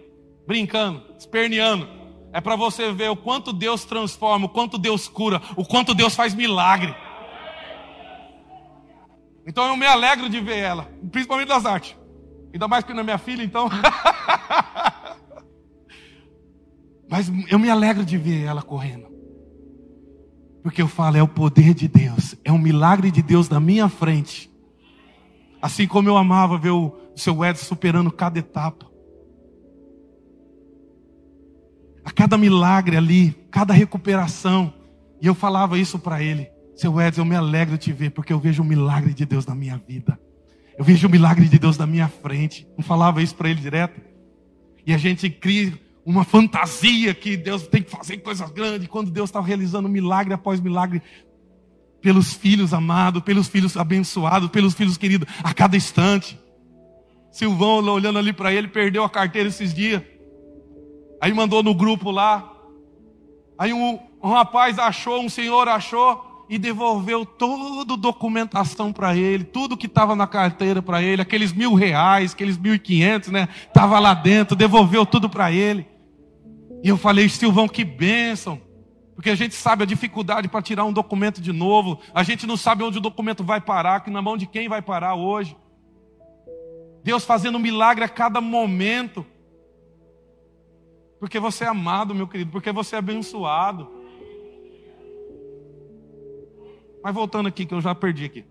brincando, 0.48 1.04
esperneando. 1.18 1.88
É 2.34 2.40
para 2.40 2.56
você 2.56 2.92
ver 2.92 3.10
o 3.10 3.16
quanto 3.16 3.52
Deus 3.52 3.84
transforma, 3.84 4.46
o 4.46 4.50
quanto 4.50 4.78
Deus 4.78 5.08
cura, 5.08 5.42
o 5.56 5.66
quanto 5.66 5.94
Deus 5.94 6.16
faz 6.16 6.34
milagre. 6.34 6.96
Então 9.46 9.68
eu 9.68 9.76
me 9.76 9.86
alegro 9.86 10.30
de 10.30 10.40
ver 10.40 10.60
ela, 10.60 10.90
principalmente 11.12 11.50
das 11.50 11.66
artes. 11.66 11.98
Ainda 12.54 12.68
mais 12.68 12.86
que 12.86 12.94
não 12.94 13.02
é 13.02 13.04
minha 13.04 13.18
filha, 13.18 13.44
então. 13.44 13.70
Mas 17.10 17.30
eu 17.50 17.60
me 17.60 17.70
alegro 17.70 18.06
de 18.06 18.18
ver 18.18 18.46
ela 18.46 18.62
correndo. 18.62 19.11
Porque 20.64 20.82
eu 20.82 20.88
falo, 20.88 21.18
é 21.18 21.24
o 21.24 21.28
poder 21.28 21.74
de 21.74 21.88
Deus, 21.88 22.36
é 22.44 22.52
um 22.52 22.58
milagre 22.58 23.10
de 23.10 23.22
Deus 23.22 23.50
na 23.50 23.60
minha 23.60 23.90
frente. 23.90 24.50
Assim 25.62 25.88
como 25.88 26.10
eu 26.10 26.18
amava 26.18 26.58
ver 26.58 26.72
o 26.72 26.96
seu 27.16 27.44
Edson 27.44 27.66
superando 27.66 28.12
cada 28.12 28.40
etapa. 28.40 28.90
A 32.04 32.12
cada 32.12 32.38
milagre 32.38 32.98
ali, 32.98 33.36
cada 33.52 33.74
recuperação. 33.74 34.74
E 35.22 35.28
eu 35.28 35.36
falava 35.36 35.78
isso 35.78 36.00
para 36.00 36.22
ele. 36.22 36.50
Seu 36.76 37.00
Edson, 37.00 37.22
eu 37.22 37.26
me 37.26 37.36
alegro 37.36 37.78
de 37.78 37.86
te 37.86 37.94
ver, 37.94 38.10
porque 38.10 38.34
eu 38.34 38.40
vejo 38.40 38.64
o 38.64 38.66
milagre 38.66 39.14
de 39.14 39.26
Deus 39.26 39.46
na 39.46 39.54
minha 39.54 39.78
vida. 39.78 40.20
Eu 40.78 40.84
vejo 40.84 41.08
o 41.08 41.12
milagre 41.12 41.48
de 41.48 41.60
Deus 41.60 41.78
na 41.78 41.86
minha 41.86 42.08
frente. 42.08 42.68
Não 42.76 42.84
falava 42.84 43.22
isso 43.22 43.36
para 43.36 43.50
ele 43.50 43.62
direto? 43.62 44.02
E 44.86 44.94
a 44.94 44.98
gente 44.98 45.30
cria 45.30 45.80
uma 46.06 46.24
fantasia 46.24 47.14
que 47.14 47.38
Deus 47.38 47.68
tem 47.68 47.84
que 47.84 47.92
fazer 47.92 48.18
coisas 48.18 48.50
grandes, 48.52 48.88
quando 48.88 49.12
Deus 49.12 49.30
está 49.30 49.40
realizando 49.40 49.88
milagre 49.88 50.34
após 50.34 50.60
milagre 50.60 51.02
pelos 52.02 52.34
filhos 52.34 52.74
amados, 52.74 53.22
pelos 53.22 53.48
filhos 53.48 53.78
abençoados, 53.78 54.50
pelos 54.50 54.74
filhos 54.74 54.98
queridos, 54.98 55.28
a 55.44 55.54
cada 55.54 55.78
instante. 55.78 56.40
Silvão, 57.32 57.84
olhando 57.86 58.20
ali 58.20 58.34
para 58.34 58.52
ele, 58.52 58.68
perdeu 58.68 59.04
a 59.04 59.10
carteira 59.10 59.48
esses 59.48 59.74
dias. 59.74 60.02
Aí 61.22 61.32
mandou 61.32 61.62
no 61.62 61.76
grupo 61.76 62.10
lá. 62.10 62.52
Aí 63.58 63.72
um, 63.72 64.00
um 64.22 64.30
rapaz 64.30 64.80
achou, 64.80 65.22
um 65.22 65.30
senhor 65.30 65.70
achou, 65.70 66.31
e 66.52 66.58
devolveu 66.58 67.26
toda 67.26 67.94
a 67.94 67.96
documentação 67.96 68.92
para 68.92 69.16
ele, 69.16 69.46
tudo 69.46 69.78
que 69.78 69.86
estava 69.86 70.18
na 70.18 70.28
carteira 70.28 70.82
para 70.82 71.02
ele, 71.02 71.22
aqueles 71.22 71.54
mil 71.54 71.74
reais, 71.74 72.34
aqueles 72.34 72.58
mil 72.58 72.76
e 72.76 72.80
quinhentos, 72.80 73.30
né? 73.30 73.48
Estava 73.66 73.98
lá 74.00 74.14
dentro, 74.14 74.54
devolveu 74.54 75.06
tudo 75.06 75.30
para 75.30 75.50
ele. 75.50 75.88
E 76.84 76.90
eu 76.90 76.98
falei, 76.98 77.30
Silvão, 77.30 77.70
que 77.70 77.86
bênção. 77.86 78.60
Porque 79.16 79.30
a 79.30 79.36
gente 79.36 79.56
sabe 79.56 79.84
a 79.84 79.86
dificuldade 79.86 80.50
para 80.50 80.62
tirar 80.62 80.84
um 80.84 80.92
documento 80.92 81.40
de 81.40 81.54
novo. 81.54 82.02
A 82.14 82.22
gente 82.22 82.46
não 82.46 82.58
sabe 82.58 82.84
onde 82.84 82.98
o 82.98 83.02
documento 83.02 83.46
vai 83.46 83.62
parar, 83.62 84.02
que 84.02 84.10
na 84.10 84.22
mão 84.22 84.36
de 84.36 84.46
quem 84.46 84.68
vai 84.68 84.82
parar 84.82 85.16
hoje. 85.16 85.56
Deus 87.02 87.24
fazendo 87.24 87.58
um 87.58 87.62
milagre 87.62 88.04
a 88.04 88.10
cada 88.10 88.42
momento. 88.42 89.26
Porque 91.18 91.40
você 91.40 91.64
é 91.64 91.68
amado, 91.68 92.14
meu 92.14 92.28
querido, 92.28 92.52
porque 92.52 92.74
você 92.74 92.98
é 92.98 93.00
abençoado. 93.00 94.01
Mas 97.04 97.14
voltando 97.14 97.48
aqui, 97.48 97.66
que 97.66 97.74
eu 97.74 97.82
já 97.82 97.96
perdi 97.96 98.26
aqui. 98.26 98.46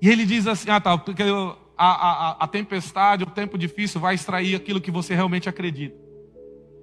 E 0.00 0.08
ele 0.08 0.24
diz 0.24 0.46
assim: 0.46 0.70
ah, 0.70 0.80
tá, 0.80 0.96
porque 0.96 1.22
a, 1.22 1.86
a, 1.86 2.30
a 2.44 2.46
tempestade, 2.46 3.24
o 3.24 3.30
tempo 3.30 3.58
difícil 3.58 4.00
vai 4.00 4.14
extrair 4.14 4.54
aquilo 4.54 4.80
que 4.80 4.90
você 4.90 5.14
realmente 5.14 5.48
acredita. 5.48 5.96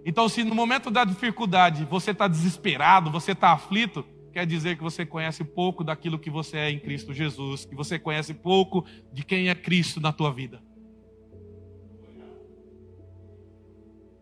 Então, 0.05 0.27
se 0.27 0.43
no 0.43 0.55
momento 0.55 0.89
da 0.89 1.03
dificuldade 1.03 1.85
você 1.85 2.11
está 2.11 2.27
desesperado, 2.27 3.11
você 3.11 3.33
está 3.33 3.51
aflito, 3.51 4.03
quer 4.33 4.45
dizer 4.45 4.77
que 4.77 4.83
você 4.83 5.05
conhece 5.05 5.43
pouco 5.43 5.83
daquilo 5.83 6.17
que 6.17 6.29
você 6.29 6.57
é 6.57 6.71
em 6.71 6.79
Cristo 6.79 7.13
Jesus, 7.13 7.65
que 7.65 7.75
você 7.75 7.99
conhece 7.99 8.33
pouco 8.33 8.85
de 9.13 9.23
quem 9.23 9.49
é 9.49 9.55
Cristo 9.55 9.99
na 9.99 10.11
tua 10.11 10.31
vida. 10.31 10.61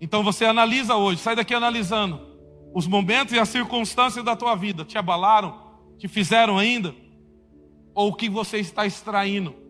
Então 0.01 0.23
você 0.23 0.45
analisa 0.45 0.95
hoje, 0.95 1.19
sai 1.19 1.36
daqui 1.36 1.53
analisando 1.53 2.27
os 2.73 2.88
momentos 2.88 3.34
e 3.34 3.39
as 3.39 3.49
circunstâncias 3.49 4.23
da 4.23 4.36
tua 4.36 4.55
vida, 4.55 4.86
te 4.86 4.97
abalaram, 4.97 5.68
te 6.00 6.08
fizeram 6.08 6.58
ainda, 6.58 6.95
ou 7.93 8.10
o 8.10 8.16
que 8.16 8.28
você 8.28 8.58
está 8.58 8.86
extraindo 8.86 9.70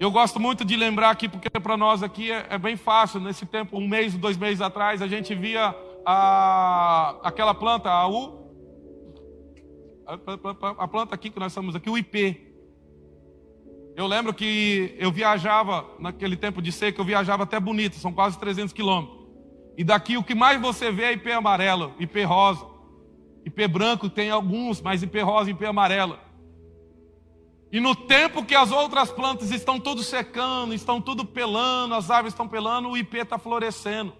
eu 0.00 0.10
gosto 0.10 0.40
muito 0.40 0.64
de 0.64 0.76
lembrar 0.76 1.10
aqui, 1.10 1.28
porque 1.28 1.50
para 1.50 1.76
nós 1.76 2.02
aqui 2.02 2.32
é, 2.32 2.46
é, 2.48 2.56
bem 2.56 2.74
fácil. 2.74 3.20
Nesse 3.20 3.44
tempo, 3.44 3.76
um 3.76 3.86
mês, 3.86 4.14
dois 4.14 4.34
meses 4.38 4.62
atrás, 4.62 5.02
a 5.02 5.06
gente 5.06 5.34
via 5.34 5.74
a, 6.06 7.16
aquela 7.22 7.54
planta, 7.54 7.90
a 7.90 8.08
U, 8.08 8.50
a, 10.06 10.84
a 10.84 10.88
planta 10.88 11.14
aqui 11.14 11.28
que 11.28 11.38
nós 11.38 11.52
estamos 11.52 11.76
aqui, 11.76 11.90
o 11.90 11.98
IP. 11.98 12.50
Eu 13.94 14.06
lembro 14.06 14.32
que 14.32 14.96
eu 14.98 15.12
viajava, 15.12 15.84
naquele 15.98 16.34
tempo 16.34 16.62
de 16.62 16.72
seca, 16.72 16.98
eu 16.98 17.04
viajava 17.04 17.42
até 17.42 17.60
bonito, 17.60 17.96
são 17.96 18.10
quase 18.10 18.38
300 18.38 18.72
quilômetros. 18.72 19.20
E 19.76 19.84
daqui 19.84 20.16
o 20.16 20.24
que 20.24 20.34
mais 20.34 20.58
você 20.58 20.90
vê 20.90 21.04
é 21.04 21.12
IP 21.12 21.30
amarelo, 21.30 21.92
IP 21.98 22.22
rosa. 22.24 22.64
IP 23.44 23.66
branco 23.68 24.08
tem 24.08 24.30
alguns, 24.30 24.80
mas 24.80 25.02
IP 25.02 25.20
rosa 25.20 25.50
e 25.50 25.52
IP 25.52 25.64
amarelo. 25.64 26.18
E 27.72 27.78
no 27.78 27.94
tempo 27.94 28.44
que 28.44 28.54
as 28.54 28.72
outras 28.72 29.10
plantas 29.10 29.50
estão 29.52 29.78
tudo 29.78 30.02
secando, 30.02 30.74
estão 30.74 31.00
tudo 31.00 31.24
pelando, 31.24 31.94
as 31.94 32.10
árvores 32.10 32.32
estão 32.32 32.48
pelando, 32.48 32.88
o 32.88 32.96
IP 32.96 33.18
está 33.18 33.38
florescendo. 33.38 34.12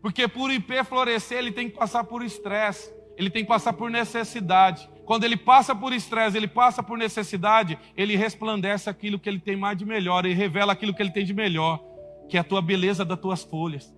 Porque 0.00 0.28
por 0.28 0.50
IP 0.50 0.84
florescer, 0.84 1.38
ele 1.38 1.50
tem 1.50 1.68
que 1.68 1.76
passar 1.76 2.04
por 2.04 2.22
estresse, 2.22 2.92
ele 3.16 3.30
tem 3.30 3.42
que 3.42 3.48
passar 3.48 3.72
por 3.72 3.90
necessidade. 3.90 4.88
Quando 5.04 5.24
ele 5.24 5.36
passa 5.36 5.74
por 5.74 5.92
estresse, 5.92 6.36
ele 6.36 6.46
passa 6.46 6.82
por 6.82 6.96
necessidade, 6.96 7.78
ele 7.96 8.16
resplandece 8.16 8.88
aquilo 8.88 9.18
que 9.18 9.28
ele 9.28 9.40
tem 9.40 9.56
mais 9.56 9.76
de 9.76 9.84
melhor, 9.84 10.24
ele 10.24 10.34
revela 10.34 10.72
aquilo 10.72 10.94
que 10.94 11.02
ele 11.02 11.10
tem 11.10 11.24
de 11.24 11.34
melhor, 11.34 11.82
que 12.28 12.36
é 12.36 12.40
a 12.40 12.44
tua 12.44 12.62
beleza 12.62 13.04
das 13.04 13.18
tuas 13.18 13.42
folhas. 13.42 13.92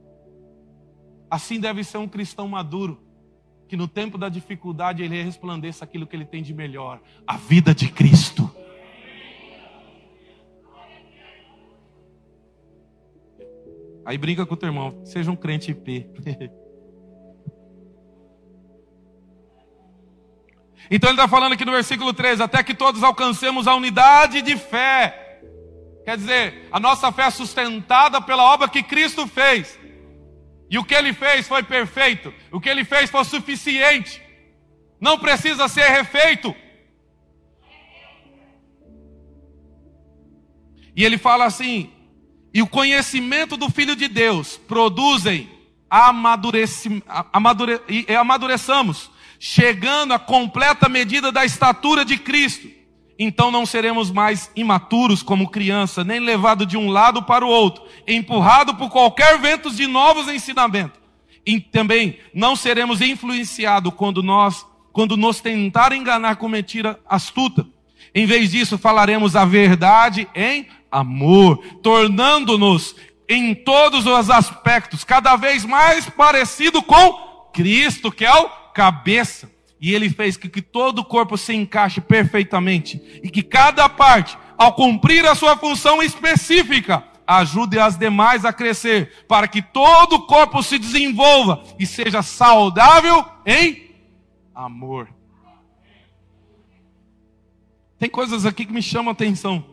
Assim 1.30 1.60
deve 1.60 1.84
ser 1.84 1.98
um 1.98 2.08
cristão 2.08 2.48
maduro, 2.48 3.05
que 3.68 3.76
no 3.76 3.88
tempo 3.88 4.16
da 4.16 4.28
dificuldade 4.28 5.02
ele 5.02 5.22
resplandeça 5.22 5.84
aquilo 5.84 6.06
que 6.06 6.14
ele 6.14 6.24
tem 6.24 6.42
de 6.42 6.54
melhor, 6.54 7.00
a 7.26 7.36
vida 7.36 7.74
de 7.74 7.88
Cristo. 7.88 8.50
Aí 14.04 14.16
brinca 14.16 14.46
com 14.46 14.54
o 14.54 14.56
teu 14.56 14.68
irmão, 14.68 15.00
seja 15.04 15.32
um 15.32 15.36
crente 15.36 15.72
IP. 15.72 16.06
então 20.88 21.10
ele 21.10 21.18
está 21.18 21.26
falando 21.26 21.54
aqui 21.54 21.64
no 21.64 21.72
versículo 21.72 22.12
13: 22.12 22.40
até 22.40 22.62
que 22.62 22.72
todos 22.72 23.02
alcancemos 23.02 23.66
a 23.66 23.74
unidade 23.74 24.42
de 24.42 24.56
fé. 24.56 25.40
Quer 26.04 26.16
dizer, 26.18 26.68
a 26.70 26.78
nossa 26.78 27.10
fé 27.10 27.24
é 27.24 27.30
sustentada 27.30 28.20
pela 28.20 28.44
obra 28.44 28.68
que 28.68 28.80
Cristo 28.80 29.26
fez. 29.26 29.76
E 30.68 30.78
o 30.78 30.84
que 30.84 30.94
ele 30.94 31.12
fez 31.12 31.46
foi 31.46 31.62
perfeito. 31.62 32.32
O 32.50 32.60
que 32.60 32.68
ele 32.68 32.84
fez 32.84 33.08
foi 33.08 33.24
suficiente. 33.24 34.20
Não 35.00 35.18
precisa 35.18 35.68
ser 35.68 35.88
refeito. 35.88 36.54
E 40.94 41.04
ele 41.04 41.18
fala 41.18 41.44
assim: 41.44 41.92
e 42.52 42.62
o 42.62 42.66
conhecimento 42.66 43.56
do 43.56 43.70
Filho 43.70 43.94
de 43.94 44.08
Deus 44.08 44.56
produzem 44.56 45.50
amadureci, 45.90 47.02
amadure, 47.32 47.80
e 47.88 48.14
amadureçamos, 48.14 49.10
chegando 49.38 50.12
à 50.12 50.18
completa 50.18 50.88
medida 50.88 51.30
da 51.30 51.44
estatura 51.44 52.04
de 52.04 52.16
Cristo. 52.16 52.75
Então 53.18 53.50
não 53.50 53.64
seremos 53.64 54.10
mais 54.10 54.50
imaturos 54.54 55.22
como 55.22 55.48
criança, 55.48 56.04
nem 56.04 56.20
levados 56.20 56.66
de 56.66 56.76
um 56.76 56.90
lado 56.90 57.22
para 57.22 57.44
o 57.44 57.48
outro, 57.48 57.84
empurrado 58.06 58.74
por 58.74 58.90
qualquer 58.90 59.38
vento 59.38 59.70
de 59.70 59.86
novos 59.86 60.28
ensinamentos. 60.28 61.00
E 61.44 61.60
também 61.60 62.18
não 62.34 62.54
seremos 62.54 63.00
influenciados 63.00 63.94
quando 63.94 64.22
nós, 64.22 64.66
quando 64.92 65.16
nos 65.16 65.40
tentar 65.40 65.92
enganar 65.92 66.36
com 66.36 66.48
mentira 66.48 67.00
astuta. 67.08 67.66
Em 68.14 68.26
vez 68.26 68.50
disso, 68.50 68.76
falaremos 68.76 69.36
a 69.36 69.44
verdade 69.44 70.28
em 70.34 70.68
amor, 70.90 71.58
tornando-nos 71.82 72.96
em 73.28 73.54
todos 73.54 74.06
os 74.06 74.30
aspectos 74.30 75.04
cada 75.04 75.36
vez 75.36 75.64
mais 75.64 76.08
parecido 76.08 76.82
com 76.82 77.12
Cristo, 77.52 78.12
que 78.12 78.24
é 78.24 78.34
o 78.34 78.48
cabeça. 78.74 79.50
E 79.80 79.94
ele 79.94 80.08
fez 80.08 80.36
que, 80.36 80.48
que 80.48 80.62
todo 80.62 81.00
o 81.00 81.04
corpo 81.04 81.36
se 81.36 81.54
encaixe 81.54 82.00
perfeitamente 82.00 83.20
e 83.22 83.28
que 83.28 83.42
cada 83.42 83.88
parte, 83.88 84.36
ao 84.56 84.74
cumprir 84.74 85.26
a 85.26 85.34
sua 85.34 85.56
função 85.56 86.02
específica, 86.02 87.04
ajude 87.26 87.78
as 87.78 87.96
demais 87.96 88.44
a 88.44 88.52
crescer, 88.52 89.26
para 89.26 89.48
que 89.48 89.60
todo 89.60 90.14
o 90.14 90.26
corpo 90.26 90.62
se 90.62 90.78
desenvolva 90.78 91.62
e 91.78 91.84
seja 91.84 92.22
saudável 92.22 93.24
em 93.44 93.94
amor. 94.54 95.08
Tem 97.98 98.08
coisas 98.08 98.46
aqui 98.46 98.64
que 98.64 98.72
me 98.72 98.82
chamam 98.82 99.10
a 99.10 99.12
atenção. 99.12 99.64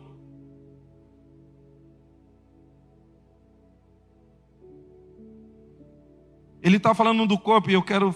Ele 6.62 6.78
está 6.78 6.94
falando 6.94 7.26
do 7.26 7.38
corpo 7.38 7.70
e 7.70 7.74
eu 7.74 7.82
quero 7.82 8.14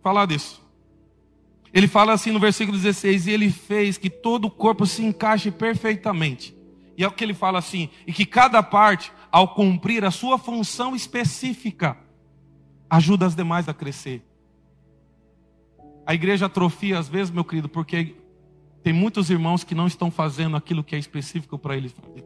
falar 0.00 0.26
disso. 0.26 0.67
Ele 1.72 1.86
fala 1.86 2.12
assim 2.12 2.30
no 2.30 2.38
versículo 2.38 2.76
16: 2.76 3.26
E 3.26 3.30
ele 3.30 3.50
fez 3.50 3.98
que 3.98 4.08
todo 4.08 4.46
o 4.46 4.50
corpo 4.50 4.86
se 4.86 5.04
encaixe 5.04 5.50
perfeitamente. 5.50 6.56
E 6.96 7.04
é 7.04 7.08
o 7.08 7.12
que 7.12 7.22
ele 7.22 7.34
fala 7.34 7.58
assim: 7.58 7.88
e 8.06 8.12
que 8.12 8.24
cada 8.24 8.62
parte, 8.62 9.12
ao 9.30 9.54
cumprir 9.54 10.04
a 10.04 10.10
sua 10.10 10.38
função 10.38 10.96
específica, 10.96 11.96
ajuda 12.88 13.26
as 13.26 13.34
demais 13.34 13.68
a 13.68 13.74
crescer. 13.74 14.24
A 16.06 16.14
igreja 16.14 16.46
atrofia 16.46 16.98
às 16.98 17.08
vezes, 17.08 17.30
meu 17.30 17.44
querido, 17.44 17.68
porque 17.68 18.16
tem 18.82 18.92
muitos 18.92 19.28
irmãos 19.28 19.62
que 19.62 19.74
não 19.74 19.86
estão 19.86 20.10
fazendo 20.10 20.56
aquilo 20.56 20.82
que 20.82 20.96
é 20.96 20.98
específico 20.98 21.58
para 21.58 21.76
eles 21.76 21.92
fazer. 21.92 22.24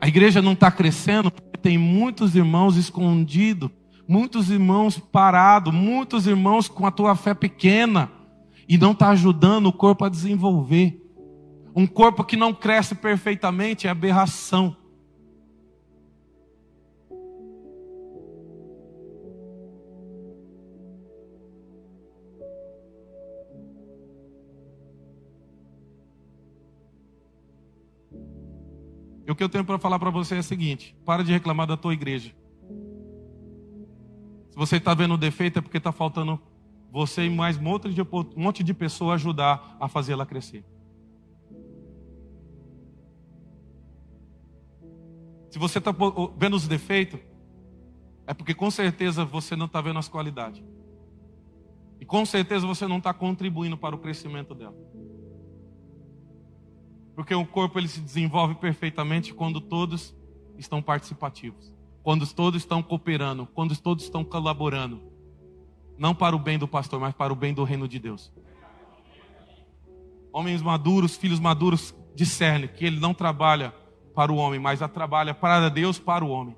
A 0.00 0.08
igreja 0.08 0.42
não 0.42 0.52
está 0.52 0.70
crescendo 0.70 1.30
porque 1.30 1.56
tem 1.56 1.78
muitos 1.78 2.34
irmãos 2.34 2.76
escondidos 2.76 3.70
muitos 4.08 4.50
irmãos 4.50 4.98
parados, 4.98 5.72
muitos 5.72 6.26
irmãos 6.26 6.66
com 6.66 6.86
a 6.86 6.90
tua 6.90 7.14
fé 7.14 7.34
pequena 7.34 8.10
e 8.68 8.76
não 8.76 8.92
está 8.92 9.08
ajudando 9.10 9.66
o 9.66 9.72
corpo 9.72 10.04
a 10.04 10.08
desenvolver. 10.08 11.02
Um 11.74 11.86
corpo 11.86 12.24
que 12.24 12.36
não 12.36 12.52
cresce 12.52 12.94
perfeitamente 12.94 13.86
é 13.86 13.90
aberração. 13.90 14.76
E 29.26 29.30
o 29.30 29.34
que 29.34 29.42
eu 29.42 29.48
tenho 29.48 29.64
para 29.64 29.78
falar 29.78 29.98
para 29.98 30.10
você 30.10 30.36
é 30.36 30.38
o 30.38 30.42
seguinte: 30.42 30.96
para 31.04 31.22
de 31.24 31.32
reclamar 31.32 31.66
da 31.66 31.76
tua 31.76 31.92
igreja 31.92 32.34
você 34.58 34.76
está 34.76 34.92
vendo 34.92 35.16
defeito, 35.16 35.60
é 35.60 35.62
porque 35.62 35.78
está 35.78 35.92
faltando 35.92 36.40
você 36.90 37.26
e 37.26 37.30
mais 37.30 37.56
um 37.56 37.62
monte 37.62 37.88
de, 37.88 38.64
de 38.64 38.74
pessoa 38.74 39.14
ajudar 39.14 39.76
a 39.80 39.88
fazer 39.88 40.12
ela 40.12 40.26
crescer. 40.26 40.64
Se 45.50 45.58
você 45.58 45.78
está 45.78 45.94
vendo 46.36 46.56
os 46.56 46.66
defeitos, 46.66 47.20
é 48.26 48.34
porque 48.34 48.54
com 48.54 48.70
certeza 48.70 49.24
você 49.24 49.56
não 49.56 49.66
está 49.66 49.80
vendo 49.80 49.98
as 49.98 50.08
qualidades. 50.08 50.62
E 52.00 52.04
com 52.04 52.24
certeza 52.24 52.66
você 52.66 52.86
não 52.86 52.98
está 52.98 53.12
contribuindo 53.12 53.76
para 53.76 53.94
o 53.94 53.98
crescimento 53.98 54.54
dela. 54.54 54.76
Porque 57.14 57.34
o 57.34 57.46
corpo 57.46 57.78
ele 57.78 57.88
se 57.88 58.00
desenvolve 58.00 58.54
perfeitamente 58.56 59.34
quando 59.34 59.60
todos 59.60 60.14
estão 60.56 60.80
participativos 60.80 61.78
quando 62.08 62.26
todos 62.26 62.62
estão 62.62 62.82
cooperando, 62.82 63.46
quando 63.46 63.76
todos 63.76 64.04
estão 64.04 64.24
colaborando, 64.24 65.02
não 65.98 66.14
para 66.14 66.36
o 66.36 66.38
bem 66.38 66.58
do 66.58 66.68
pastor, 66.68 67.00
mas 67.00 67.14
para 67.14 67.32
o 67.32 67.36
bem 67.36 67.52
do 67.52 67.64
reino 67.64 67.88
de 67.88 67.98
Deus. 67.98 68.32
Homens 70.32 70.62
maduros, 70.62 71.16
filhos 71.16 71.40
maduros, 71.40 71.94
discernem 72.14 72.68
que 72.68 72.84
ele 72.84 73.00
não 73.00 73.12
trabalha 73.12 73.74
para 74.14 74.32
o 74.32 74.36
homem, 74.36 74.60
mas 74.60 74.80
a 74.80 74.88
trabalha 74.88 75.34
para 75.34 75.68
Deus, 75.68 75.98
para 75.98 76.24
o 76.24 76.28
homem. 76.28 76.56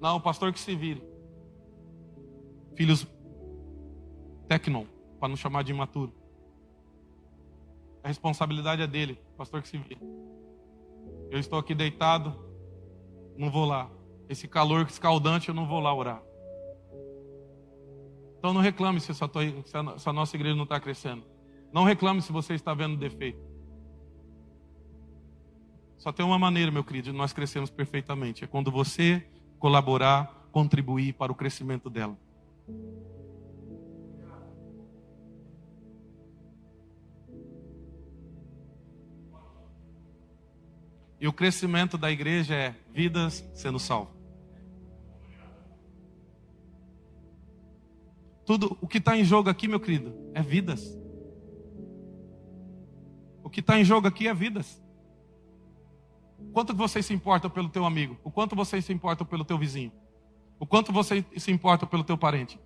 Não, 0.00 0.20
pastor 0.20 0.52
que 0.52 0.60
se 0.60 0.74
vire. 0.74 1.02
Filhos 2.76 3.06
tecnon, 4.46 4.86
para 5.18 5.28
não 5.28 5.36
chamar 5.36 5.64
de 5.64 5.72
imaturo. 5.72 6.12
A 8.02 8.08
responsabilidade 8.08 8.80
é 8.80 8.86
dele, 8.86 9.18
pastor 9.36 9.60
que 9.60 9.68
se 9.68 9.76
vire. 9.76 10.00
Eu 11.30 11.38
estou 11.38 11.58
aqui 11.58 11.74
deitado, 11.74 12.34
não 13.36 13.50
vou 13.50 13.66
lá. 13.66 13.90
Esse 14.28 14.46
calor 14.46 14.86
escaldante, 14.88 15.48
eu 15.48 15.54
não 15.54 15.66
vou 15.66 15.80
lá 15.80 15.94
orar. 15.94 16.22
Então 18.38 18.52
não 18.52 18.60
reclame 18.60 19.00
se, 19.00 19.12
se 19.14 19.24
a 20.08 20.12
nossa 20.12 20.36
igreja 20.36 20.54
não 20.54 20.64
está 20.64 20.78
crescendo. 20.78 21.24
Não 21.72 21.84
reclame 21.84 22.22
se 22.22 22.32
você 22.32 22.54
está 22.54 22.72
vendo 22.72 22.96
defeito. 22.96 23.40
Só 25.96 26.12
tem 26.12 26.24
uma 26.24 26.38
maneira, 26.38 26.70
meu 26.70 26.84
querido, 26.84 27.10
de 27.10 27.16
nós 27.16 27.32
crescermos 27.32 27.70
perfeitamente. 27.70 28.44
É 28.44 28.46
quando 28.46 28.70
você 28.70 29.26
colaborar, 29.58 30.48
contribuir 30.52 31.14
para 31.14 31.32
o 31.32 31.34
crescimento 31.34 31.90
dela. 31.90 32.16
E 41.20 41.26
o 41.26 41.32
crescimento 41.32 41.98
da 41.98 42.12
igreja 42.12 42.54
é 42.54 42.74
vidas 42.92 43.44
sendo 43.52 43.80
salvas. 43.80 44.17
Tudo 48.48 48.78
o 48.80 48.88
que 48.88 48.96
está 48.96 49.14
em 49.14 49.24
jogo 49.24 49.50
aqui, 49.50 49.68
meu 49.68 49.78
querido, 49.78 50.14
é 50.32 50.40
vidas. 50.40 50.98
O 53.44 53.50
que 53.50 53.60
está 53.60 53.78
em 53.78 53.84
jogo 53.84 54.08
aqui 54.08 54.26
é 54.26 54.32
vidas. 54.32 54.82
Quanto 56.54 56.74
você 56.74 57.02
se 57.02 57.12
importa 57.12 57.50
pelo 57.50 57.68
teu 57.68 57.84
amigo? 57.84 58.16
O 58.24 58.30
quanto 58.30 58.56
você 58.56 58.80
se 58.80 58.90
importa 58.90 59.22
pelo 59.22 59.44
teu 59.44 59.58
vizinho? 59.58 59.92
O 60.58 60.66
quanto 60.66 60.90
você 60.90 61.22
se 61.36 61.50
importa 61.50 61.86
pelo 61.86 62.02
teu 62.02 62.16
parente? 62.16 62.58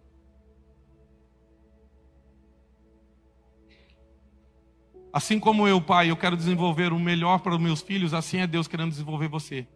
Assim 5.13 5.41
como 5.41 5.67
eu, 5.67 5.81
pai, 5.83 6.13
eu 6.13 6.17
quero 6.17 6.37
desenvolver 6.37 6.93
o 6.93 6.99
melhor 7.01 7.41
para 7.41 7.57
os 7.57 7.61
meus 7.61 7.83
filhos, 7.83 8.15
assim 8.15 8.39
é 8.39 8.47
Deus 8.47 8.69
querendo 8.69 8.91
desenvolver 8.91 9.27
você. 9.27 9.67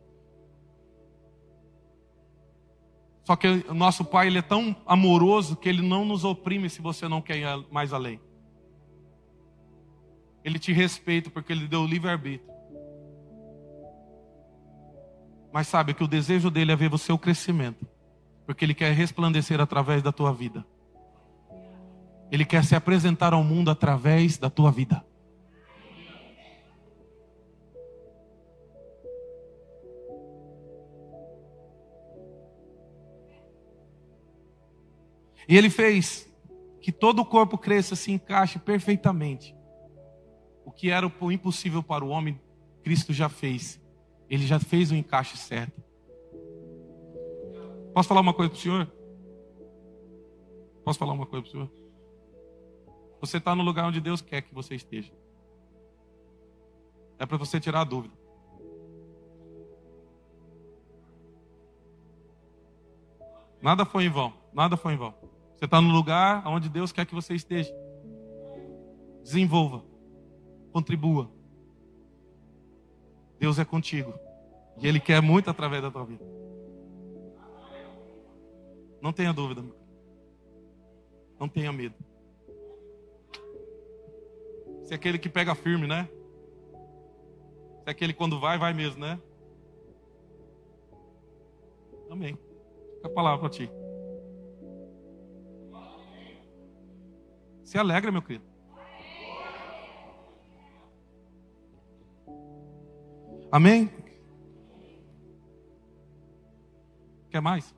Só 3.26 3.34
que 3.34 3.48
o 3.68 3.74
nosso 3.74 4.04
pai, 4.04 4.28
ele 4.28 4.38
é 4.38 4.42
tão 4.42 4.76
amoroso 4.86 5.56
que 5.56 5.68
ele 5.68 5.82
não 5.82 6.04
nos 6.04 6.24
oprime 6.24 6.70
se 6.70 6.80
você 6.80 7.08
não 7.08 7.20
quer 7.20 7.38
ir 7.38 7.66
mais 7.72 7.92
além. 7.92 8.20
Ele 10.44 10.60
te 10.60 10.72
respeita 10.72 11.28
porque 11.28 11.52
ele 11.52 11.66
deu 11.66 11.80
o 11.80 11.86
livre-arbítrio. 11.86 12.48
Mas 15.52 15.66
sabe 15.66 15.92
que 15.92 16.04
o 16.04 16.06
desejo 16.06 16.52
dele 16.52 16.70
é 16.70 16.76
ver 16.76 16.88
você 16.88 17.10
o 17.10 17.18
crescimento. 17.18 17.84
Porque 18.46 18.64
ele 18.64 18.74
quer 18.74 18.92
resplandecer 18.92 19.60
através 19.60 20.04
da 20.04 20.12
tua 20.12 20.32
vida. 20.32 20.64
Ele 22.30 22.44
quer 22.44 22.64
se 22.64 22.76
apresentar 22.76 23.32
ao 23.32 23.42
mundo 23.42 23.72
através 23.72 24.38
da 24.38 24.48
tua 24.48 24.70
vida. 24.70 25.04
E 35.48 35.56
ele 35.56 35.70
fez 35.70 36.26
que 36.80 36.92
todo 36.92 37.20
o 37.20 37.24
corpo 37.24 37.58
cresça, 37.58 37.96
se 37.96 38.12
encaixe 38.12 38.58
perfeitamente. 38.58 39.56
O 40.64 40.70
que 40.70 40.90
era 40.90 41.06
o 41.06 41.32
impossível 41.32 41.82
para 41.82 42.04
o 42.04 42.08
homem, 42.08 42.40
Cristo 42.82 43.12
já 43.12 43.28
fez. 43.28 43.80
Ele 44.28 44.46
já 44.46 44.58
fez 44.58 44.90
o 44.90 44.94
encaixe 44.94 45.36
certo. 45.36 45.82
Posso 47.94 48.08
falar 48.08 48.20
uma 48.20 48.34
coisa 48.34 48.50
para 48.50 48.58
o 48.58 48.60
senhor? 48.60 48.92
Posso 50.84 50.98
falar 50.98 51.12
uma 51.12 51.26
coisa 51.26 51.42
para 51.42 51.48
o 51.48 51.52
senhor? 51.52 51.70
Você 53.20 53.38
está 53.38 53.54
no 53.54 53.62
lugar 53.62 53.86
onde 53.86 54.00
Deus 54.00 54.20
quer 54.20 54.42
que 54.42 54.54
você 54.54 54.74
esteja. 54.74 55.12
É 57.18 57.24
para 57.24 57.36
você 57.36 57.58
tirar 57.58 57.80
a 57.80 57.84
dúvida. 57.84 58.14
Nada 63.62 63.84
foi 63.84 64.04
em 64.04 64.10
vão. 64.10 64.32
Nada 64.52 64.76
foi 64.76 64.92
em 64.92 64.96
vão. 64.96 65.14
Você 65.56 65.64
está 65.64 65.80
no 65.80 65.90
lugar 65.90 66.46
onde 66.46 66.68
Deus 66.68 66.92
quer 66.92 67.06
que 67.06 67.14
você 67.14 67.34
esteja. 67.34 67.74
Desenvolva. 69.22 69.82
Contribua. 70.72 71.30
Deus 73.38 73.58
é 73.58 73.64
contigo. 73.64 74.12
E 74.78 74.86
Ele 74.86 75.00
quer 75.00 75.22
muito 75.22 75.48
através 75.48 75.82
da 75.82 75.90
tua 75.90 76.04
vida. 76.04 76.24
Não 79.00 79.12
tenha 79.12 79.32
dúvida. 79.32 79.64
Não 81.40 81.48
tenha 81.48 81.72
medo. 81.72 81.94
Você 84.82 84.94
é 84.94 84.96
aquele 84.96 85.18
que 85.18 85.28
pega 85.28 85.54
firme, 85.54 85.86
né? 85.86 86.08
Você 87.78 87.88
é 87.88 87.90
aquele 87.90 88.12
que 88.12 88.18
quando 88.18 88.38
vai, 88.38 88.58
vai 88.58 88.74
mesmo, 88.74 89.00
né? 89.00 89.18
Amém. 92.10 92.38
Fica 92.96 93.08
a 93.08 93.10
palavra 93.10 93.40
para 93.40 93.50
ti. 93.50 93.70
Se 97.66 97.76
alegra, 97.76 98.12
meu 98.12 98.22
querido. 98.22 98.44
Amém? 103.50 103.90
Quer 107.28 107.40
mais? 107.40 107.74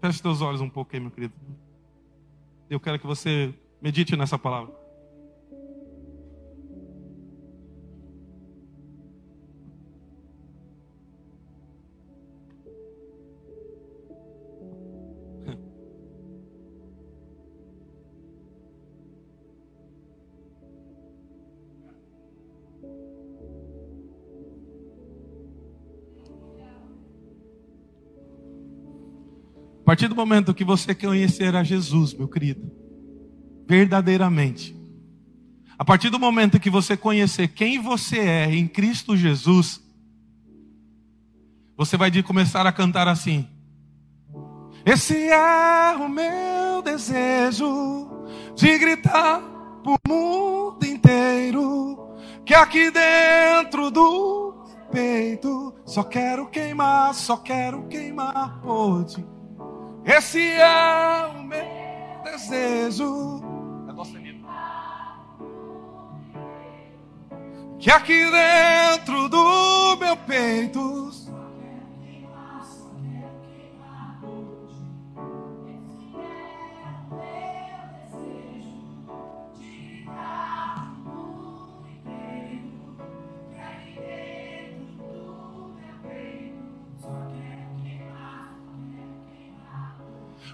Feche 0.00 0.18
seus 0.20 0.40
olhos 0.40 0.60
um 0.60 0.70
pouco 0.70 0.94
aí, 0.94 1.00
meu 1.00 1.10
querido. 1.10 1.34
Eu 2.70 2.78
quero 2.78 3.00
que 3.00 3.06
você 3.06 3.52
medite 3.80 4.16
nessa 4.16 4.38
palavra. 4.38 4.72
Partir 29.92 30.08
do 30.08 30.16
momento 30.16 30.54
que 30.54 30.64
você 30.64 30.94
conhecer 30.94 31.54
a 31.54 31.62
Jesus, 31.62 32.14
meu 32.14 32.26
querido, 32.26 32.72
verdadeiramente, 33.68 34.74
a 35.78 35.84
partir 35.84 36.08
do 36.08 36.18
momento 36.18 36.58
que 36.58 36.70
você 36.70 36.96
conhecer 36.96 37.48
quem 37.48 37.78
você 37.78 38.18
é 38.18 38.54
em 38.54 38.66
Cristo 38.66 39.14
Jesus, 39.14 39.82
você 41.76 41.98
vai 41.98 42.10
começar 42.22 42.66
a 42.66 42.72
cantar 42.72 43.06
assim: 43.06 43.46
Esse 44.86 45.28
é 45.28 45.94
o 45.98 46.08
meu 46.08 46.80
desejo 46.82 48.08
de 48.56 48.78
gritar 48.78 49.42
pro 49.82 49.98
mundo 50.08 50.86
inteiro 50.86 52.16
que 52.46 52.54
aqui 52.54 52.90
dentro 52.90 53.90
do 53.90 54.64
peito 54.90 55.74
só 55.84 56.02
quero 56.02 56.48
queimar, 56.48 57.12
só 57.12 57.36
quero 57.36 57.86
queimar 57.88 58.58
por 58.62 59.04
ti. 59.04 59.41
Esse 60.04 60.40
é 60.40 61.26
o 61.26 61.42
meu 61.44 62.22
desejo. 62.24 63.40
Que 67.78 67.90
aqui 67.90 68.24
dentro 68.30 69.28
do 69.28 69.96
meu 69.96 70.16
peito. 70.16 71.21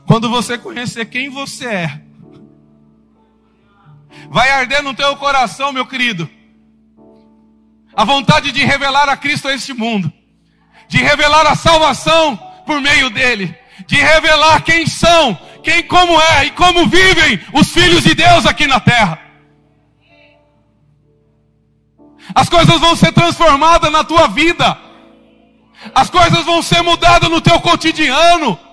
Quando 0.08 0.30
você 0.30 0.56
conhecer 0.56 1.04
quem 1.04 1.28
você 1.28 1.66
é, 1.66 2.00
vai 4.30 4.48
arder 4.48 4.82
no 4.82 4.94
teu 4.94 5.14
coração, 5.16 5.70
meu 5.70 5.84
querido, 5.84 6.28
a 7.94 8.04
vontade 8.06 8.50
de 8.50 8.64
revelar 8.64 9.10
a 9.10 9.18
Cristo 9.18 9.48
a 9.48 9.52
este 9.52 9.74
mundo, 9.74 10.10
de 10.88 10.96
revelar 10.96 11.46
a 11.46 11.54
salvação 11.54 12.36
por 12.64 12.80
meio 12.80 13.10
dele, 13.10 13.54
de 13.86 13.96
revelar 13.96 14.62
quem 14.62 14.86
são, 14.86 15.38
quem 15.62 15.82
como 15.82 16.18
é 16.18 16.46
e 16.46 16.50
como 16.52 16.88
vivem 16.88 17.38
os 17.52 17.70
filhos 17.70 18.02
de 18.02 18.14
Deus 18.14 18.46
aqui 18.46 18.66
na 18.66 18.80
terra. 18.80 19.20
As 22.34 22.48
coisas 22.48 22.80
vão 22.80 22.96
ser 22.96 23.12
transformadas 23.12 23.92
na 23.92 24.02
tua 24.02 24.26
vida. 24.28 24.78
As 25.94 26.08
coisas 26.08 26.46
vão 26.46 26.62
ser 26.62 26.80
mudadas 26.80 27.28
no 27.28 27.42
teu 27.42 27.60
cotidiano. 27.60 28.67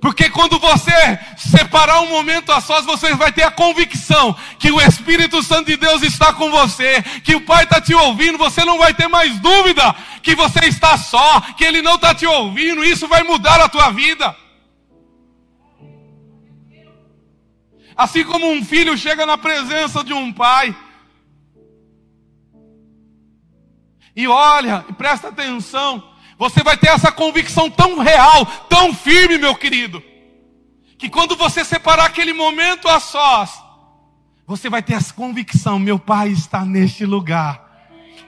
Porque 0.00 0.28
quando 0.30 0.58
você 0.58 1.18
separar 1.36 2.00
um 2.00 2.08
momento 2.08 2.50
a 2.50 2.60
sós, 2.60 2.84
você 2.84 3.14
vai 3.14 3.32
ter 3.32 3.44
a 3.44 3.50
convicção 3.50 4.36
que 4.58 4.70
o 4.70 4.80
Espírito 4.80 5.42
Santo 5.42 5.66
de 5.66 5.76
Deus 5.76 6.02
está 6.02 6.32
com 6.32 6.50
você, 6.50 7.02
que 7.22 7.36
o 7.36 7.42
Pai 7.42 7.64
está 7.64 7.80
te 7.80 7.94
ouvindo, 7.94 8.36
você 8.36 8.64
não 8.64 8.78
vai 8.78 8.92
ter 8.92 9.06
mais 9.06 9.38
dúvida 9.38 9.94
que 10.22 10.34
você 10.34 10.66
está 10.66 10.98
só, 10.98 11.40
que 11.56 11.64
Ele 11.64 11.82
não 11.82 11.94
está 11.94 12.14
te 12.14 12.26
ouvindo, 12.26 12.84
isso 12.84 13.06
vai 13.06 13.22
mudar 13.22 13.60
a 13.60 13.68
tua 13.68 13.90
vida. 13.90 14.36
Assim 17.96 18.24
como 18.24 18.50
um 18.50 18.64
filho 18.64 18.98
chega 18.98 19.24
na 19.24 19.38
presença 19.38 20.02
de 20.02 20.12
um 20.12 20.32
pai, 20.32 20.76
e 24.16 24.26
olha, 24.26 24.84
e 24.88 24.92
presta 24.94 25.28
atenção, 25.28 26.02
você 26.38 26.62
vai 26.62 26.76
ter 26.76 26.88
essa 26.88 27.10
convicção 27.10 27.70
tão 27.70 27.98
real, 27.98 28.44
tão 28.68 28.94
firme, 28.94 29.38
meu 29.38 29.54
querido, 29.54 30.02
que 30.98 31.08
quando 31.08 31.36
você 31.36 31.64
separar 31.64 32.06
aquele 32.06 32.32
momento 32.32 32.88
a 32.88 33.00
sós, 33.00 33.50
você 34.46 34.68
vai 34.68 34.82
ter 34.82 34.94
essa 34.94 35.12
convicção: 35.12 35.78
meu 35.78 35.98
Pai 35.98 36.28
está 36.28 36.64
neste 36.64 37.04
lugar. 37.04 37.64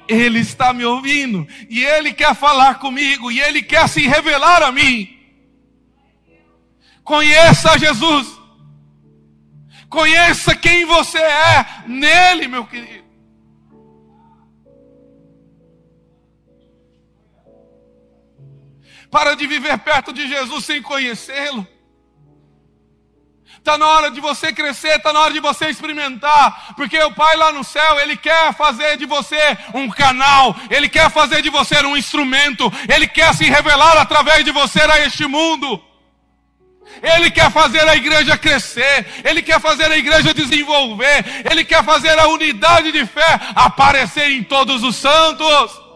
Ele 0.09 0.39
está 0.39 0.73
me 0.73 0.87
ouvindo 0.87 1.47
e 1.69 1.85
Ele 1.85 2.15
quer 2.15 2.35
falar 2.35 2.77
comigo 2.79 3.31
e 3.31 3.41
Ele 3.41 3.63
quer 3.63 3.87
se 3.89 4.07
revelar 4.07 4.63
a 4.63 4.73
mim. 4.73 5.15
Conheça 7.05 7.79
Jesus. 7.79 8.39
Conheça 9.89 10.55
quem 10.55 10.87
você 10.87 11.19
é 11.19 11.67
nele, 11.87 12.49
meu 12.49 12.65
querido. 12.67 13.08
Para 19.11 19.35
de 19.35 19.47
viver 19.47 19.79
perto 19.79 20.13
de 20.13 20.29
Jesus 20.29 20.65
sem 20.65 20.83
conhecê-lo. 20.83 21.67
Está 23.59 23.77
na 23.77 23.87
hora 23.87 24.11
de 24.11 24.21
você 24.21 24.53
crescer, 24.53 24.97
está 24.97 25.13
na 25.13 25.21
hora 25.21 25.33
de 25.33 25.41
você 25.41 25.69
experimentar, 25.69 26.75
porque 26.75 26.99
o 27.03 27.13
Pai 27.13 27.37
lá 27.37 27.53
no 27.53 27.65
céu, 27.65 28.01
Ele 28.01 28.17
quer 28.17 28.55
fazer 28.55 28.97
de 28.97 29.05
você 29.05 29.59
um 29.75 29.91
canal, 29.91 30.57
Ele 30.71 30.89
quer 30.89 31.11
fazer 31.11 31.43
de 31.43 31.51
você 31.51 31.79
um 31.85 31.97
instrumento, 31.97 32.73
Ele 32.89 33.07
quer 33.07 33.35
se 33.35 33.45
revelar 33.45 33.99
através 33.99 34.45
de 34.45 34.53
você 34.53 34.81
a 34.81 35.05
este 35.05 35.27
mundo. 35.27 35.83
Ele 37.03 37.31
quer 37.31 37.51
fazer 37.51 37.87
a 37.87 37.95
igreja 37.95 38.39
crescer, 38.39 39.07
Ele 39.25 39.43
quer 39.43 39.61
fazer 39.61 39.91
a 39.91 39.99
igreja 39.99 40.33
desenvolver, 40.33 41.25
Ele 41.51 41.65
quer 41.65 41.85
fazer 41.85 42.19
a 42.19 42.29
unidade 42.29 42.91
de 42.91 43.05
fé 43.05 43.39
aparecer 43.55 44.31
em 44.31 44.43
todos 44.43 44.83
os 44.83 44.97
santos. 44.97 45.88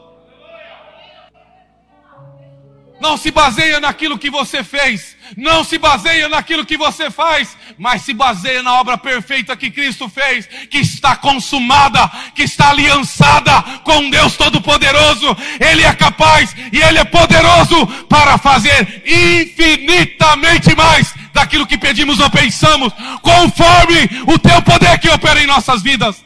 Não 3.03 3.17
se 3.17 3.33
baseia 3.33 3.81
naquilo 3.81 4.17
que 4.17 4.31
você 4.31 4.63
fez, 4.63 5.17
não 5.37 5.65
se 5.65 5.77
baseia 5.77 6.29
naquilo 6.29 6.65
que 6.65 6.77
você 6.77 7.11
faz, 7.11 7.57
mas 7.77 8.03
se 8.03 8.15
baseia 8.15 8.63
na 8.63 8.75
obra 8.75 8.97
perfeita 8.97 9.57
que 9.57 9.73
Cristo 9.73 10.09
fez, 10.09 10.47
que 10.71 10.79
está 10.79 11.17
consumada, 11.17 12.09
que 12.33 12.45
está 12.45 12.71
aliançada 12.71 13.61
com 13.83 14.09
Deus 14.09 14.37
Todo-Poderoso. 14.37 15.37
Ele 15.59 15.83
é 15.83 15.93
capaz 15.93 16.55
e 16.73 16.81
Ele 16.81 17.01
é 17.01 17.05
poderoso 17.05 17.89
para 18.09 18.39
fazer 18.39 19.03
infinitamente 19.05 20.73
mais 20.77 21.13
daquilo 21.33 21.67
que 21.67 21.77
pedimos 21.77 22.21
ou 22.21 22.31
pensamos, 22.31 22.93
conforme 23.21 24.09
o 24.29 24.39
Teu 24.39 24.63
poder 24.63 24.97
que 25.01 25.09
opera 25.09 25.43
em 25.43 25.47
nossas 25.49 25.83
vidas. 25.83 26.25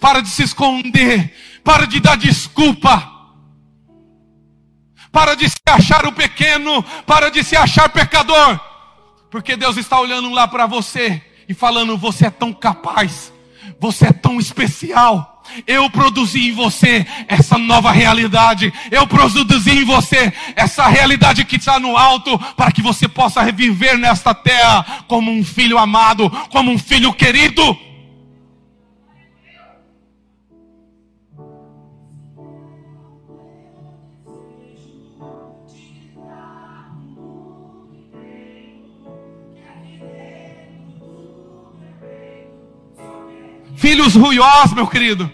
Para 0.00 0.20
de 0.20 0.28
se 0.28 0.42
esconder, 0.42 1.34
para 1.64 1.86
de 1.86 2.00
dar 2.00 2.16
desculpa, 2.16 3.12
para 5.10 5.34
de 5.34 5.48
se 5.48 5.58
achar 5.68 6.06
o 6.06 6.12
pequeno, 6.12 6.82
para 7.06 7.30
de 7.30 7.42
se 7.42 7.56
achar 7.56 7.88
pecador, 7.88 8.60
porque 9.30 9.56
Deus 9.56 9.76
está 9.76 9.98
olhando 9.98 10.30
lá 10.30 10.46
para 10.46 10.66
você 10.66 11.22
e 11.48 11.54
falando: 11.54 11.96
você 11.96 12.26
é 12.26 12.30
tão 12.30 12.52
capaz, 12.52 13.32
você 13.80 14.06
é 14.06 14.12
tão 14.12 14.38
especial. 14.38 15.36
Eu 15.66 15.88
produzi 15.88 16.50
em 16.50 16.52
você 16.52 17.06
essa 17.26 17.56
nova 17.56 17.90
realidade. 17.90 18.70
Eu 18.90 19.06
produzi 19.06 19.70
em 19.70 19.84
você 19.84 20.30
essa 20.54 20.86
realidade 20.86 21.42
que 21.44 21.56
está 21.56 21.80
no 21.80 21.96
alto, 21.96 22.38
para 22.54 22.70
que 22.70 22.82
você 22.82 23.08
possa 23.08 23.42
reviver 23.42 23.96
nesta 23.96 24.34
terra 24.34 25.04
como 25.08 25.32
um 25.32 25.42
filho 25.42 25.78
amado, 25.78 26.30
como 26.50 26.70
um 26.70 26.78
filho 26.78 27.14
querido. 27.14 27.87
Filhos 43.78 44.14
ruiós, 44.14 44.72
meu 44.72 44.86
querido. 44.86 45.32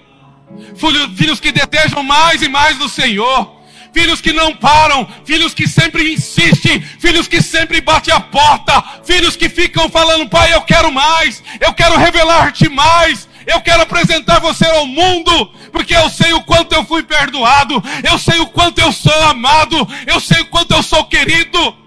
Filhos 1.17 1.41
que 1.41 1.51
desejam 1.51 2.03
mais 2.03 2.43
e 2.43 2.49
mais 2.49 2.77
do 2.77 2.89
Senhor. 2.89 3.55
Filhos 3.93 4.21
que 4.21 4.33
não 4.33 4.55
param, 4.55 5.07
filhos 5.25 5.55
que 5.55 5.69
sempre 5.69 6.13
insistem, 6.13 6.81
filhos 6.81 7.29
que 7.29 7.41
sempre 7.41 7.81
batem 7.81 8.13
a 8.13 8.19
porta, 8.19 8.83
filhos 9.05 9.37
que 9.37 9.49
ficam 9.49 9.89
falando, 9.89 10.29
pai, 10.29 10.53
eu 10.53 10.63
quero 10.63 10.91
mais, 10.91 11.41
eu 11.61 11.73
quero 11.73 11.97
revelar-te 11.97 12.69
mais, 12.69 13.29
eu 13.47 13.61
quero 13.61 13.83
apresentar 13.83 14.41
você 14.41 14.67
ao 14.67 14.85
mundo, 14.85 15.47
porque 15.71 15.95
eu 15.95 16.11
sei 16.11 16.33
o 16.33 16.43
quanto 16.43 16.75
eu 16.75 16.85
fui 16.85 17.05
perdoado, 17.05 17.81
eu 18.03 18.19
sei 18.19 18.41
o 18.41 18.49
quanto 18.49 18.81
eu 18.81 18.91
sou 18.91 19.23
amado, 19.27 19.89
eu 20.09 20.19
sei 20.19 20.41
o 20.41 20.47
quanto 20.47 20.75
eu 20.75 20.83
sou 20.83 21.05
querido. 21.05 21.84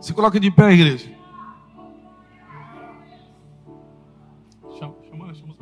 Se 0.00 0.12
coloca 0.12 0.38
de 0.38 0.50
pé, 0.50 0.72
igreja. 0.72 1.10
Chama, 4.78 4.94
chama, 5.08 5.34
chama 5.34 5.54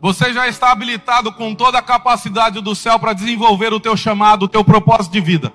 Você 0.00 0.34
já 0.34 0.46
está 0.46 0.70
habilitado 0.70 1.32
com 1.32 1.54
toda 1.54 1.78
a 1.78 1.82
capacidade 1.82 2.60
do 2.60 2.74
céu 2.74 2.98
para 2.98 3.14
desenvolver 3.14 3.72
o 3.72 3.80
teu 3.80 3.96
chamado, 3.96 4.42
o 4.42 4.48
teu 4.48 4.62
propósito 4.62 5.12
de 5.12 5.20
vida. 5.20 5.52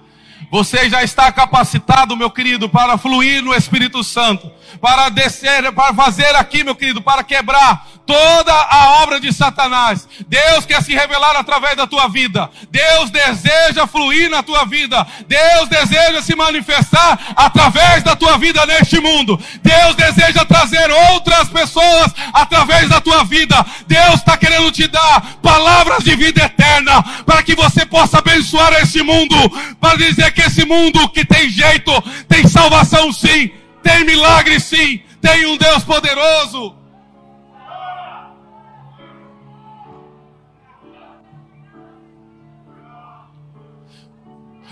Você 0.50 0.90
já 0.90 1.04
está 1.04 1.32
capacitado, 1.32 2.18
meu 2.18 2.32
querido, 2.32 2.68
para 2.68 2.98
fluir 2.98 3.44
no 3.44 3.54
Espírito 3.54 4.04
Santo, 4.04 4.52
para 4.82 5.10
descer, 5.10 5.72
para 5.74 5.94
fazer 5.94 6.36
aqui, 6.36 6.64
meu 6.64 6.76
querido, 6.76 7.02
para 7.02 7.24
quebrar 7.24 7.89
toda 8.10 8.52
a 8.52 9.04
obra 9.04 9.20
de 9.20 9.32
Satanás. 9.32 10.08
Deus 10.28 10.66
quer 10.66 10.82
se 10.82 10.96
revelar 10.96 11.36
através 11.36 11.78
da 11.78 11.86
tua 11.86 12.08
vida. 12.08 12.50
Deus 12.72 13.12
deseja 13.12 13.86
fluir 13.86 14.32
na 14.32 14.42
tua 14.42 14.66
vida. 14.66 15.06
Deus 15.28 15.70
deseja 15.70 16.20
se 16.20 16.36
manifestar 16.36 17.20
através 17.36 18.02
da 18.02 18.16
tua 18.16 18.36
vida 18.40 18.66
neste 18.66 19.00
mundo. 19.00 19.40
Deus 19.62 19.96
deseja 19.96 20.44
trazer 20.44 20.90
outras 21.12 21.50
pessoas 21.50 22.12
através 22.34 22.90
da 22.90 23.00
tua 23.00 23.24
vida. 23.24 23.64
Deus 23.86 24.16
está 24.16 24.36
querendo 24.36 24.72
te 24.72 24.88
dar 24.88 25.22
palavras 25.44 26.04
de 26.04 26.16
vida 26.16 26.46
eterna 26.46 27.04
para 27.28 27.44
que 27.44 27.54
você 27.54 27.86
possa 27.86 28.18
abençoar 28.18 28.74
esse 28.82 29.04
mundo, 29.04 29.36
para 29.80 29.98
dizer 29.98 30.34
que 30.34 30.42
esse 30.42 30.66
mundo 30.66 31.08
que 31.10 31.24
tem 31.24 31.48
jeito, 31.48 31.92
tem 32.28 32.48
salvação 32.48 33.14
sim, 33.14 33.52
tem 33.84 34.04
milagre 34.04 34.60
sim, 34.60 35.00
tem 35.22 35.46
um 35.46 35.58
Deus 35.58 35.84
poderoso. 35.84 36.79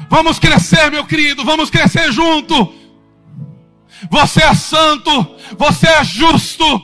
Vamos 0.09 0.39
crescer, 0.39 0.89
meu 0.89 1.05
querido, 1.05 1.43
vamos 1.43 1.69
crescer 1.69 2.11
junto. 2.11 2.73
Você 4.09 4.43
é 4.43 4.53
santo, 4.53 5.35
você 5.57 5.87
é 5.87 6.03
justo, 6.03 6.81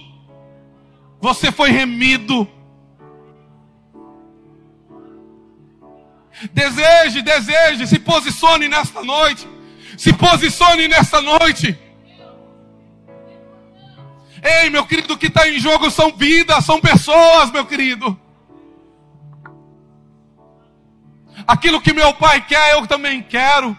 você 1.21 1.51
foi 1.51 1.69
remido. 1.71 2.47
Deseje, 6.51 7.21
deseje, 7.21 7.87
se 7.87 7.99
posicione 7.99 8.67
nesta 8.67 9.03
noite. 9.03 9.47
Se 9.97 10.11
posicione 10.11 10.87
nesta 10.87 11.21
noite. 11.21 11.77
Ei, 14.43 14.69
meu 14.69 14.85
querido, 14.85 15.13
o 15.13 15.17
que 15.17 15.27
está 15.27 15.47
em 15.47 15.57
jogo 15.57 15.89
são 15.89 16.11
vidas, 16.11 16.65
são 16.65 16.81
pessoas, 16.81 17.51
meu 17.51 17.65
querido. 17.65 18.19
Aquilo 21.47 21.81
que 21.81 21.93
meu 21.93 22.13
pai 22.13 22.41
quer, 22.45 22.73
eu 22.73 22.87
também 22.87 23.21
quero. 23.21 23.77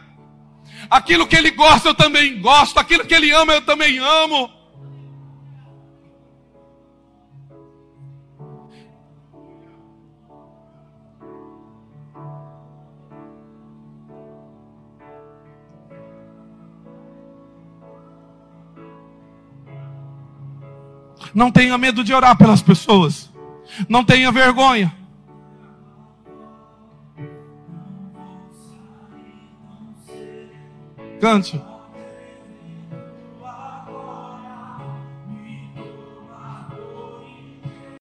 Aquilo 0.90 1.26
que 1.26 1.36
ele 1.36 1.50
gosta, 1.50 1.88
eu 1.88 1.94
também 1.94 2.40
gosto. 2.40 2.78
Aquilo 2.78 3.04
que 3.04 3.14
ele 3.14 3.30
ama, 3.30 3.54
eu 3.54 3.62
também 3.62 3.98
amo. 3.98 4.50
Não 21.34 21.50
tenha 21.50 21.76
medo 21.76 22.04
de 22.04 22.14
orar 22.14 22.36
pelas 22.36 22.62
pessoas. 22.62 23.28
Não 23.88 24.04
tenha 24.04 24.30
vergonha. 24.30 25.03
Cante. 31.24 31.73